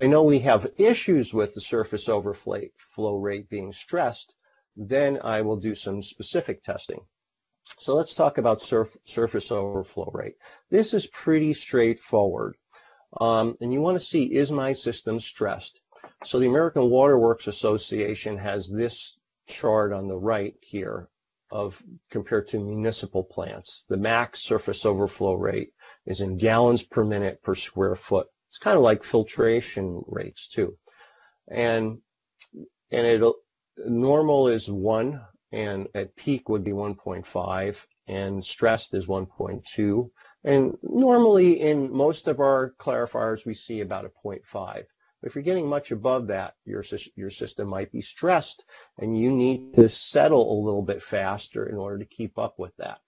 I 0.00 0.08
know 0.08 0.24
we 0.24 0.40
have 0.40 0.72
issues 0.78 1.32
with 1.32 1.54
the 1.54 1.60
surface 1.60 2.08
overflow 2.08 3.14
rate 3.16 3.48
being 3.48 3.72
stressed, 3.72 4.34
then 4.76 5.20
I 5.22 5.42
will 5.42 5.56
do 5.56 5.76
some 5.76 6.02
specific 6.02 6.64
testing. 6.64 7.06
So 7.78 7.94
let's 7.94 8.14
talk 8.14 8.38
about 8.38 8.62
surf, 8.62 8.96
surface 9.04 9.52
overflow 9.52 10.10
rate. 10.12 10.36
This 10.70 10.92
is 10.92 11.06
pretty 11.06 11.52
straightforward. 11.52 12.56
Um, 13.20 13.54
and 13.60 13.72
you 13.72 13.80
want 13.80 13.98
to 13.98 14.04
see, 14.04 14.24
is 14.24 14.50
my 14.50 14.72
system 14.72 15.20
stressed? 15.20 15.80
So 16.24 16.40
the 16.40 16.48
American 16.48 16.90
Water 16.90 17.18
Works 17.18 17.46
Association 17.46 18.36
has 18.38 18.68
this 18.68 19.16
chart 19.46 19.92
on 19.92 20.08
the 20.08 20.16
right 20.16 20.54
here 20.60 21.08
of 21.50 21.82
compared 22.10 22.48
to 22.48 22.58
municipal 22.58 23.22
plants. 23.22 23.84
The 23.88 23.96
max 23.96 24.40
surface 24.40 24.84
overflow 24.84 25.34
rate 25.34 25.72
is 26.04 26.20
in 26.20 26.38
gallons 26.38 26.82
per 26.82 27.04
minute 27.04 27.42
per 27.42 27.54
square 27.54 27.94
foot. 27.94 28.26
It's 28.48 28.58
kind 28.58 28.76
of 28.76 28.82
like 28.82 29.04
filtration 29.04 30.02
rates 30.06 30.48
too. 30.48 30.76
And 31.48 31.98
and 32.90 33.06
it'll 33.06 33.36
normal 33.78 34.48
is 34.48 34.70
one 34.70 35.20
and 35.52 35.88
at 35.94 36.16
peak 36.16 36.48
would 36.48 36.64
be 36.64 36.72
1.5 36.72 37.76
and 38.08 38.44
stressed 38.44 38.94
is 38.94 39.06
1.2 39.06 40.10
and 40.44 40.76
normally 40.82 41.60
in 41.60 41.92
most 41.92 42.28
of 42.28 42.40
our 42.40 42.74
clarifiers 42.78 43.44
we 43.44 43.54
see 43.54 43.80
about 43.80 44.04
a 44.04 44.10
0.5 44.24 44.84
if 45.26 45.34
you're 45.34 45.42
getting 45.42 45.68
much 45.68 45.90
above 45.90 46.28
that, 46.28 46.54
your, 46.64 46.84
your 47.16 47.30
system 47.30 47.66
might 47.66 47.90
be 47.90 48.00
stressed 48.00 48.64
and 48.98 49.18
you 49.18 49.32
need 49.32 49.74
to 49.74 49.88
settle 49.88 50.52
a 50.52 50.62
little 50.64 50.82
bit 50.82 51.02
faster 51.02 51.66
in 51.66 51.74
order 51.76 51.98
to 51.98 52.04
keep 52.04 52.38
up 52.38 52.60
with 52.60 52.76
that. 52.76 53.00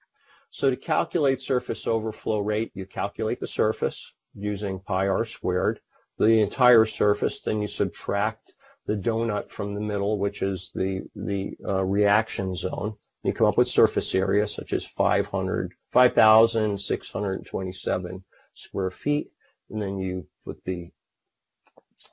So 0.51 0.69
to 0.69 0.77
calculate 0.77 1.41
surface 1.41 1.87
overflow 1.87 2.41
rate, 2.41 2.73
you 2.75 2.87
calculate 2.87 3.39
the 3.39 3.47
surface 3.47 4.13
using 4.35 4.81
pi 4.81 5.07
r 5.07 5.25
squared, 5.25 5.79
the 6.19 6.41
entire 6.41 6.85
surface, 6.85 7.41
then 7.41 7.63
you 7.63 7.69
subtract 7.69 8.53
the 8.87 8.97
donut 8.97 9.51
from 9.51 9.75
the 9.75 9.81
middle, 9.81 10.19
which 10.19 10.43
is 10.43 10.73
the, 10.75 11.03
the 11.15 11.57
uh, 11.65 11.85
reaction 11.85 12.57
zone. 12.57 12.97
You 13.23 13.33
come 13.33 13.47
up 13.47 13.59
with 13.59 13.69
surface 13.69 14.13
area, 14.15 14.49
such 14.49 14.73
as 14.73 14.85
500, 14.85 15.73
5,627 15.93 18.25
square 18.55 18.91
feet, 18.91 19.31
and 19.71 19.81
then 19.81 19.99
you 19.99 20.27
put 20.45 20.65
the 20.65 20.91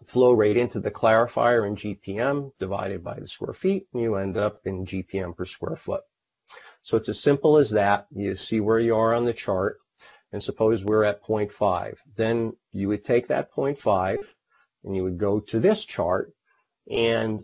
flow 0.05 0.31
rate 0.31 0.57
into 0.57 0.79
the 0.79 0.91
clarifier 0.91 1.67
in 1.67 1.75
GPM 1.75 2.51
divided 2.59 3.03
by 3.03 3.19
the 3.19 3.27
square 3.27 3.53
feet, 3.53 3.87
and 3.93 4.01
you 4.01 4.15
end 4.15 4.37
up 4.37 4.59
in 4.65 4.85
GPM 4.85 5.35
per 5.35 5.45
square 5.45 5.75
foot. 5.75 6.01
So 6.83 6.97
it's 6.97 7.09
as 7.09 7.19
simple 7.19 7.57
as 7.57 7.71
that. 7.71 8.07
You 8.11 8.35
see 8.35 8.59
where 8.59 8.79
you 8.79 8.95
are 8.95 9.13
on 9.13 9.25
the 9.25 9.33
chart, 9.33 9.77
and 10.31 10.43
suppose 10.43 10.83
we're 10.83 11.03
at 11.03 11.23
0.5. 11.23 11.95
Then 12.15 12.53
you 12.71 12.87
would 12.89 13.03
take 13.03 13.27
that 13.27 13.51
0.5, 13.53 14.17
and 14.83 14.95
you 14.95 15.03
would 15.03 15.17
go 15.17 15.39
to 15.39 15.59
this 15.59 15.83
chart, 15.85 16.31
and 16.89 17.43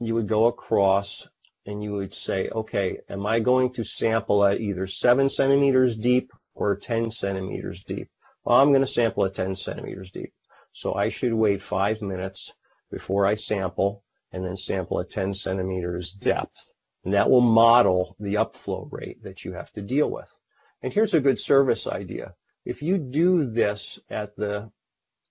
you 0.00 0.14
would 0.14 0.28
go 0.28 0.46
across, 0.46 1.28
and 1.66 1.82
you 1.82 1.92
would 1.92 2.14
say, 2.14 2.48
okay, 2.48 2.98
am 3.08 3.26
I 3.26 3.40
going 3.40 3.72
to 3.74 3.84
sample 3.84 4.44
at 4.44 4.60
either 4.60 4.86
7 4.86 5.28
centimeters 5.28 5.96
deep 5.96 6.32
or 6.54 6.76
10 6.76 7.10
centimeters 7.10 7.84
deep? 7.84 8.08
Well, 8.44 8.58
I'm 8.58 8.70
going 8.70 8.80
to 8.80 8.86
sample 8.86 9.26
at 9.26 9.34
10 9.34 9.56
centimeters 9.56 10.10
deep. 10.10 10.32
So 10.72 10.94
I 10.94 11.08
should 11.08 11.32
wait 11.32 11.62
five 11.62 12.02
minutes 12.02 12.52
before 12.90 13.26
I 13.26 13.34
sample 13.34 14.04
and 14.32 14.44
then 14.44 14.56
sample 14.56 15.00
at 15.00 15.10
10 15.10 15.34
centimeters 15.34 16.12
depth. 16.12 16.72
And 17.04 17.14
that 17.14 17.30
will 17.30 17.40
model 17.40 18.16
the 18.20 18.34
upflow 18.34 18.88
rate 18.90 19.22
that 19.22 19.44
you 19.44 19.52
have 19.52 19.72
to 19.72 19.82
deal 19.82 20.10
with. 20.10 20.38
And 20.82 20.92
here's 20.92 21.14
a 21.14 21.20
good 21.20 21.40
service 21.40 21.86
idea. 21.86 22.34
If 22.64 22.82
you 22.82 22.98
do 22.98 23.44
this 23.44 23.98
at 24.10 24.36
the 24.36 24.70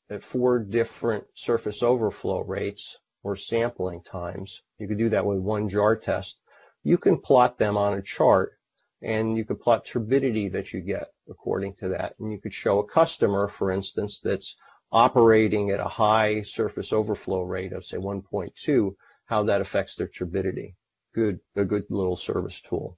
at 0.09 0.23
four 0.23 0.59
different 0.59 1.25
surface 1.33 1.83
overflow 1.83 2.41
rates 2.41 2.97
or 3.23 3.35
sampling 3.35 4.01
times, 4.01 4.63
you 4.79 4.88
could 4.88 4.97
do 4.97 5.09
that 5.09 5.25
with 5.25 5.39
one 5.39 5.69
jar 5.69 5.95
test. 5.97 6.39
You 6.83 6.97
can 6.97 7.17
plot 7.19 7.57
them 7.57 7.77
on 7.77 7.93
a 7.93 8.01
chart 8.01 8.57
and 9.01 9.38
you 9.38 9.45
could 9.45 9.59
plot 9.59 9.85
turbidity 9.85 10.49
that 10.49 10.73
you 10.73 10.81
get 10.81 11.11
according 11.29 11.75
to 11.75 11.89
that. 11.89 12.15
And 12.19 12.31
you 12.31 12.39
could 12.39 12.53
show 12.53 12.79
a 12.79 12.88
customer, 12.88 13.47
for 13.47 13.69
instance, 13.71 14.21
that's 14.21 14.55
operating 14.91 15.71
at 15.71 15.79
a 15.79 15.88
high 15.88 16.41
surface 16.43 16.93
overflow 16.93 17.41
rate 17.41 17.73
of 17.73 17.85
say 17.85 17.97
1.2, 17.97 18.95
how 19.25 19.43
that 19.43 19.61
affects 19.61 19.95
their 19.95 20.07
turbidity. 20.07 20.75
Good, 21.13 21.39
a 21.55 21.65
good 21.65 21.85
little 21.89 22.15
service 22.15 22.61
tool. 22.61 22.97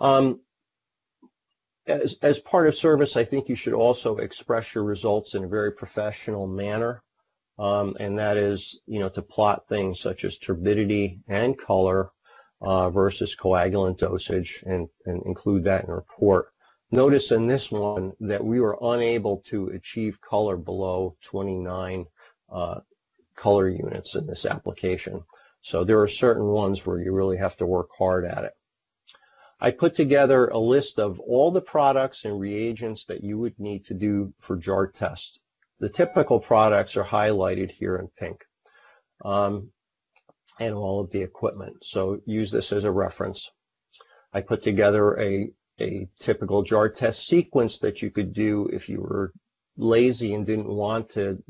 Um, 0.00 0.40
as, 1.86 2.16
as 2.22 2.38
part 2.38 2.68
of 2.68 2.76
service, 2.76 3.16
I 3.16 3.24
think 3.24 3.48
you 3.48 3.54
should 3.54 3.72
also 3.72 4.18
express 4.18 4.74
your 4.74 4.84
results 4.84 5.34
in 5.34 5.44
a 5.44 5.48
very 5.48 5.72
professional 5.72 6.46
manner. 6.46 7.02
Um, 7.58 7.96
and 7.98 8.18
that 8.18 8.36
is, 8.36 8.80
you 8.86 9.00
know, 9.00 9.08
to 9.10 9.22
plot 9.22 9.68
things 9.68 10.00
such 10.00 10.24
as 10.24 10.38
turbidity 10.38 11.20
and 11.26 11.58
color 11.58 12.10
uh, 12.60 12.90
versus 12.90 13.36
coagulant 13.36 13.98
dosage 13.98 14.62
and, 14.64 14.88
and 15.06 15.22
include 15.26 15.64
that 15.64 15.84
in 15.84 15.90
a 15.90 15.94
report. 15.94 16.52
Notice 16.90 17.32
in 17.32 17.46
this 17.46 17.70
one 17.70 18.12
that 18.20 18.42
we 18.42 18.60
were 18.60 18.78
unable 18.80 19.38
to 19.46 19.68
achieve 19.68 20.20
color 20.20 20.56
below 20.56 21.16
29 21.22 22.06
uh, 22.50 22.80
color 23.36 23.68
units 23.68 24.14
in 24.14 24.26
this 24.26 24.46
application. 24.46 25.22
So 25.60 25.84
there 25.84 26.00
are 26.00 26.08
certain 26.08 26.46
ones 26.46 26.86
where 26.86 26.98
you 26.98 27.12
really 27.12 27.36
have 27.36 27.56
to 27.58 27.66
work 27.66 27.90
hard 27.98 28.24
at 28.24 28.44
it. 28.44 28.52
I 29.60 29.72
put 29.72 29.94
together 29.94 30.46
a 30.46 30.58
list 30.58 30.98
of 30.98 31.20
all 31.20 31.50
the 31.50 31.60
products 31.60 32.24
and 32.24 32.40
reagents 32.40 33.04
that 33.06 33.22
you 33.22 33.38
would 33.38 33.58
need 33.58 33.84
to 33.86 33.94
do 33.94 34.32
for 34.38 34.56
jar 34.56 34.86
test. 34.86 35.40
The 35.80 35.90
typical 35.90 36.40
products 36.40 36.96
are 36.96 37.04
highlighted 37.04 37.70
here 37.70 37.96
in 37.96 38.08
pink 38.18 38.44
um, 39.24 39.72
and 40.58 40.74
all 40.74 41.00
of 41.00 41.10
the 41.10 41.22
equipment. 41.22 41.84
So 41.84 42.20
use 42.24 42.50
this 42.50 42.72
as 42.72 42.84
a 42.84 42.90
reference. 42.90 43.50
I 44.32 44.40
put 44.40 44.62
together 44.62 45.18
a 45.20 45.50
a 45.80 46.08
typical 46.18 46.62
jar 46.62 46.88
test 46.88 47.26
sequence 47.26 47.78
that 47.78 48.02
you 48.02 48.10
could 48.10 48.32
do 48.32 48.68
if 48.72 48.88
you 48.88 49.00
were 49.00 49.32
lazy 49.76 50.34
and 50.34 50.44
didn't 50.44 50.68
want 50.68 51.08
to 51.10 51.42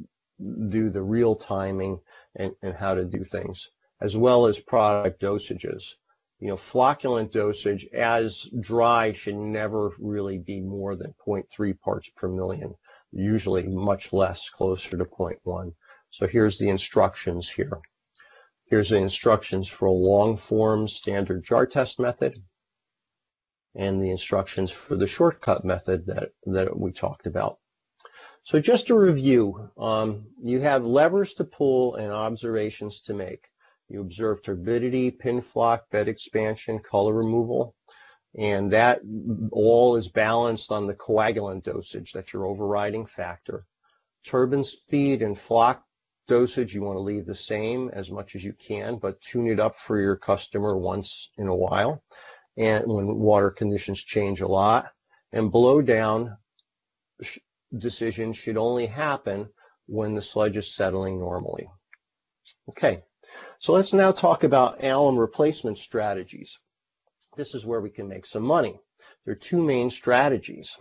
do 0.69 0.91
the 0.91 1.03
real 1.03 1.35
timing 1.35 1.99
and, 2.37 2.53
and 2.63 2.75
how 2.75 2.95
to 2.95 3.05
do 3.05 3.25
things, 3.25 3.71
as 4.01 4.17
well 4.17 4.47
as 4.47 4.59
product 4.59 5.21
dosages. 5.21 5.95
You 6.41 6.49
know, 6.49 6.57
flocculant 6.57 7.33
dosage 7.33 7.87
as 7.93 8.49
dry 8.61 9.13
should 9.13 9.35
never 9.35 9.91
really 9.99 10.39
be 10.39 10.61
more 10.61 10.95
than 10.95 11.15
0.3 11.27 11.81
parts 11.81 12.11
per 12.11 12.29
million, 12.29 12.75
usually 13.11 13.65
much 13.67 14.13
less, 14.13 14.49
closer 14.49 14.97
to 14.97 15.05
0.1. 15.05 15.75
So 16.11 16.27
here's 16.27 16.59
the 16.59 16.69
instructions 16.69 17.49
here. 17.49 17.81
Here's 18.67 18.91
the 18.91 18.99
instructions 18.99 19.67
for 19.67 19.87
a 19.87 19.93
long 19.93 20.37
form 20.37 20.87
standard 20.87 21.43
jar 21.43 21.67
test 21.67 21.99
method 21.99 22.41
and 23.79 24.03
the 24.03 24.11
instructions 24.11 24.73
for 24.73 24.97
the 24.97 25.07
shortcut 25.07 25.65
method 25.65 26.05
that, 26.07 26.33
that 26.45 26.77
we 26.77 26.91
talked 26.91 27.27
about. 27.27 27.59
So 28.43 28.61
just 28.61 28.89
to 28.89 28.99
review, 28.99 29.71
um, 29.79 30.27
you 30.43 30.61
have 30.61 30.85
levers 30.85 31.35
to 31.35 31.45
pull 31.45 31.95
and 31.95 32.13
observations 32.13 33.01
to 33.03 33.15
make. 33.15 33.49
You 33.89 34.01
observe 34.01 34.43
turbidity, 34.43 35.13
pin 35.13 35.41
flock, 35.41 35.89
bed 35.91 36.09
expansion, 36.09 36.81
color 36.81 37.15
removal, 37.15 37.77
and 38.37 38.73
that 38.73 39.01
all 39.53 39.97
is 39.97 40.09
balanced 40.09 40.73
on 40.73 40.87
the 40.87 40.95
coagulant 40.95 41.63
dosage, 41.63 42.13
that's 42.13 42.33
your 42.33 42.47
overriding 42.47 43.07
factor. 43.07 43.65
Turbine 44.25 44.65
speed 44.65 45.23
and 45.23 45.39
flock 45.39 45.85
dosage 46.27 46.75
you 46.75 46.83
want 46.83 46.97
to 46.97 47.01
leave 47.01 47.27
the 47.27 47.35
same 47.35 47.91
as 47.91 48.11
much 48.11 48.35
as 48.35 48.45
you 48.45 48.53
can, 48.55 48.97
but 48.97 49.21
tune 49.21 49.49
it 49.49 49.61
up 49.61 49.77
for 49.77 50.01
your 50.01 50.17
customer 50.17 50.77
once 50.77 51.31
in 51.39 51.47
a 51.47 51.55
while 51.55 52.03
and 52.59 52.85
when 52.87 53.19
water 53.19 53.51
conditions 53.51 54.03
change 54.03 54.41
a 54.41 54.49
lot. 54.49 54.87
And 55.33 55.53
blowdown 55.53 56.37
decisions 57.77 58.37
should 58.37 58.57
only 58.57 58.87
happen 58.87 59.49
when 59.87 60.15
the 60.15 60.23
sludge 60.23 60.57
is 60.57 60.75
settling 60.75 61.19
normally. 61.19 61.69
Okay, 62.69 63.03
So 63.59 63.73
let's 63.73 63.93
now 63.93 64.13
talk 64.13 64.45
about 64.45 64.83
alum 64.83 65.19
replacement 65.19 65.79
strategies. 65.79 66.59
This 67.37 67.55
is 67.55 67.67
where 67.67 67.81
we 67.81 67.91
can 67.91 68.09
make 68.09 68.27
some 68.27 68.43
money. 68.43 68.81
There 69.25 69.33
are 69.33 69.37
two 69.37 69.63
main 69.63 69.91
strategies. 69.91 70.77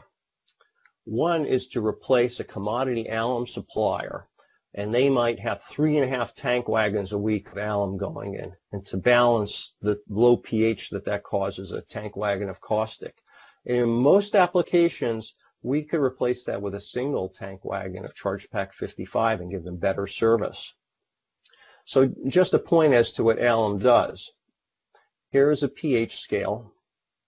One 1.06 1.46
is 1.46 1.68
to 1.70 1.86
replace 1.86 2.40
a 2.40 2.44
commodity 2.44 3.08
alum 3.08 3.48
supplier, 3.48 4.28
and 4.78 4.94
they 4.94 5.10
might 5.10 5.40
have 5.40 5.64
three 5.64 5.98
and 5.98 6.06
a 6.06 6.16
half 6.16 6.36
tank 6.36 6.70
wagons 6.70 7.12
a 7.12 7.18
week 7.18 7.52
of 7.52 7.58
alum 7.58 7.98
going 7.98 8.36
in. 8.36 8.54
And 8.72 8.86
to 8.86 8.98
balance 8.98 9.76
the 9.82 10.00
low 10.08 10.38
pH 10.38 10.92
that 10.92 11.06
that 11.06 11.24
causes, 11.24 11.72
a 11.72 11.82
tank 11.82 12.16
wagon 12.16 12.48
of 12.48 12.62
caustic. 12.62 13.16
And 13.66 13.78
in 13.78 13.90
most 13.90 14.36
applications, 14.36 15.34
we 15.64 15.84
could 15.84 16.00
replace 16.00 16.44
that 16.44 16.62
with 16.62 16.76
a 16.76 16.80
single 16.80 17.28
tank 17.28 17.66
wagon 17.66 18.06
of 18.06 18.14
ChargePac 18.14 18.72
55 18.72 19.42
and 19.42 19.50
give 19.50 19.64
them 19.64 19.78
better 19.78 20.06
service. 20.06 20.72
So 21.86 22.14
just 22.28 22.54
a 22.54 22.60
point 22.60 22.94
as 22.94 23.12
to 23.14 23.24
what 23.24 23.42
alum 23.42 23.80
does. 23.80 24.32
Here 25.32 25.50
is 25.50 25.64
a 25.64 25.70
pH 25.70 26.18
scale 26.18 26.72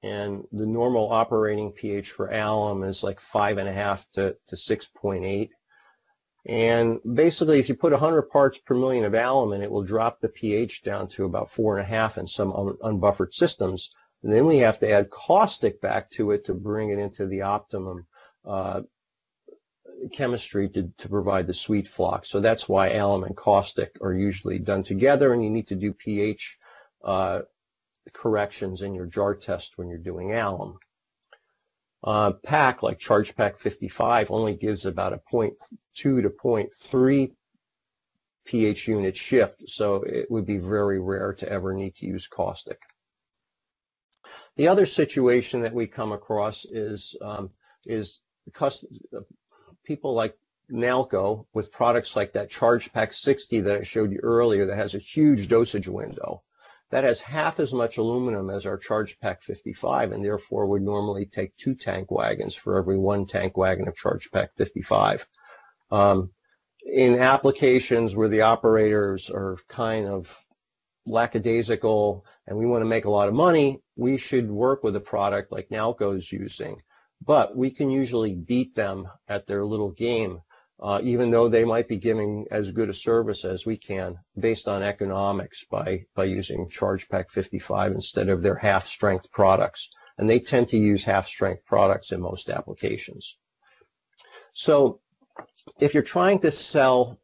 and 0.04 0.44
the 0.52 0.68
normal 0.68 1.12
operating 1.12 1.72
pH 1.72 2.12
for 2.12 2.28
alum 2.28 2.84
is 2.84 3.04
like 3.04 3.20
five 3.20 3.58
and 3.58 3.68
a 3.68 3.74
half 3.74 4.06
to, 4.12 4.36
to 4.48 4.56
6.8. 4.56 5.50
And 6.46 7.00
basically, 7.04 7.60
if 7.60 7.68
you 7.68 7.76
put 7.76 7.92
100 7.92 8.24
parts 8.24 8.58
per 8.58 8.74
million 8.74 9.06
of 9.06 9.14
alum 9.14 9.54
in, 9.54 9.62
it 9.62 9.72
will 9.72 9.84
drop 9.84 10.20
the 10.20 10.30
pH 10.30 10.84
down 10.84 11.10
to 11.10 11.26
about 11.26 11.52
four 11.52 11.78
and 11.78 11.86
a 11.86 11.90
half 11.90 12.18
in 12.18 12.28
some 12.28 12.54
un 12.54 12.78
unbuffered 12.82 13.34
systems. 13.34 13.92
And 14.24 14.32
then 14.32 14.46
we 14.46 14.60
have 14.60 14.80
to 14.80 14.90
add 14.90 15.10
caustic 15.10 15.82
back 15.82 16.10
to 16.12 16.32
it 16.32 16.46
to 16.46 16.54
bring 16.54 16.90
it 16.90 17.00
into 17.00 17.26
the 17.26 17.42
optimum 17.42 18.08
uh, 18.46 18.82
chemistry 20.14 20.70
to, 20.70 20.92
to 20.98 21.10
provide 21.10 21.48
the 21.48 21.54
sweet 21.54 21.88
flux. 21.88 22.30
So 22.30 22.40
that's 22.40 22.70
why 22.70 22.94
alum 22.94 23.24
and 23.24 23.36
caustic 23.36 23.98
are 24.02 24.14
usually 24.14 24.60
done 24.60 24.84
together, 24.84 25.34
and 25.34 25.44
you 25.44 25.50
need 25.50 25.68
to 25.68 25.76
do 25.76 25.94
pH 25.94 26.58
uh, 27.04 27.42
corrections 28.14 28.82
in 28.82 28.94
your 28.94 29.06
jar 29.06 29.36
test 29.36 29.78
when 29.78 29.90
you're 29.90 29.98
doing 29.98 30.34
alum. 30.34 30.80
Uh, 32.02 32.32
pack 32.32 32.82
like 32.82 32.98
ChargePac 32.98 33.58
55 33.58 34.32
only 34.32 34.56
gives 34.56 34.86
about 34.86 35.14
a 35.14 35.22
0.2 35.32 35.56
to 35.96 36.30
0.3 36.30 37.32
pH 38.46 38.88
unit 38.88 39.18
shift, 39.18 39.68
so 39.68 40.04
it 40.04 40.32
would 40.32 40.46
be 40.46 40.58
very 40.58 41.00
rare 41.00 41.34
to 41.34 41.50
ever 41.50 41.74
need 41.74 41.96
to 41.96 42.06
use 42.06 42.28
caustic. 42.28 42.80
The 44.56 44.70
other 44.70 44.86
situation 44.86 45.62
that 45.62 45.74
we 45.74 45.88
come 45.88 46.12
across 46.12 46.66
is 46.66 47.16
um, 47.22 47.52
is 47.86 48.22
people 49.86 50.14
like 50.14 50.38
Nalco 50.72 51.46
with 51.54 51.72
products 51.72 52.16
like 52.16 52.34
that 52.34 52.50
ChargePac 52.50 53.14
60 53.14 53.62
that 53.62 53.78
I 53.78 53.84
showed 53.84 54.12
you 54.12 54.20
earlier 54.24 54.68
that 54.68 54.78
has 54.78 54.96
a 54.96 55.00
huge 55.00 55.48
dosage 55.48 55.88
window 55.88 56.44
that 56.92 57.04
has 57.04 57.20
half 57.20 57.60
as 57.60 57.74
much 57.74 57.98
aluminum 57.98 58.50
as 58.50 58.66
our 58.66 58.78
ChargePac 58.78 59.42
55 59.42 60.12
and 60.12 60.26
therefore 60.26 60.66
would 60.66 60.82
normally 60.82 61.26
take 61.26 61.56
two 61.56 61.76
tank 61.76 62.10
wagons 62.10 62.56
for 62.56 62.78
every 62.78 62.98
one 62.98 63.26
tank 63.26 63.58
wagon 63.58 63.88
of 63.88 63.96
ChargePac 63.96 64.50
55. 64.58 65.28
Um, 65.92 66.32
in 66.84 67.20
applications 67.20 68.16
where 68.16 68.30
the 68.30 68.42
operators 68.42 69.30
are 69.30 69.58
kind 69.68 70.08
of 70.08 70.36
lackadaisical 71.06 72.26
and 72.48 72.58
we 72.58 72.66
want 72.66 72.82
to 72.82 72.90
make 72.90 73.06
a 73.06 73.12
lot 73.12 73.28
of 73.28 73.34
money, 73.34 73.82
we 73.96 74.18
should 74.18 74.50
work 74.50 74.84
with 74.84 74.96
a 74.96 75.02
product 75.02 75.52
like 75.52 75.70
Nalco 75.70 76.16
is 76.16 76.32
using. 76.32 76.82
But 77.24 77.56
we 77.56 77.70
can 77.70 77.92
usually 77.92 78.34
beat 78.34 78.76
them 78.76 79.08
at 79.28 79.46
their 79.46 79.66
little 79.66 79.92
game 79.92 80.42
uh, 80.82 81.02
even 81.04 81.30
though 81.30 81.50
they 81.50 81.66
might 81.66 81.88
be 81.88 81.98
giving 81.98 82.46
as 82.52 82.72
good 82.72 82.90
a 82.90 82.94
service 82.94 83.44
as 83.44 83.66
we 83.66 83.78
can 83.78 84.18
based 84.40 84.70
on 84.70 84.82
economics 84.82 85.66
by, 85.70 86.06
by 86.16 86.24
using 86.24 86.70
ChargePac 86.70 87.30
55 87.32 87.92
instead 87.92 88.30
of 88.30 88.42
their 88.42 88.56
half 88.56 88.88
strength 88.88 89.30
products. 89.32 89.90
And 90.18 90.30
they 90.30 90.40
tend 90.40 90.70
to 90.70 90.78
use 90.78 91.04
half 91.04 91.28
strength 91.28 91.66
products 91.66 92.12
in 92.12 92.22
most 92.22 92.50
applications. 92.50 93.38
So 94.54 95.02
if 95.80 95.94
you're 95.94 96.04
trying 96.04 96.40
to 96.40 96.52
sell 96.52 97.20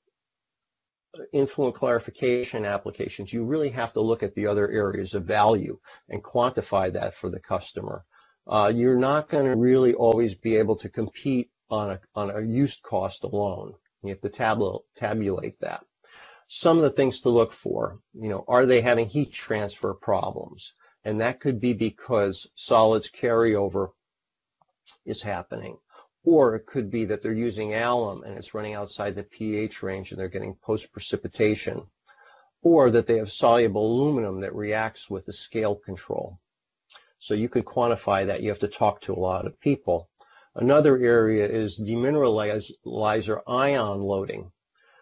influent 1.32 1.76
clarification 1.76 2.66
applications, 2.66 3.32
you 3.32 3.46
really 3.46 3.70
have 3.70 3.94
to 3.94 4.02
look 4.02 4.22
at 4.22 4.36
the 4.36 4.48
other 4.48 4.70
areas 4.70 5.14
of 5.14 5.24
value 5.24 5.80
and 6.10 6.24
quantify 6.24 6.92
that 6.92 7.16
for 7.16 7.30
the 7.30 7.40
customer. 7.40 8.04
Uh, 8.48 8.72
you're 8.74 9.00
not 9.00 9.30
going 9.30 9.46
to 9.46 9.56
really 9.56 9.94
always 9.94 10.36
be 10.36 10.58
able 10.58 10.76
to 10.76 10.90
compete 10.90 11.50
on 11.70 11.92
a, 11.92 12.00
on 12.16 12.30
a 12.32 12.42
used 12.42 12.82
cost 12.84 13.24
alone. 13.24 13.74
You 14.04 14.10
have 14.10 14.22
to 14.22 14.30
tabula, 14.30 14.80
tabulate 14.96 15.60
that. 15.62 15.84
Some 16.48 16.78
of 16.78 16.84
the 16.84 16.92
things 16.92 17.22
to 17.22 17.30
look 17.30 17.52
for, 17.52 18.00
you 18.14 18.30
know, 18.30 18.46
are 18.48 18.66
they 18.66 18.82
having 18.82 19.08
heat 19.08 19.32
transfer 19.32 19.94
problems? 19.94 20.74
And 21.04 21.22
that 21.22 21.40
could 21.40 21.60
be 21.60 21.74
because 21.74 22.48
solids 22.56 23.10
carryover 23.10 23.90
is 25.06 25.22
happening. 25.22 25.78
Or 26.24 26.56
it 26.56 26.66
could 26.66 26.90
be 26.90 27.06
that 27.06 27.22
they're 27.22 27.34
using 27.34 27.74
alum 27.74 28.24
and 28.24 28.38
it's 28.38 28.54
running 28.54 28.74
outside 28.74 29.16
the 29.16 29.24
pH 29.24 29.84
range 29.84 30.12
and 30.12 30.20
they're 30.20 30.28
getting 30.28 30.56
post-precipitation. 30.56 31.84
Or 32.62 32.90
that 32.90 33.06
they 33.06 33.18
have 33.18 33.32
soluble 33.32 33.86
aluminum 33.86 34.42
that 34.42 34.56
reacts 34.56 35.10
with 35.10 35.26
the 35.26 35.34
scale 35.34 35.76
control. 35.76 36.40
So 37.20 37.34
you 37.34 37.50
could 37.50 37.66
quantify 37.66 38.28
that. 38.28 38.42
You 38.42 38.50
have 38.50 38.60
to 38.60 38.68
talk 38.68 39.02
to 39.02 39.14
a 39.14 39.20
lot 39.20 39.46
of 39.46 39.60
people. 39.60 40.10
Another 40.56 40.98
area 40.98 41.48
is 41.48 41.80
demineralizer 41.80 43.42
ion 43.46 44.02
loading. 44.02 44.52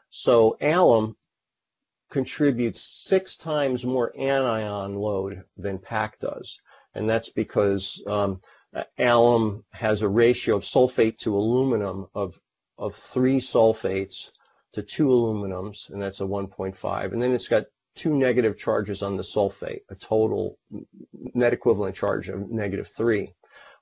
So 0.10 0.58
alum 0.60 1.16
contributes 2.10 2.82
six 2.82 3.38
times 3.38 3.86
more 3.86 4.12
anion 4.18 4.96
load 4.96 5.44
than 5.58 5.80
PAC 5.80 6.20
does. 6.20 6.60
And 6.96 7.10
that's 7.10 7.30
because 7.30 8.02
um, 8.08 8.42
alum 8.98 9.64
has 9.72 10.02
a 10.02 10.10
ratio 10.10 10.56
of 10.56 10.64
sulfate 10.64 11.18
to 11.20 11.36
aluminum 11.36 12.08
of, 12.14 12.40
of 12.78 12.96
three 12.96 13.40
sulfates 13.40 14.32
to 14.74 14.82
two 14.82 15.08
aluminums, 15.08 15.90
and 15.90 16.02
that's 16.02 16.22
a 16.22 16.24
1.5. 16.24 17.14
And 17.14 17.22
then 17.22 17.34
it's 17.34 17.48
got 17.48 17.66
two 17.96 18.16
negative 18.16 18.58
charges 18.58 19.04
on 19.04 19.18
the 19.18 19.24
sulfate, 19.24 19.82
a 19.90 19.96
total 19.96 20.58
net 21.36 21.54
equivalent 21.54 21.96
charge 21.96 22.30
of 22.30 22.50
negative 22.50 22.88
three. 22.88 23.34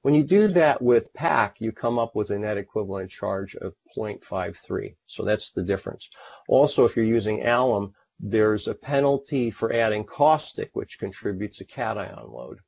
When 0.02 0.16
you 0.16 0.24
do 0.24 0.48
that 0.50 0.82
with 0.82 1.14
PAC, 1.14 1.62
you 1.62 1.72
come 1.72 2.00
up 2.00 2.16
with 2.16 2.32
a 2.32 2.40
net 2.40 2.58
equivalent 2.58 3.12
charge 3.12 3.56
of 3.56 3.76
0.53. 3.96 4.96
So 5.06 5.24
that's 5.24 5.52
the 5.52 5.64
difference. 5.64 6.10
Also, 6.48 6.86
if 6.86 6.96
you're 6.96 7.06
using 7.06 7.46
alum, 7.46 7.94
there's 8.20 8.68
a 8.68 8.74
penalty 8.74 9.52
for 9.52 9.74
adding 9.74 10.04
caustic, 10.04 10.72
which 10.74 11.00
contributes 11.00 11.62
a 11.62 11.66
cation 11.66 12.16
load. 12.28 12.60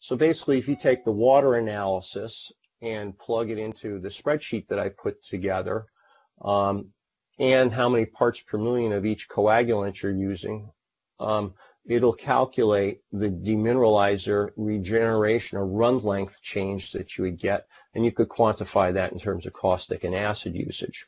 So 0.00 0.16
basically, 0.16 0.58
if 0.58 0.68
you 0.68 0.74
take 0.74 1.04
the 1.04 1.12
water 1.12 1.54
analysis 1.54 2.50
and 2.80 3.16
plug 3.16 3.50
it 3.50 3.58
into 3.58 4.00
the 4.00 4.08
spreadsheet 4.08 4.66
that 4.68 4.80
I 4.80 4.88
put 4.88 5.22
together, 5.22 5.86
um, 6.44 6.92
and 7.38 7.72
how 7.72 7.88
many 7.88 8.06
parts 8.06 8.40
per 8.40 8.58
million 8.58 8.92
of 8.92 9.06
each 9.06 9.28
coagulant 9.28 10.02
you're 10.02 10.12
using, 10.12 10.70
um, 11.20 11.54
it'll 11.84 12.12
calculate 12.12 13.02
the 13.12 13.28
demineralizer 13.28 14.50
regeneration 14.56 15.58
or 15.58 15.66
run 15.66 15.98
length 15.98 16.40
change 16.42 16.92
that 16.92 17.16
you 17.16 17.24
would 17.24 17.38
get, 17.38 17.66
and 17.94 18.04
you 18.04 18.12
could 18.12 18.28
quantify 18.28 18.92
that 18.92 19.12
in 19.12 19.18
terms 19.18 19.46
of 19.46 19.52
caustic 19.52 20.04
and 20.04 20.14
acid 20.14 20.54
usage. 20.54 21.06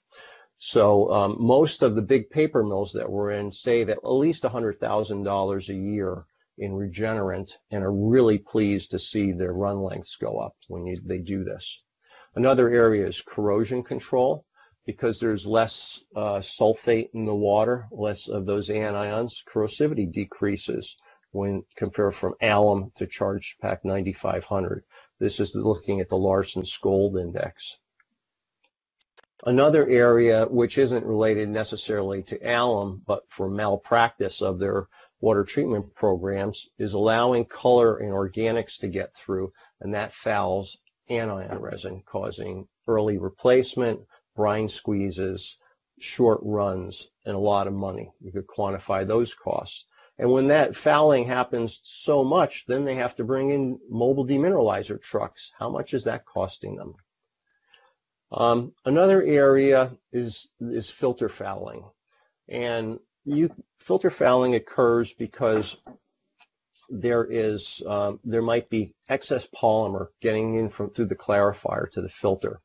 So 0.58 1.12
um, 1.12 1.36
most 1.38 1.82
of 1.82 1.94
the 1.94 2.02
big 2.02 2.30
paper 2.30 2.64
mills 2.64 2.92
that 2.92 3.10
we're 3.10 3.32
in 3.32 3.52
save 3.52 3.88
at 3.88 4.04
least 4.04 4.44
$100,000 4.44 5.68
a 5.68 5.74
year 5.74 6.24
in 6.58 6.74
regenerant 6.74 7.58
and 7.70 7.82
are 7.82 7.92
really 7.92 8.38
pleased 8.38 8.92
to 8.92 8.98
see 8.98 9.32
their 9.32 9.52
run 9.52 9.82
lengths 9.82 10.16
go 10.16 10.38
up 10.38 10.56
when 10.68 10.86
you, 10.86 11.00
they 11.04 11.18
do 11.18 11.44
this. 11.44 11.82
Another 12.34 12.70
area 12.70 13.06
is 13.06 13.20
corrosion 13.20 13.82
control 13.82 14.44
because 14.86 15.18
there's 15.18 15.46
less 15.46 16.04
uh, 16.14 16.38
sulfate 16.38 17.10
in 17.14 17.24
the 17.24 17.34
water, 17.34 17.86
less 17.90 18.28
of 18.28 18.44
those 18.44 18.68
anions, 18.68 19.42
corrosivity 19.44 20.10
decreases 20.10 20.96
when 21.32 21.64
compared 21.74 22.14
from 22.14 22.34
alum 22.40 22.92
to 22.94 23.06
ChargePac 23.06 23.78
9500. 23.84 24.84
This 25.18 25.40
is 25.40 25.54
looking 25.56 26.00
at 26.00 26.08
the 26.08 26.16
Larsen-Skold 26.16 27.20
index. 27.20 27.78
Another 29.44 29.88
area 29.88 30.46
which 30.46 30.78
isn't 30.78 31.04
related 31.04 31.48
necessarily 31.48 32.22
to 32.24 32.38
alum, 32.38 33.02
but 33.06 33.24
for 33.28 33.48
malpractice 33.48 34.42
of 34.42 34.58
their 34.58 34.86
water 35.20 35.44
treatment 35.44 35.94
programs, 35.94 36.68
is 36.78 36.92
allowing 36.92 37.44
color 37.46 37.96
and 37.96 38.12
organics 38.12 38.78
to 38.78 38.88
get 38.88 39.14
through, 39.14 39.52
and 39.80 39.94
that 39.94 40.12
fouls 40.12 40.78
anion 41.08 41.58
resin, 41.58 42.02
causing 42.06 42.68
early 42.86 43.18
replacement, 43.18 44.00
brine 44.34 44.68
squeezes, 44.68 45.56
short 45.98 46.40
runs, 46.42 47.08
and 47.24 47.34
a 47.34 47.38
lot 47.38 47.66
of 47.66 47.72
money. 47.72 48.10
You 48.20 48.32
could 48.32 48.46
quantify 48.46 49.06
those 49.06 49.34
costs. 49.34 49.86
And 50.18 50.30
when 50.30 50.48
that 50.48 50.76
fouling 50.76 51.26
happens 51.26 51.80
so 51.82 52.22
much, 52.22 52.66
then 52.66 52.84
they 52.84 52.94
have 52.96 53.16
to 53.16 53.24
bring 53.24 53.50
in 53.50 53.80
mobile 53.88 54.26
demineralizer 54.26 55.00
trucks. 55.00 55.50
How 55.58 55.70
much 55.70 55.92
is 55.92 56.04
that 56.04 56.24
costing 56.24 56.76
them? 56.76 56.94
Um, 58.30 58.72
another 58.84 59.22
area 59.22 59.96
is, 60.12 60.50
is 60.60 60.88
filter 60.88 61.28
fouling. 61.28 61.84
And 62.48 63.00
you 63.24 63.50
filter 63.78 64.10
fouling 64.10 64.54
occurs 64.54 65.12
because 65.12 65.76
there 66.88 67.24
is 67.24 67.82
um, 67.86 68.20
there 68.24 68.42
might 68.42 68.68
be 68.68 68.94
excess 69.08 69.48
polymer 69.48 70.08
getting 70.20 70.56
in 70.56 70.68
from 70.68 70.90
through 70.90 71.06
the 71.06 71.16
clarifier 71.16 71.90
to 71.92 72.02
the 72.02 72.08
filter. 72.08 72.60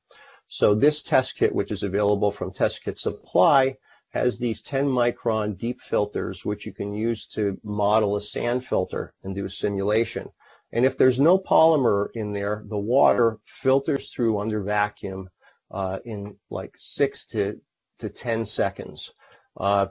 So 0.52 0.74
this 0.74 1.04
test 1.04 1.36
kit, 1.36 1.54
which 1.54 1.72
is 1.72 1.84
available 1.84 2.32
from 2.32 2.52
Test 2.52 2.84
Kit 2.84 2.98
Supply, 2.98 3.78
has 4.10 4.40
these 4.40 4.64
10 4.64 4.88
micron 4.88 5.56
deep 5.56 5.80
filters, 5.80 6.44
which 6.44 6.66
you 6.66 6.74
can 6.74 6.92
use 6.92 7.28
to 7.28 7.60
model 7.64 8.16
a 8.16 8.22
sand 8.22 8.66
filter 8.66 9.14
and 9.22 9.36
do 9.36 9.46
a 9.46 9.50
simulation. 9.50 10.28
And 10.72 10.86
if 10.86 10.98
there's 10.98 11.20
no 11.20 11.38
polymer 11.38 12.10
in 12.16 12.34
there, 12.34 12.64
the 12.66 12.80
water 12.80 13.38
filters 13.44 14.12
through 14.12 14.40
under 14.40 14.64
vacuum 14.64 15.30
uh, 15.70 16.00
in 16.04 16.36
like 16.50 16.74
six 16.78 17.28
to, 17.28 17.62
to 18.00 18.10
10 18.10 18.44
seconds, 18.44 19.14
uh, 19.56 19.90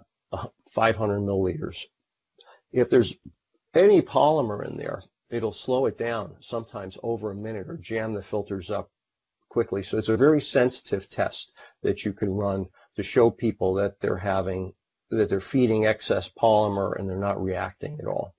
500 0.71 1.21
milliliters. 1.21 1.85
If 2.73 2.91
there's 2.91 3.15
any 3.75 4.03
polymer 4.03 4.67
in 4.67 4.77
there, 4.77 5.05
it'll 5.31 5.53
slow 5.53 5.87
it 5.87 5.97
down, 5.97 6.35
sometimes 6.41 6.99
over 7.05 7.31
a 7.31 7.37
minute, 7.37 7.69
or 7.69 7.77
jam 7.77 8.13
the 8.13 8.23
filters 8.23 8.73
up 8.73 8.91
quickly. 9.49 9.83
So 9.83 9.99
it's 9.99 10.09
a 10.09 10.17
very 10.17 10.41
sensitive 10.41 11.09
test 11.09 11.53
that 11.83 12.05
you 12.05 12.13
can 12.13 12.31
run 12.31 12.67
to 12.97 13.03
show 13.03 13.31
people 13.31 13.75
that 13.75 14.01
they're 14.01 14.17
having, 14.17 14.75
that 15.11 15.29
they're 15.29 15.41
feeding 15.41 15.87
excess 15.87 16.29
polymer 16.31 16.99
and 16.99 17.09
they're 17.09 17.17
not 17.17 17.43
reacting 17.43 17.99
at 18.01 18.07
all. 18.07 18.35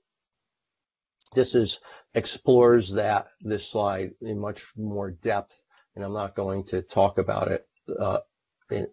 This 1.34 1.56
is 1.56 1.80
explores 2.14 2.94
that, 2.94 3.28
this 3.42 3.68
slide, 3.68 4.14
in 4.22 4.40
much 4.40 4.66
more 4.76 5.12
depth, 5.12 5.64
and 5.96 6.04
I'm 6.04 6.14
not 6.14 6.36
going 6.36 6.64
to 6.66 6.82
talk 6.82 7.18
about 7.18 7.52
it 7.52 7.68
uh, 8.00 8.20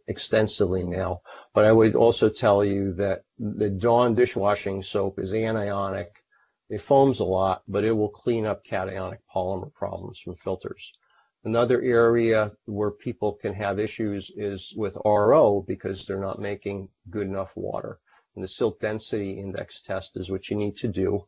extensively 0.06 0.84
now, 0.84 1.20
but 1.54 1.64
I 1.64 1.72
would 1.72 1.94
also 1.94 2.28
tell 2.28 2.64
you 2.64 2.92
that 2.94 3.24
the 3.38 3.70
Dawn 3.70 4.14
dishwashing 4.14 4.82
soap 4.82 5.18
is 5.18 5.32
anionic. 5.32 6.08
It 6.68 6.82
foams 6.82 7.20
a 7.20 7.24
lot, 7.24 7.62
but 7.68 7.84
it 7.84 7.92
will 7.92 8.08
clean 8.08 8.46
up 8.46 8.64
cationic 8.64 9.18
polymer 9.34 9.72
problems 9.72 10.18
from 10.18 10.34
filters. 10.34 10.92
Another 11.46 11.80
area 11.80 12.50
where 12.64 12.90
people 12.90 13.34
can 13.34 13.54
have 13.54 13.78
issues 13.78 14.32
is 14.36 14.74
with 14.76 14.98
RO 15.04 15.64
because 15.64 16.04
they're 16.04 16.18
not 16.18 16.40
making 16.40 16.88
good 17.08 17.28
enough 17.28 17.56
water. 17.56 18.00
And 18.34 18.42
the 18.42 18.48
silt 18.48 18.80
density 18.80 19.38
index 19.38 19.80
test 19.80 20.16
is 20.16 20.28
what 20.28 20.50
you 20.50 20.56
need 20.56 20.76
to 20.78 20.88
do. 20.88 21.24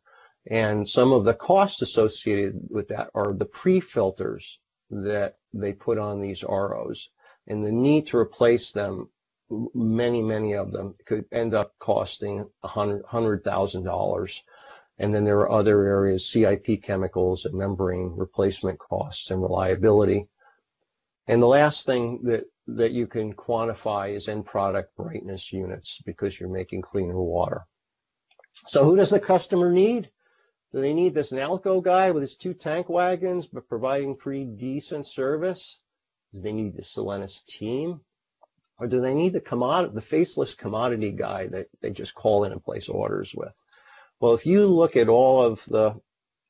And 0.50 0.88
some 0.88 1.12
of 1.12 1.24
the 1.24 1.34
costs 1.34 1.82
associated 1.82 2.68
with 2.68 2.88
that 2.88 3.10
are 3.14 3.32
the 3.32 3.44
pre-filters 3.44 4.58
that 4.90 5.36
they 5.54 5.72
put 5.72 5.98
on 5.98 6.20
these 6.20 6.42
ROs 6.42 7.10
and 7.46 7.64
the 7.64 7.70
need 7.70 8.08
to 8.08 8.18
replace 8.18 8.72
them. 8.72 9.10
Many, 9.72 10.20
many 10.20 10.54
of 10.54 10.72
them 10.72 10.96
could 11.06 11.26
end 11.30 11.54
up 11.54 11.78
costing 11.78 12.50
$100,000. 12.64 14.42
And 14.98 15.14
then 15.14 15.24
there 15.24 15.38
are 15.38 15.50
other 15.50 15.84
areas, 15.84 16.28
CIP 16.28 16.82
chemicals 16.82 17.44
and 17.44 17.54
membrane 17.54 18.12
replacement 18.16 18.78
costs 18.78 19.30
and 19.30 19.40
reliability. 19.40 20.28
And 21.28 21.40
the 21.40 21.46
last 21.46 21.86
thing 21.86 22.22
that, 22.24 22.44
that 22.66 22.90
you 22.90 23.06
can 23.06 23.32
quantify 23.32 24.14
is 24.14 24.28
end 24.28 24.46
product 24.46 24.96
brightness 24.96 25.52
units 25.52 26.00
because 26.04 26.38
you're 26.38 26.48
making 26.48 26.82
cleaner 26.82 27.20
water. 27.20 27.66
So 28.66 28.84
who 28.84 28.96
does 28.96 29.10
the 29.10 29.20
customer 29.20 29.70
need? 29.70 30.10
Do 30.72 30.80
they 30.80 30.92
need 30.92 31.14
this 31.14 31.32
Nalco 31.32 31.82
guy 31.82 32.10
with 32.10 32.22
his 32.22 32.36
two 32.36 32.52
tank 32.52 32.88
wagons, 32.88 33.46
but 33.46 33.68
providing 33.68 34.16
pretty 34.16 34.44
decent 34.44 35.06
service? 35.06 35.78
Do 36.34 36.40
they 36.40 36.52
need 36.52 36.74
the 36.74 36.82
Solenis 36.82 37.44
team? 37.46 38.00
Or 38.78 38.86
do 38.86 39.00
they 39.00 39.14
need 39.14 39.32
the 39.32 39.40
commodity, 39.40 39.94
the 39.94 40.02
faceless 40.02 40.54
commodity 40.54 41.10
guy 41.12 41.46
that 41.48 41.68
they 41.80 41.90
just 41.90 42.14
call 42.14 42.44
in 42.44 42.52
and 42.52 42.62
place 42.62 42.88
orders 42.88 43.34
with? 43.34 43.64
Well, 44.20 44.34
if 44.34 44.46
you 44.46 44.66
look 44.66 44.96
at 44.96 45.08
all 45.08 45.42
of 45.42 45.64
the 45.66 46.00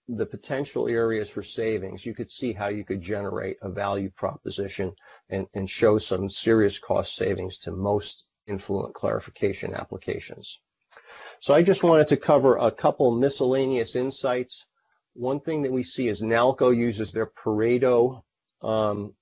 the 0.08 0.26
potential 0.26 0.88
areas 0.88 1.28
for 1.28 1.42
savings, 1.42 2.06
you 2.06 2.14
could 2.14 2.30
see 2.30 2.54
how 2.54 2.68
you 2.68 2.82
could 2.82 3.02
generate 3.02 3.58
a 3.60 3.68
value 3.68 4.10
proposition 4.10 4.94
and, 5.28 5.46
and 5.54 5.68
show 5.68 5.98
some 5.98 6.30
serious 6.30 6.78
cost 6.78 7.14
savings 7.14 7.58
to 7.58 7.72
most 7.72 8.24
influent 8.46 8.94
clarification 8.94 9.74
applications. 9.74 10.60
So 11.40 11.52
I 11.52 11.62
just 11.62 11.82
wanted 11.82 12.08
to 12.08 12.16
cover 12.16 12.56
a 12.56 12.70
couple 12.70 13.10
miscellaneous 13.10 13.96
insights. 13.96 14.64
One 15.12 15.40
thing 15.40 15.62
that 15.62 15.72
we 15.72 15.82
see 15.82 16.08
is 16.08 16.22
Nalco 16.22 16.74
uses 16.74 17.12
their 17.12 17.26
Pareto 17.26 18.22
um, 18.62 19.14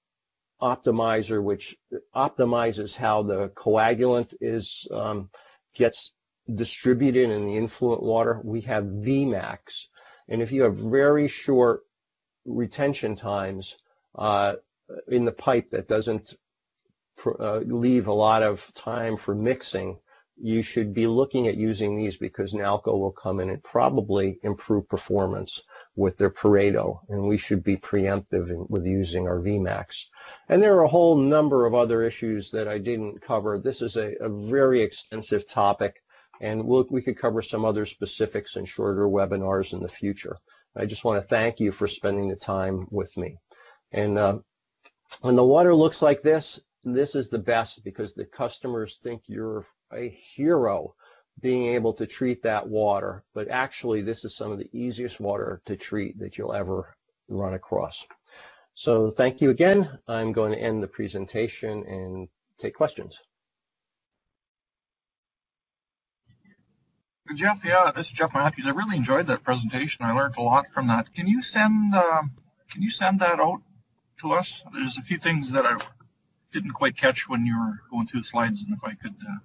optimizer, 0.63 1.43
which 1.43 1.77
optimizes 2.15 2.95
how 2.95 3.25
the 3.25 3.49
coagulant 3.49 4.35
is 4.41 4.87
um, 4.93 5.31
gets 5.75 6.13
distributed 6.55 7.31
in 7.31 7.47
the 7.47 7.57
influent 7.57 8.03
water. 8.03 8.41
We 8.45 8.61
have 8.63 8.85
Vmax, 8.85 9.87
and 10.29 10.43
if 10.43 10.53
you 10.53 10.63
have 10.63 10.77
very 10.77 11.29
short 11.29 11.83
retention 12.45 13.17
times 13.17 13.77
uh, 14.15 14.55
in 15.09 15.25
the 15.25 15.33
pipe 15.33 15.71
that 15.71 15.89
doesn't 15.89 16.35
uh, 17.41 17.59
leave 17.59 18.07
a 18.07 18.13
lot 18.13 18.43
of 18.43 18.73
time 18.75 19.17
for 19.17 19.35
mixing, 19.35 19.99
you 20.39 20.63
should 20.63 20.93
be 20.93 21.07
looking 21.07 21.49
at 21.49 21.57
using 21.57 21.97
these 21.97 22.19
because 22.19 22.53
Nalco 22.53 22.99
will 22.99 23.13
come 23.13 23.41
in 23.41 23.49
and 23.49 23.63
probably 23.63 24.39
improve 24.43 24.89
performance 24.89 25.63
with 25.97 26.19
their 26.19 26.31
Pareto, 26.31 27.01
and 27.09 27.27
we 27.27 27.39
should 27.39 27.65
be 27.65 27.79
preemptive 27.79 28.51
in, 28.51 28.67
with 28.69 28.85
using 28.85 29.27
our 29.27 29.41
Vmax. 29.41 30.05
And 30.49 30.63
there 30.63 30.77
are 30.77 30.83
a 30.83 30.89
whole 30.89 31.17
number 31.17 31.67
of 31.67 31.75
other 31.75 32.03
issues 32.03 32.51
that 32.51 32.69
I 32.69 32.77
didn't 32.77 33.23
cover. 33.23 33.59
This 33.59 33.81
is 33.81 33.97
a, 33.97 34.15
a 34.21 34.29
very 34.29 34.83
extensive 34.83 35.49
topic, 35.49 36.03
and 36.41 36.65
we'll, 36.65 36.87
we 36.91 37.03
could 37.03 37.19
cover 37.19 37.43
some 37.43 37.65
other 37.65 37.85
specifics 37.85 38.57
in 38.57 38.65
shorter 38.65 39.07
webinars 39.07 39.73
in 39.73 39.81
the 39.81 39.89
future. 39.89 40.37
I 40.77 40.85
just 40.87 41.05
want 41.05 41.21
to 41.21 41.29
thank 41.29 41.61
you 41.61 41.73
for 41.73 41.89
spending 41.89 42.29
the 42.29 42.37
time 42.37 42.87
with 42.91 43.17
me. 43.17 43.37
And 43.93 44.19
uh, 44.19 44.39
when 45.23 45.37
the 45.37 45.45
water 45.45 45.75
looks 45.75 46.03
like 46.03 46.23
this, 46.23 46.61
this 46.85 47.15
is 47.15 47.31
the 47.31 47.39
best 47.39 47.83
because 47.85 48.15
the 48.15 48.25
customers 48.25 48.99
think 48.99 49.23
you're 49.27 49.65
a 49.93 50.09
hero 50.09 50.95
being 51.41 51.75
able 51.75 51.93
to 51.95 52.07
treat 52.07 52.43
that 52.43 52.69
water. 52.69 53.25
But 53.35 53.49
actually, 53.49 54.03
this 54.03 54.25
is 54.25 54.37
some 54.37 54.53
of 54.53 54.59
the 54.59 54.71
easiest 54.73 55.21
water 55.21 55.61
to 55.67 55.77
treat 55.77 56.19
that 56.19 56.39
you'll 56.39 56.53
ever 56.53 56.95
run 57.29 57.55
across. 57.55 58.07
So 58.75 59.11
thank 59.11 59.41
you 59.41 59.51
again. 59.51 59.99
I'm 60.07 60.33
going 60.33 60.53
to 60.53 60.59
end 60.59 60.83
the 60.83 60.89
presentation 60.89 61.85
and 61.87 62.29
take 62.59 62.75
questions. 62.75 63.19
Jeff, 67.35 67.65
yeah, 67.65 67.91
this 67.95 68.07
is 68.07 68.13
Jeff 68.13 68.35
Matthews. 68.35 68.67
I 68.67 68.71
really 68.71 68.97
enjoyed 68.97 69.27
that 69.27 69.43
presentation. 69.43 70.05
I 70.05 70.13
learned 70.13 70.37
a 70.37 70.43
lot 70.43 70.69
from 70.69 70.87
that. 70.89 71.13
Can 71.15 71.27
you 71.27 71.43
send 71.43 71.95
uh, 71.95 72.23
can 72.71 72.83
you 72.83 72.91
send 72.91 73.21
that 73.21 73.41
out 73.41 73.63
to 74.21 74.33
us? 74.33 74.65
There's 74.73 74.99
a 74.99 75.03
few 75.03 75.19
things 75.19 75.51
that 75.53 75.67
I 75.67 75.77
didn't 76.53 76.73
quite 76.73 76.97
catch 76.97 77.29
when 77.29 77.45
you 77.45 77.59
were 77.59 77.81
going 77.91 78.07
through 78.07 78.21
the 78.21 78.27
slides, 78.27 78.63
and 78.63 78.77
if 78.77 78.85
I 78.85 78.95
could 78.95 79.15
uh, 79.29 79.39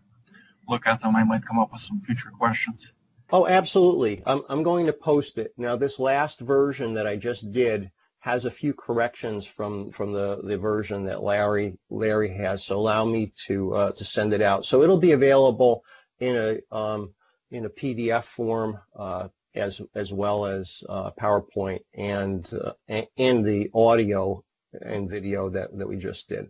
look 0.68 0.88
at 0.88 1.02
them, 1.02 1.16
I 1.16 1.24
might 1.24 1.46
come 1.46 1.60
up 1.60 1.72
with 1.72 1.82
some 1.82 2.02
future 2.02 2.30
questions. 2.30 2.92
Oh, 3.32 3.48
absolutely. 3.48 4.22
I'm, 4.26 4.44
I'm 4.50 4.64
going 4.64 4.86
to 4.88 4.94
post 4.94 5.38
it. 5.38 5.54
Now, 5.58 5.76
this 5.76 6.00
last 6.00 6.42
version 6.42 6.94
that 6.96 7.08
I 7.08 7.16
just 7.16 7.52
did 7.52 7.90
has 8.20 8.46
a 8.46 8.52
few 8.52 8.74
corrections 8.74 9.48
from, 9.48 9.90
from 9.90 10.12
the, 10.12 10.42
the 10.44 10.58
version 10.58 11.06
that 11.06 11.24
Larry, 11.24 11.78
Larry 11.90 12.34
has. 12.36 12.66
So 12.66 12.78
allow 12.78 13.06
me 13.06 13.34
to, 13.48 13.74
uh, 13.74 13.92
to 13.94 14.06
send 14.06 14.34
it 14.34 14.42
out. 14.42 14.66
So 14.66 14.84
it'll 14.84 15.00
be 15.00 15.14
available 15.14 15.84
in 16.20 16.36
a, 16.36 16.76
um, 16.76 17.14
in 17.52 17.66
a 17.66 17.70
PDF 17.70 18.24
form, 18.24 18.80
uh, 18.96 19.28
as, 19.54 19.82
as 19.94 20.12
well 20.14 20.46
as, 20.46 20.84
uh, 20.88 21.12
PowerPoint 21.12 21.82
and, 21.94 22.50
uh, 22.54 23.02
and 23.18 23.44
the 23.44 23.70
audio 23.74 24.44
and 24.82 25.10
video 25.10 25.50
that, 25.50 25.78
that 25.78 25.88
we 25.88 25.98
just 25.98 26.30
did. 26.30 26.50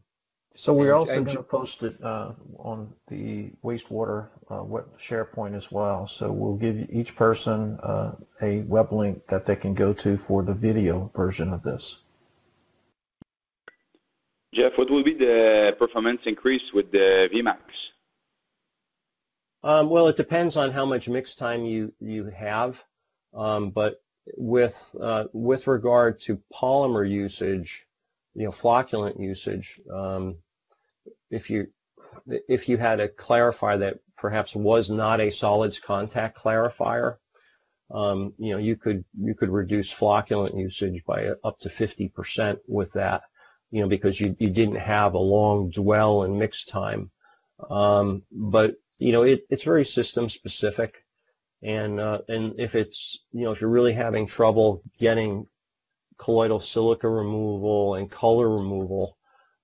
So 0.54 0.74
we're 0.74 0.94
also 0.94 1.24
going 1.24 1.38
to 1.38 1.44
post 1.44 1.82
it 1.84 1.96
uh, 2.04 2.34
on 2.58 2.94
the 3.08 3.52
wastewater 3.64 4.28
uh, 4.50 4.64
SharePoint 5.00 5.56
as 5.56 5.72
well. 5.72 6.08
So 6.08 6.30
we'll 6.32 6.58
give 6.58 6.90
each 6.90 7.16
person 7.16 7.80
uh, 7.82 8.16
a 8.42 8.60
web 8.62 8.92
link 8.92 9.26
that 9.28 9.46
they 9.46 9.56
can 9.56 9.74
go 9.74 9.94
to 9.94 10.18
for 10.18 10.44
the 10.44 10.54
video 10.54 11.10
version 11.16 11.54
of 11.54 11.64
this. 11.64 12.02
Jeff, 14.54 14.74
what 14.76 14.90
will 14.90 15.04
be 15.04 15.14
the 15.14 15.74
performance 15.80 16.20
increase 16.26 16.74
with 16.74 16.92
the 16.92 17.30
Vmax? 17.34 17.60
Um, 19.64 19.90
well, 19.90 20.08
it 20.08 20.18
depends 20.18 20.58
on 20.58 20.72
how 20.72 20.86
much 20.86 21.08
mix 21.08 21.36
time 21.36 21.66
you 21.66 21.94
you 22.00 22.26
have, 22.26 22.84
um, 23.34 23.70
but 23.70 24.02
with 24.38 24.96
uh, 25.00 25.26
with 25.34 25.68
regard 25.68 26.20
to 26.22 26.42
polymer 26.54 27.08
usage, 27.08 27.86
you 28.34 28.46
know, 28.46 28.52
flocculant 28.52 29.20
usage, 29.20 29.80
um, 29.94 30.38
if 31.30 31.50
you 31.50 31.68
if 32.48 32.70
you 32.70 32.78
had 32.78 33.00
a 33.00 33.08
clarifier 33.08 33.80
that 33.80 34.00
perhaps 34.18 34.56
was 34.56 34.90
not 34.90 35.20
a 35.20 35.30
solids 35.30 35.80
contact 35.80 36.38
clarifier, 36.40 37.18
um, 37.94 38.34
you 38.38 38.54
know, 38.54 38.58
you 38.58 38.76
could 38.76 39.04
you 39.20 39.36
could 39.36 39.50
reduce 39.50 39.94
flocculant 39.94 40.58
usage 40.58 41.04
by 41.06 41.30
up 41.44 41.60
to 41.60 41.70
50% 41.70 42.60
with 42.68 42.94
that, 42.94 43.24
you 43.70 43.82
know, 43.82 43.88
because 43.88 44.20
you, 44.20 44.36
you 44.40 44.50
didn't 44.50 44.76
have 44.76 45.14
a 45.14 45.20
long 45.20 45.70
dwell 45.70 46.24
and 46.24 46.40
mix 46.40 46.66
time. 46.66 47.12
Um, 47.70 48.24
but 48.32 48.76
you 49.02 49.12
know, 49.12 49.24
it, 49.24 49.46
it's 49.50 49.64
very 49.64 49.84
system 49.84 50.30
specific. 50.30 51.04
And, 51.64 52.00
uh, 52.00 52.20
and 52.28 52.60
if 52.60 52.76
it's, 52.76 53.20
you 53.32 53.46
know, 53.46 53.52
if 53.52 53.62
you're 53.62 53.70
really 53.70 53.94
having 53.94 54.28
trouble 54.28 54.84
getting 55.00 55.48
colloidal 56.18 56.60
silica 56.60 57.10
removal 57.10 57.96
and 57.96 58.10
color 58.10 58.48
removal 58.48 59.18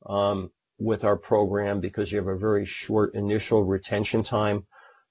um, 0.08 0.52
with 0.80 1.04
our 1.04 1.16
program 1.16 1.80
because 1.80 2.12
you 2.12 2.18
have 2.18 2.28
a 2.28 2.36
very 2.36 2.66
short 2.66 3.14
initial 3.14 3.64
retention 3.64 4.24
time 4.24 4.66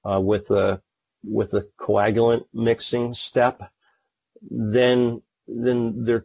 uh, 0.05 0.21
with 0.21 0.49
the 0.49 0.81
with 1.25 1.51
the 1.51 1.69
coagulant 1.79 2.45
mixing 2.53 3.15
step, 3.15 3.63
then 4.43 5.23
then 5.49 6.05
there 6.05 6.25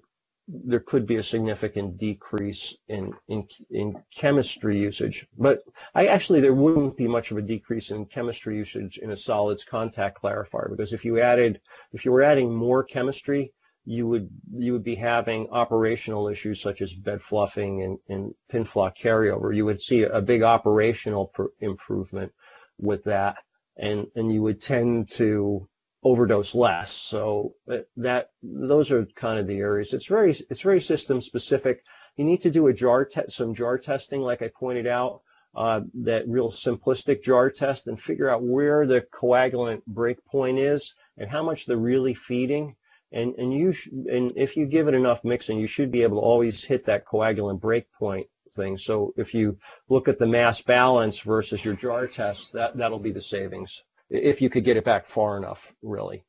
there 0.53 0.81
could 0.81 1.05
be 1.05 1.15
a 1.15 1.23
significant 1.23 1.97
decrease 1.97 2.75
in, 2.89 3.13
in, 3.29 3.47
in 3.69 3.95
chemistry 4.13 4.77
usage. 4.77 5.25
But 5.37 5.63
I 5.95 6.07
actually, 6.07 6.41
there 6.41 6.53
wouldn't 6.53 6.97
be 6.97 7.07
much 7.07 7.31
of 7.31 7.37
a 7.37 7.41
decrease 7.41 7.91
in 7.91 8.05
chemistry 8.05 8.57
usage 8.57 8.97
in 8.97 9.11
a 9.11 9.15
solids 9.15 9.63
contact 9.63 10.21
clarifier 10.21 10.69
because 10.69 10.91
if 10.91 11.05
you 11.05 11.19
added, 11.19 11.61
if 11.93 12.03
you 12.03 12.11
were 12.11 12.23
adding 12.23 12.53
more 12.53 12.83
chemistry, 12.83 13.53
you 13.85 14.07
would 14.07 14.29
you 14.53 14.73
would 14.73 14.83
be 14.83 14.95
having 14.95 15.49
operational 15.49 16.27
issues 16.27 16.61
such 16.61 16.81
as 16.81 16.93
bed 16.93 17.21
fluffing 17.21 17.81
and, 17.81 17.97
and 18.09 18.35
pin 18.49 18.63
flock 18.63 18.95
carryover. 18.95 19.55
You 19.55 19.65
would 19.65 19.81
see 19.81 20.03
a 20.03 20.21
big 20.21 20.43
operational 20.43 21.33
improvement 21.59 22.31
with 22.77 23.03
that, 23.05 23.37
and 23.77 24.07
and 24.15 24.31
you 24.31 24.43
would 24.43 24.61
tend 24.61 25.09
to 25.09 25.67
overdose 26.03 26.55
less. 26.55 26.91
So 26.91 27.53
uh, 27.69 27.79
that 27.97 28.31
those 28.41 28.91
are 28.91 29.05
kind 29.15 29.39
of 29.39 29.47
the 29.47 29.59
areas. 29.59 29.93
It's 29.93 30.07
very 30.07 30.31
it's 30.49 30.61
very 30.61 30.81
system 30.81 31.21
specific. 31.21 31.83
You 32.17 32.25
need 32.25 32.41
to 32.41 32.51
do 32.51 32.67
a 32.67 32.73
jar 32.73 33.05
te- 33.05 33.29
some 33.29 33.53
jar 33.53 33.77
testing, 33.77 34.21
like 34.21 34.41
I 34.41 34.49
pointed 34.49 34.87
out, 34.87 35.21
uh, 35.55 35.81
that 36.03 36.27
real 36.27 36.49
simplistic 36.49 37.23
jar 37.23 37.49
test, 37.49 37.87
and 37.87 38.01
figure 38.01 38.29
out 38.29 38.43
where 38.43 38.85
the 38.85 39.01
coagulant 39.13 39.85
break 39.85 40.23
point 40.25 40.57
is 40.57 40.95
and 41.17 41.29
how 41.29 41.43
much 41.43 41.65
they're 41.65 41.77
really 41.77 42.13
feeding. 42.13 42.75
And 43.11 43.35
and 43.35 43.53
you 43.53 43.71
sh- 43.71 43.89
and 44.09 44.33
if 44.35 44.57
you 44.57 44.65
give 44.65 44.87
it 44.87 44.95
enough 44.95 45.23
mixing, 45.23 45.59
you 45.59 45.67
should 45.67 45.91
be 45.91 46.03
able 46.03 46.17
to 46.17 46.25
always 46.25 46.63
hit 46.63 46.85
that 46.85 47.05
coagulant 47.05 47.59
break 47.59 47.91
point 47.91 48.27
thing. 48.55 48.77
So 48.77 49.13
if 49.17 49.33
you 49.33 49.57
look 49.87 50.07
at 50.07 50.17
the 50.17 50.27
mass 50.27 50.61
balance 50.61 51.19
versus 51.19 51.63
your 51.63 51.75
jar 51.75 52.07
test, 52.07 52.53
that 52.53 52.75
that'll 52.77 52.99
be 52.99 53.11
the 53.11 53.21
savings 53.21 53.83
if 54.11 54.41
you 54.41 54.49
could 54.49 54.65
get 54.65 54.77
it 54.77 54.83
back 54.83 55.05
far 55.05 55.37
enough, 55.37 55.73
really. 55.81 56.23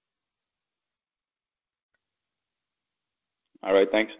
All 3.62 3.74
right, 3.74 3.90
thanks. 3.90 4.12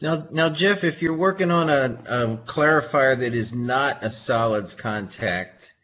Now, 0.00 0.26
now, 0.30 0.48
Jeff, 0.48 0.82
if 0.82 1.02
you're 1.02 1.16
working 1.16 1.50
on 1.50 1.68
a, 1.68 1.98
a 2.08 2.36
clarifier 2.46 3.18
that 3.18 3.34
is 3.34 3.54
not 3.54 4.02
a 4.02 4.10
solids 4.10 4.74
contact, 4.74 5.74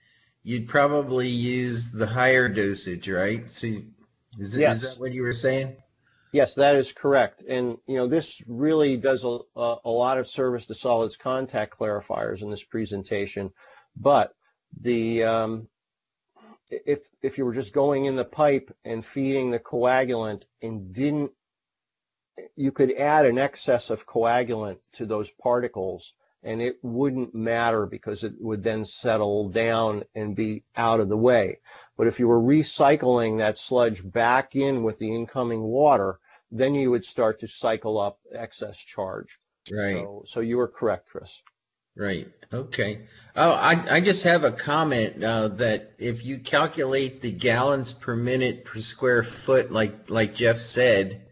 you'd 0.42 0.68
probably 0.68 1.28
use 1.28 1.92
the 1.92 2.06
higher 2.06 2.48
dosage, 2.48 3.08
right? 3.10 3.50
So, 3.50 3.66
is, 4.38 4.56
yes. 4.56 4.82
is 4.82 4.94
that 4.94 5.00
what 5.00 5.12
you 5.12 5.22
were 5.22 5.34
saying? 5.34 5.76
Yes, 6.32 6.54
that 6.54 6.76
is 6.76 6.92
correct. 6.92 7.42
And 7.46 7.78
you 7.86 7.96
know, 7.96 8.06
this 8.06 8.42
really 8.46 8.96
does 8.96 9.24
a, 9.24 9.38
a 9.56 9.90
lot 9.90 10.18
of 10.18 10.28
service 10.28 10.66
to 10.66 10.74
solids 10.74 11.16
contact 11.16 11.78
clarifiers 11.78 12.42
in 12.42 12.50
this 12.50 12.64
presentation, 12.64 13.52
but 13.96 14.34
the 14.80 15.24
um, 15.24 15.68
if 16.70 17.08
if 17.22 17.38
you 17.38 17.44
were 17.44 17.54
just 17.54 17.72
going 17.72 18.06
in 18.06 18.16
the 18.16 18.24
pipe 18.24 18.74
and 18.84 19.04
feeding 19.04 19.50
the 19.50 19.58
coagulant 19.58 20.42
and 20.62 20.92
didn't 20.92 21.30
you 22.54 22.72
could 22.72 22.92
add 22.92 23.24
an 23.24 23.38
excess 23.38 23.90
of 23.90 24.06
coagulant 24.06 24.78
to 24.92 25.06
those 25.06 25.30
particles 25.30 26.14
and 26.42 26.62
it 26.62 26.78
wouldn't 26.82 27.34
matter 27.34 27.86
because 27.86 28.22
it 28.22 28.34
would 28.38 28.62
then 28.62 28.84
settle 28.84 29.48
down 29.48 30.04
and 30.14 30.36
be 30.36 30.62
out 30.76 31.00
of 31.00 31.08
the 31.08 31.16
way. 31.16 31.58
But 31.96 32.06
if 32.06 32.20
you 32.20 32.28
were 32.28 32.40
recycling 32.40 33.38
that 33.38 33.58
sludge 33.58 34.08
back 34.08 34.54
in 34.54 34.84
with 34.84 34.98
the 34.98 35.12
incoming 35.12 35.62
water, 35.62 36.20
then 36.52 36.74
you 36.74 36.90
would 36.92 37.04
start 37.04 37.40
to 37.40 37.48
cycle 37.48 37.98
up 37.98 38.20
excess 38.32 38.78
charge. 38.78 39.40
Right. 39.72 39.96
So, 39.96 40.22
so 40.24 40.40
you 40.40 40.58
were 40.58 40.68
correct, 40.68 41.08
Chris. 41.08 41.42
Right. 41.96 42.28
Okay. 42.52 43.00
Oh, 43.34 43.52
I, 43.52 43.96
I 43.96 44.00
just 44.00 44.24
have 44.24 44.44
a 44.44 44.52
comment 44.52 45.24
uh, 45.24 45.48
that 45.48 45.92
if 45.98 46.24
you 46.24 46.38
calculate 46.38 47.22
the 47.22 47.32
gallons 47.32 47.92
per 47.92 48.14
minute 48.14 48.64
per 48.64 48.80
square 48.80 49.22
foot, 49.22 49.72
like 49.72 50.10
like 50.10 50.34
Jeff 50.34 50.58
said, 50.58 51.22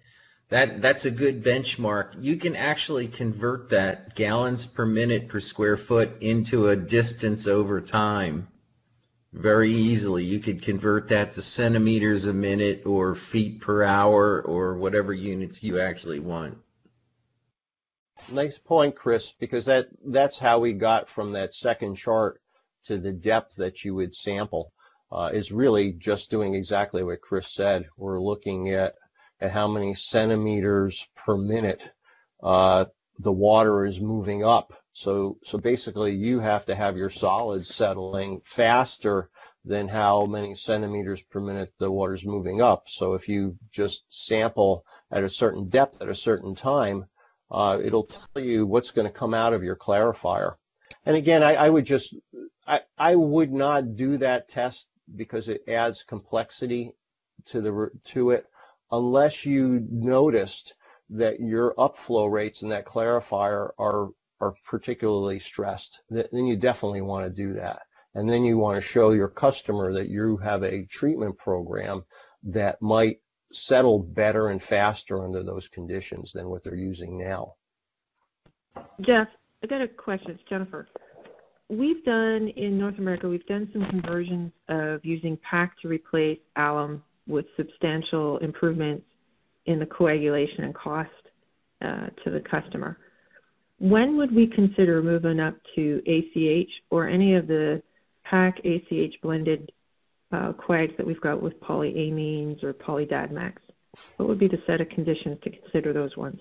that 0.49 0.81
that's 0.81 1.05
a 1.05 1.11
good 1.11 1.45
benchmark. 1.45 2.17
You 2.19 2.37
can 2.37 2.57
actually 2.57 3.09
convert 3.09 3.71
that 3.71 4.15
gallons 4.17 4.65
per 4.65 4.87
minute 4.87 5.29
per 5.29 5.41
square 5.41 5.77
foot 5.77 6.23
into 6.23 6.69
a 6.69 6.77
distance 6.77 7.47
over 7.47 7.81
time 7.81 8.49
very 9.35 9.71
easily. 9.71 10.25
You 10.25 10.39
could 10.39 10.63
convert 10.63 11.09
that 11.09 11.35
to 11.35 11.43
centimeters 11.43 12.27
a 12.27 12.33
minute 12.33 12.87
or 12.87 13.15
feet 13.15 13.61
per 13.61 13.83
hour 13.83 14.41
or 14.41 14.77
whatever 14.77 15.13
units 15.13 15.63
you 15.63 15.81
actually 15.81 16.21
want. 16.21 16.57
Nice 18.33 18.59
point, 18.59 18.95
Chris, 18.95 19.33
because 19.33 19.65
that 19.67 19.89
that's 20.07 20.39
how 20.39 20.59
we 20.59 20.73
got 20.73 21.09
from 21.09 21.33
that 21.33 21.55
second 21.55 21.97
chart 21.97 22.41
to 22.85 22.99
the 22.99 23.13
depth 23.13 23.57
that 23.57 23.85
you 23.85 23.95
would 23.95 24.15
sample. 24.15 24.73
Uh, 25.13 25.31
is 25.33 25.53
really 25.53 25.93
just 25.93 26.31
doing 26.31 26.55
exactly 26.55 27.03
what 27.05 27.21
Chris 27.21 27.53
said. 27.53 27.87
We're 27.97 28.21
looking 28.21 28.71
at 28.71 28.95
at 29.41 29.53
how 29.53 29.69
many 29.69 29.95
centimeters 29.95 31.07
per 31.15 31.37
minute 31.37 31.83
uh, 32.43 32.87
the 33.19 33.33
water 33.33 33.85
is 33.85 34.01
moving 34.01 34.45
up. 34.45 34.73
So 34.93 35.39
so 35.45 35.59
basically, 35.59 36.15
you 36.15 36.41
have 36.41 36.67
to 36.67 36.75
have 36.75 36.97
your 36.97 37.11
solids 37.11 37.75
settling 37.75 38.41
faster 38.45 39.31
than 39.65 39.89
how 39.89 40.27
many 40.27 40.55
centimeters 40.55 41.23
per 41.23 41.41
minute 41.41 41.73
the 41.79 41.91
water 41.91 42.15
is 42.15 42.27
moving 42.27 42.61
up. 42.61 42.85
So 42.89 43.15
if 43.15 43.29
you 43.29 43.57
just 43.71 44.05
sample 44.09 44.85
at 45.11 45.25
a 45.25 45.31
certain 45.31 45.69
depth 45.69 46.03
at 46.03 46.09
a 46.09 46.15
certain 46.15 46.55
time, 46.55 47.07
uh, 47.55 47.79
it'll 47.81 48.05
tell 48.05 48.43
you 48.43 48.67
what's 48.67 48.91
going 48.91 49.07
to 49.07 49.19
come 49.19 49.33
out 49.33 49.53
of 49.53 49.63
your 49.63 49.77
clarifier. 49.77 50.55
And 51.07 51.17
again, 51.17 51.43
I, 51.43 51.55
I 51.55 51.69
would 51.71 51.87
just, 51.87 52.15
I, 52.67 52.81
I 52.99 53.15
would 53.15 53.53
not 53.53 53.95
do 53.95 54.19
that 54.19 54.49
test 54.49 54.89
because 55.15 55.49
it 55.49 55.63
adds 55.69 56.03
complexity 56.03 56.93
to 57.47 57.61
the 57.61 57.91
to 58.05 58.31
it 58.31 58.47
unless 58.91 59.45
you 59.45 59.87
noticed 59.91 60.75
that 61.11 61.41
your 61.41 61.75
upflow 61.75 62.31
rates 62.31 62.63
in 62.63 62.71
that 62.71 62.87
clarifier 62.87 63.71
are 63.79 64.09
are 64.41 64.55
particularly 64.67 65.39
stressed. 65.39 66.01
Then 66.11 66.47
you 66.47 66.57
definitely 66.57 67.03
want 67.03 67.25
to 67.27 67.31
do 67.31 67.53
that. 67.55 67.83
And 68.15 68.29
then 68.29 68.45
you 68.45 68.59
want 68.59 68.77
to 68.77 68.89
show 68.89 69.11
your 69.11 69.29
customer 69.29 69.93
that 69.93 70.09
you 70.09 70.37
have 70.39 70.63
a 70.63 70.87
treatment 70.87 71.39
program 71.39 72.05
that 72.45 72.81
might 72.83 73.21
settle 73.55 73.99
better 73.99 74.49
and 74.49 74.63
faster 74.63 75.23
under 75.23 75.43
those 75.43 75.69
conditions 75.69 76.33
than 76.33 76.49
what 76.49 76.63
they're 76.63 76.75
using 76.75 77.19
now. 77.19 77.55
Jeff, 79.01 79.29
I 79.63 79.67
got 79.67 79.81
a 79.81 79.89
question. 79.89 80.33
It's 80.33 80.43
Jennifer. 80.49 80.89
We've 81.69 82.05
done 82.05 82.49
in 82.49 82.79
North 82.79 82.99
America, 82.99 83.29
we've 83.29 83.47
done 83.47 83.69
some 83.73 83.87
conversions 83.87 84.53
of 84.69 85.05
using 85.05 85.39
PAC 85.39 85.81
to 85.81 85.89
replace 85.89 86.39
alum 86.57 87.03
with 87.27 87.47
substantial 87.57 88.37
improvements 88.39 89.05
in 89.67 89.79
the 89.79 89.87
coagulation 89.87 90.65
and 90.65 90.75
cost 90.75 91.11
uh, 91.81 92.09
to 92.23 92.31
the 92.31 92.41
customer. 92.41 92.99
When 93.79 94.17
would 94.19 94.35
we 94.35 94.47
consider 94.47 95.03
moving 95.03 95.41
up 95.41 95.57
to 95.75 96.03
ACH 96.07 96.71
or 96.91 97.09
any 97.09 97.35
of 97.35 97.47
the 97.47 97.83
PAC 98.25 98.61
ACH 98.65 99.21
blended 99.23 99.73
uh, 100.35 100.53
coags 100.55 100.97
that 100.97 101.07
we've 101.07 101.21
got 101.21 101.41
with 101.41 101.61
polyamines 101.61 102.63
or 102.63 102.73
polyDADMACs? 102.73 103.63
What 104.17 104.29
would 104.29 104.39
be 104.39 104.49
the 104.49 104.63
set 104.67 104.81
of 104.81 104.89
conditions 104.89 105.39
to 105.45 105.51
consider 105.51 105.93
those 105.93 106.17
ones? 106.17 106.41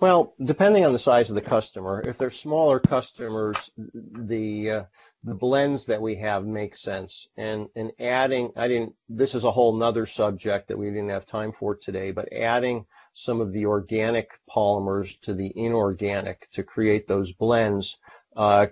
Well, 0.00 0.34
depending 0.42 0.84
on 0.84 0.92
the 0.92 0.98
size 0.98 1.28
of 1.30 1.34
the 1.34 1.42
customer, 1.42 2.02
if 2.06 2.18
they're 2.18 2.30
smaller 2.30 2.80
customers, 2.80 3.70
the 3.76 4.70
uh, 4.70 4.84
the 5.24 5.34
blends 5.34 5.86
that 5.86 6.02
we 6.02 6.16
have 6.16 6.44
make 6.44 6.76
sense. 6.76 7.28
And 7.36 7.68
and 7.76 7.92
adding, 8.00 8.52
I 8.56 8.68
didn't. 8.68 8.94
This 9.08 9.34
is 9.34 9.44
a 9.44 9.52
whole 9.52 9.76
nother 9.76 10.06
subject 10.06 10.68
that 10.68 10.78
we 10.78 10.86
didn't 10.86 11.10
have 11.10 11.26
time 11.26 11.52
for 11.52 11.76
today. 11.76 12.10
But 12.10 12.32
adding 12.32 12.86
some 13.14 13.40
of 13.40 13.52
the 13.52 13.66
organic 13.66 14.30
polymers 14.50 15.20
to 15.20 15.34
the 15.34 15.52
inorganic 15.54 16.48
to 16.52 16.62
create 16.62 17.06
those 17.06 17.32
blends 17.32 17.98
uh, 18.36 18.66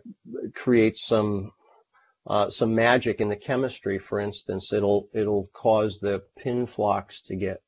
creates 0.55 1.03
some 1.03 1.53
uh, 2.31 2.49
some 2.49 2.77
magic 2.77 3.21
in 3.21 3.29
the 3.29 3.35
chemistry. 3.35 3.99
For 3.99 4.21
instance, 4.21 4.73
it'll 4.73 5.09
it'll 5.13 5.51
cause 5.53 5.99
the 5.99 6.23
pin 6.39 6.65
flocks 6.65 7.23
to 7.23 7.35
get 7.35 7.61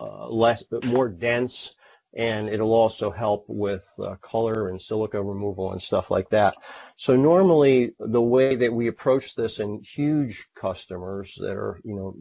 uh, 0.00 0.28
less, 0.28 0.64
but 0.64 0.84
more 0.84 1.08
dense, 1.08 1.76
and 2.16 2.48
it'll 2.48 2.74
also 2.74 3.12
help 3.12 3.44
with 3.46 3.88
uh, 4.02 4.16
color 4.16 4.70
and 4.70 4.82
silica 4.82 5.22
removal 5.22 5.70
and 5.70 5.80
stuff 5.80 6.10
like 6.10 6.30
that. 6.30 6.56
So 6.96 7.14
normally, 7.14 7.94
the 8.00 8.20
way 8.20 8.56
that 8.56 8.72
we 8.72 8.88
approach 8.88 9.36
this 9.36 9.60
in 9.60 9.84
huge 9.84 10.48
customers 10.56 11.36
that 11.40 11.52
are 11.52 11.80
you 11.84 11.94
know 11.94 12.16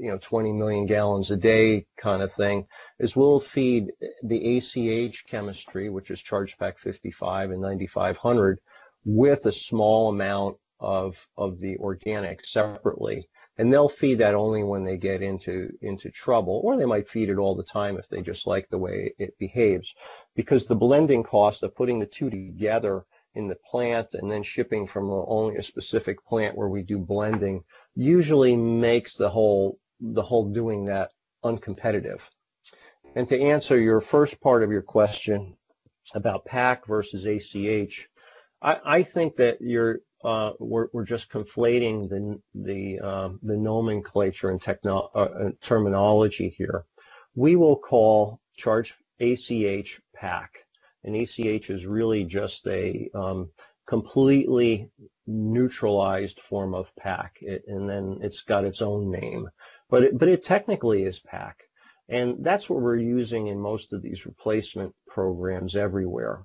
you 0.00 0.10
know 0.10 0.18
20 0.20 0.54
million 0.54 0.86
gallons 0.86 1.30
a 1.30 1.36
day 1.36 1.86
kind 1.96 2.20
of 2.20 2.32
thing 2.32 2.66
is 2.98 3.14
we'll 3.14 3.38
feed 3.38 3.92
the 4.24 4.56
ACH 4.56 5.24
chemistry, 5.28 5.88
which 5.88 6.10
is 6.10 6.20
ChargePac 6.20 6.78
55 6.78 7.52
and 7.52 7.62
9500, 7.62 8.58
with 9.04 9.46
a 9.46 9.52
small 9.52 10.08
amount 10.08 10.56
of 10.80 11.26
of 11.36 11.58
the 11.60 11.76
organic 11.78 12.44
separately. 12.44 13.28
And 13.58 13.72
they'll 13.72 13.88
feed 13.88 14.18
that 14.18 14.34
only 14.34 14.62
when 14.62 14.84
they 14.84 14.98
get 14.98 15.22
into 15.22 15.70
into 15.80 16.10
trouble 16.10 16.60
or 16.62 16.76
they 16.76 16.84
might 16.84 17.08
feed 17.08 17.30
it 17.30 17.38
all 17.38 17.54
the 17.54 17.64
time 17.64 17.96
if 17.96 18.08
they 18.08 18.20
just 18.20 18.46
like 18.46 18.68
the 18.68 18.78
way 18.78 19.14
it 19.18 19.38
behaves. 19.38 19.94
Because 20.34 20.66
the 20.66 20.76
blending 20.76 21.22
cost 21.22 21.62
of 21.62 21.74
putting 21.74 21.98
the 21.98 22.06
two 22.06 22.28
together 22.28 23.06
in 23.34 23.48
the 23.48 23.56
plant 23.56 24.14
and 24.14 24.30
then 24.30 24.42
shipping 24.42 24.86
from 24.86 25.10
only 25.10 25.56
a 25.56 25.62
specific 25.62 26.24
plant 26.26 26.56
where 26.56 26.68
we 26.68 26.82
do 26.82 26.98
blending 26.98 27.64
usually 27.94 28.56
makes 28.56 29.16
the 29.16 29.30
whole 29.30 29.78
the 30.00 30.22
whole 30.22 30.50
doing 30.50 30.84
that 30.86 31.10
uncompetitive. 31.44 32.20
And 33.14 33.26
to 33.28 33.40
answer 33.40 33.78
your 33.78 34.02
first 34.02 34.40
part 34.40 34.62
of 34.62 34.70
your 34.70 34.82
question 34.82 35.56
about 36.14 36.44
PAC 36.44 36.86
versus 36.86 37.24
ACH 37.24 38.08
I, 38.62 38.80
I 38.84 39.02
think 39.02 39.36
that 39.36 39.60
you're 39.60 40.00
uh, 40.26 40.52
we're, 40.58 40.88
we're 40.92 41.04
just 41.04 41.30
conflating 41.30 42.08
the 42.08 42.40
the 42.54 42.98
um, 42.98 43.38
the 43.44 43.56
nomenclature 43.56 44.50
and 44.50 44.60
techno 44.60 45.08
uh, 45.14 45.50
terminology 45.60 46.48
here. 46.48 46.84
We 47.36 47.54
will 47.54 47.76
call 47.76 48.40
charge 48.56 48.94
ACH 49.20 50.00
PAC, 50.16 50.66
and 51.04 51.14
ACH 51.14 51.70
is 51.70 51.86
really 51.86 52.24
just 52.24 52.66
a 52.66 53.08
um, 53.14 53.50
completely 53.86 54.90
neutralized 55.28 56.40
form 56.40 56.74
of 56.74 56.94
PAC, 56.96 57.36
it, 57.40 57.62
and 57.68 57.88
then 57.88 58.18
it's 58.20 58.42
got 58.42 58.64
its 58.64 58.82
own 58.82 59.12
name, 59.12 59.48
but 59.88 60.02
it, 60.02 60.18
but 60.18 60.28
it 60.28 60.42
technically 60.42 61.04
is 61.04 61.20
PAC, 61.20 61.62
and 62.08 62.44
that's 62.44 62.68
what 62.68 62.80
we're 62.80 62.96
using 62.96 63.46
in 63.46 63.60
most 63.60 63.92
of 63.92 64.02
these 64.02 64.26
replacement 64.26 64.92
programs 65.06 65.76
everywhere 65.76 66.44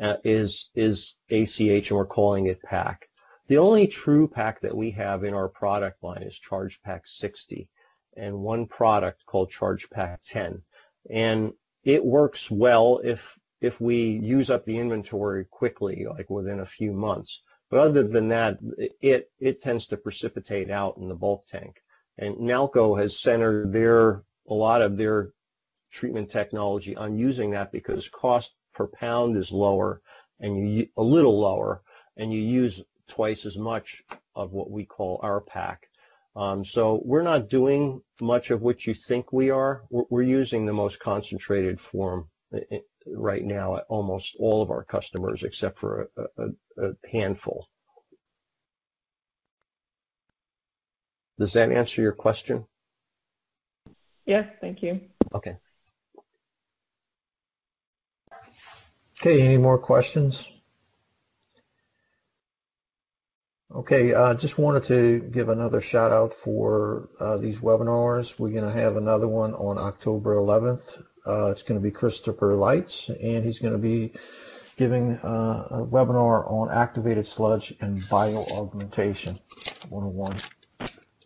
uh, 0.00 0.16
is 0.24 0.70
is 0.74 1.16
ACH, 1.30 1.90
and 1.90 1.98
we're 1.98 2.06
calling 2.06 2.46
it 2.46 2.62
PAC. 2.62 3.07
The 3.48 3.56
only 3.56 3.86
true 3.86 4.28
pack 4.28 4.60
that 4.60 4.76
we 4.76 4.90
have 4.90 5.24
in 5.24 5.32
our 5.32 5.48
product 5.48 6.02
line 6.02 6.22
is 6.22 6.38
ChargePac 6.38 7.06
60, 7.06 7.66
and 8.14 8.40
one 8.40 8.66
product 8.66 9.24
called 9.24 9.50
ChargePac 9.50 10.18
10, 10.26 10.62
and 11.10 11.54
it 11.82 12.04
works 12.04 12.50
well 12.50 13.00
if 13.02 13.38
if 13.62 13.80
we 13.80 13.96
use 13.96 14.50
up 14.50 14.66
the 14.66 14.78
inventory 14.78 15.46
quickly, 15.46 16.04
like 16.04 16.28
within 16.28 16.60
a 16.60 16.66
few 16.66 16.92
months. 16.92 17.42
But 17.70 17.80
other 17.80 18.02
than 18.02 18.28
that, 18.28 18.58
it 19.00 19.30
it 19.40 19.62
tends 19.62 19.86
to 19.86 19.96
precipitate 19.96 20.70
out 20.70 20.98
in 20.98 21.08
the 21.08 21.14
bulk 21.14 21.46
tank. 21.46 21.82
And 22.18 22.36
Nalco 22.36 23.00
has 23.00 23.18
centered 23.18 23.72
their 23.72 24.24
a 24.46 24.54
lot 24.54 24.82
of 24.82 24.98
their 24.98 25.32
treatment 25.90 26.28
technology 26.28 26.94
on 26.96 27.18
using 27.18 27.50
that 27.50 27.72
because 27.72 28.10
cost 28.10 28.56
per 28.74 28.88
pound 28.88 29.38
is 29.38 29.52
lower 29.52 30.02
and 30.38 30.70
you 30.70 30.88
a 30.98 31.02
little 31.02 31.40
lower 31.40 31.82
and 32.18 32.30
you 32.30 32.40
use 32.40 32.82
twice 33.08 33.46
as 33.46 33.58
much 33.58 34.02
of 34.34 34.52
what 34.52 34.70
we 34.70 34.84
call 34.84 35.20
our 35.22 35.40
PAC. 35.40 35.88
Um, 36.36 36.64
so 36.64 37.00
we're 37.04 37.22
not 37.22 37.48
doing 37.48 38.02
much 38.20 38.50
of 38.50 38.62
what 38.62 38.86
you 38.86 38.94
think 38.94 39.32
we 39.32 39.50
are. 39.50 39.82
We're, 39.90 40.04
we're 40.10 40.22
using 40.22 40.66
the 40.66 40.72
most 40.72 41.00
concentrated 41.00 41.80
form 41.80 42.28
right 43.06 43.44
now 43.44 43.76
at 43.76 43.84
almost 43.88 44.36
all 44.38 44.62
of 44.62 44.70
our 44.70 44.84
customers, 44.84 45.42
except 45.42 45.78
for 45.78 46.08
a, 46.16 46.22
a, 46.42 46.90
a 46.90 47.08
handful. 47.10 47.66
Does 51.38 51.52
that 51.54 51.72
answer 51.72 52.02
your 52.02 52.12
question? 52.12 52.66
Yes, 54.26 54.46
thank 54.60 54.82
you. 54.82 55.00
Okay. 55.34 55.56
Okay, 59.20 59.42
any 59.42 59.56
more 59.56 59.78
questions? 59.78 60.52
Okay, 63.70 64.14
I 64.14 64.30
uh, 64.30 64.34
just 64.34 64.56
wanted 64.56 64.84
to 64.84 65.20
give 65.28 65.50
another 65.50 65.82
shout 65.82 66.10
out 66.10 66.32
for 66.32 67.06
uh, 67.20 67.36
these 67.36 67.58
webinars. 67.58 68.38
We're 68.38 68.52
going 68.52 68.64
to 68.64 68.70
have 68.70 68.96
another 68.96 69.28
one 69.28 69.52
on 69.52 69.76
October 69.76 70.36
11th. 70.36 71.02
Uh, 71.26 71.50
it's 71.50 71.64
going 71.64 71.78
to 71.78 71.84
be 71.84 71.90
Christopher 71.90 72.56
Lights, 72.56 73.10
and 73.10 73.44
he's 73.44 73.58
going 73.58 73.74
to 73.74 73.78
be 73.78 74.14
giving 74.78 75.18
uh, 75.18 75.68
a 75.70 75.86
webinar 75.86 76.50
on 76.50 76.70
activated 76.70 77.26
sludge 77.26 77.74
and 77.82 78.00
bioaugmentation 78.04 79.38
101. 79.90 80.38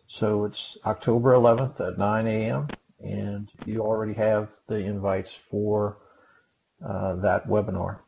So 0.07 0.43
it's 0.43 0.77
October 0.85 1.31
11th 1.35 1.79
at 1.79 1.97
9 1.97 2.27
a.m., 2.27 2.67
and 2.99 3.49
you 3.65 3.79
already 3.79 4.15
have 4.15 4.51
the 4.67 4.85
invites 4.85 5.33
for 5.33 5.97
uh, 6.85 7.15
that 7.15 7.47
webinar. 7.47 7.99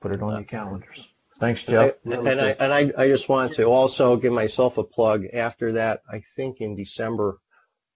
Put 0.00 0.12
it 0.12 0.22
on 0.22 0.36
your 0.36 0.44
calendars. 0.44 1.06
Thanks, 1.38 1.62
Jeff. 1.62 1.94
Really 2.04 2.30
and 2.30 2.40
I, 2.40 2.48
and 2.58 2.72
I, 2.72 2.92
I 3.04 3.08
just 3.08 3.28
want 3.28 3.54
to 3.54 3.64
also 3.64 4.16
give 4.16 4.32
myself 4.32 4.76
a 4.78 4.82
plug. 4.82 5.26
After 5.32 5.74
that, 5.74 6.02
I 6.10 6.20
think 6.20 6.60
in 6.60 6.74
December, 6.74 7.38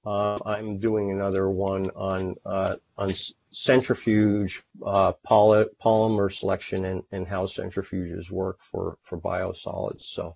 uh, 0.04 0.38
I'm 0.46 0.78
doing 0.78 1.10
another 1.10 1.50
one 1.50 1.90
on 1.90 2.36
uh, 2.46 2.76
on 2.96 3.12
centrifuge 3.50 4.62
uh, 4.84 5.12
poly, 5.24 5.66
polymer 5.84 6.32
selection 6.32 6.84
and, 6.84 7.02
and 7.10 7.26
how 7.26 7.46
centrifuges 7.46 8.30
work 8.30 8.60
for 8.60 8.96
for 9.02 9.20
biosolids. 9.20 10.02
So, 10.02 10.34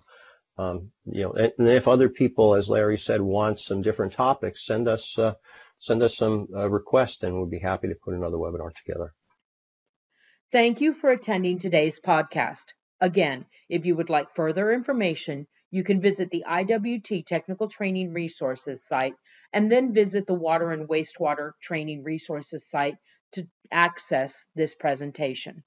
um, 0.57 0.91
you 1.05 1.23
know, 1.23 1.31
and, 1.31 1.53
and, 1.57 1.69
if 1.69 1.87
other 1.87 2.09
people, 2.09 2.55
as 2.55 2.69
Larry 2.69 2.97
said, 2.97 3.21
want 3.21 3.59
some 3.59 3.81
different 3.81 4.13
topics, 4.13 4.65
send 4.65 4.87
us 4.87 5.17
uh, 5.17 5.35
send 5.79 6.03
us 6.03 6.17
some 6.17 6.47
uh, 6.53 6.69
requests, 6.69 7.23
and 7.23 7.35
we'll 7.35 7.45
be 7.45 7.59
happy 7.59 7.87
to 7.87 7.95
put 7.95 8.13
another 8.15 8.37
webinar 8.37 8.73
together. 8.73 9.13
Thank 10.51 10.81
you 10.81 10.93
for 10.93 11.09
attending 11.09 11.59
today's 11.59 11.99
podcast. 11.99 12.67
Again, 12.99 13.45
if 13.69 13.85
you 13.85 13.95
would 13.95 14.09
like 14.09 14.29
further 14.29 14.71
information, 14.71 15.47
you 15.69 15.83
can 15.83 16.01
visit 16.01 16.29
the 16.29 16.45
IWT 16.47 17.25
Technical 17.25 17.67
Training 17.67 18.13
Resources 18.13 18.87
site 18.87 19.15
and 19.53 19.71
then 19.71 19.93
visit 19.93 20.25
the 20.25 20.33
Water 20.33 20.71
and 20.71 20.87
Wastewater 20.87 21.51
Training 21.61 22.03
Resources 22.03 22.69
site 22.69 22.97
to 23.33 23.47
access 23.71 24.45
this 24.55 24.73
presentation. 24.75 25.63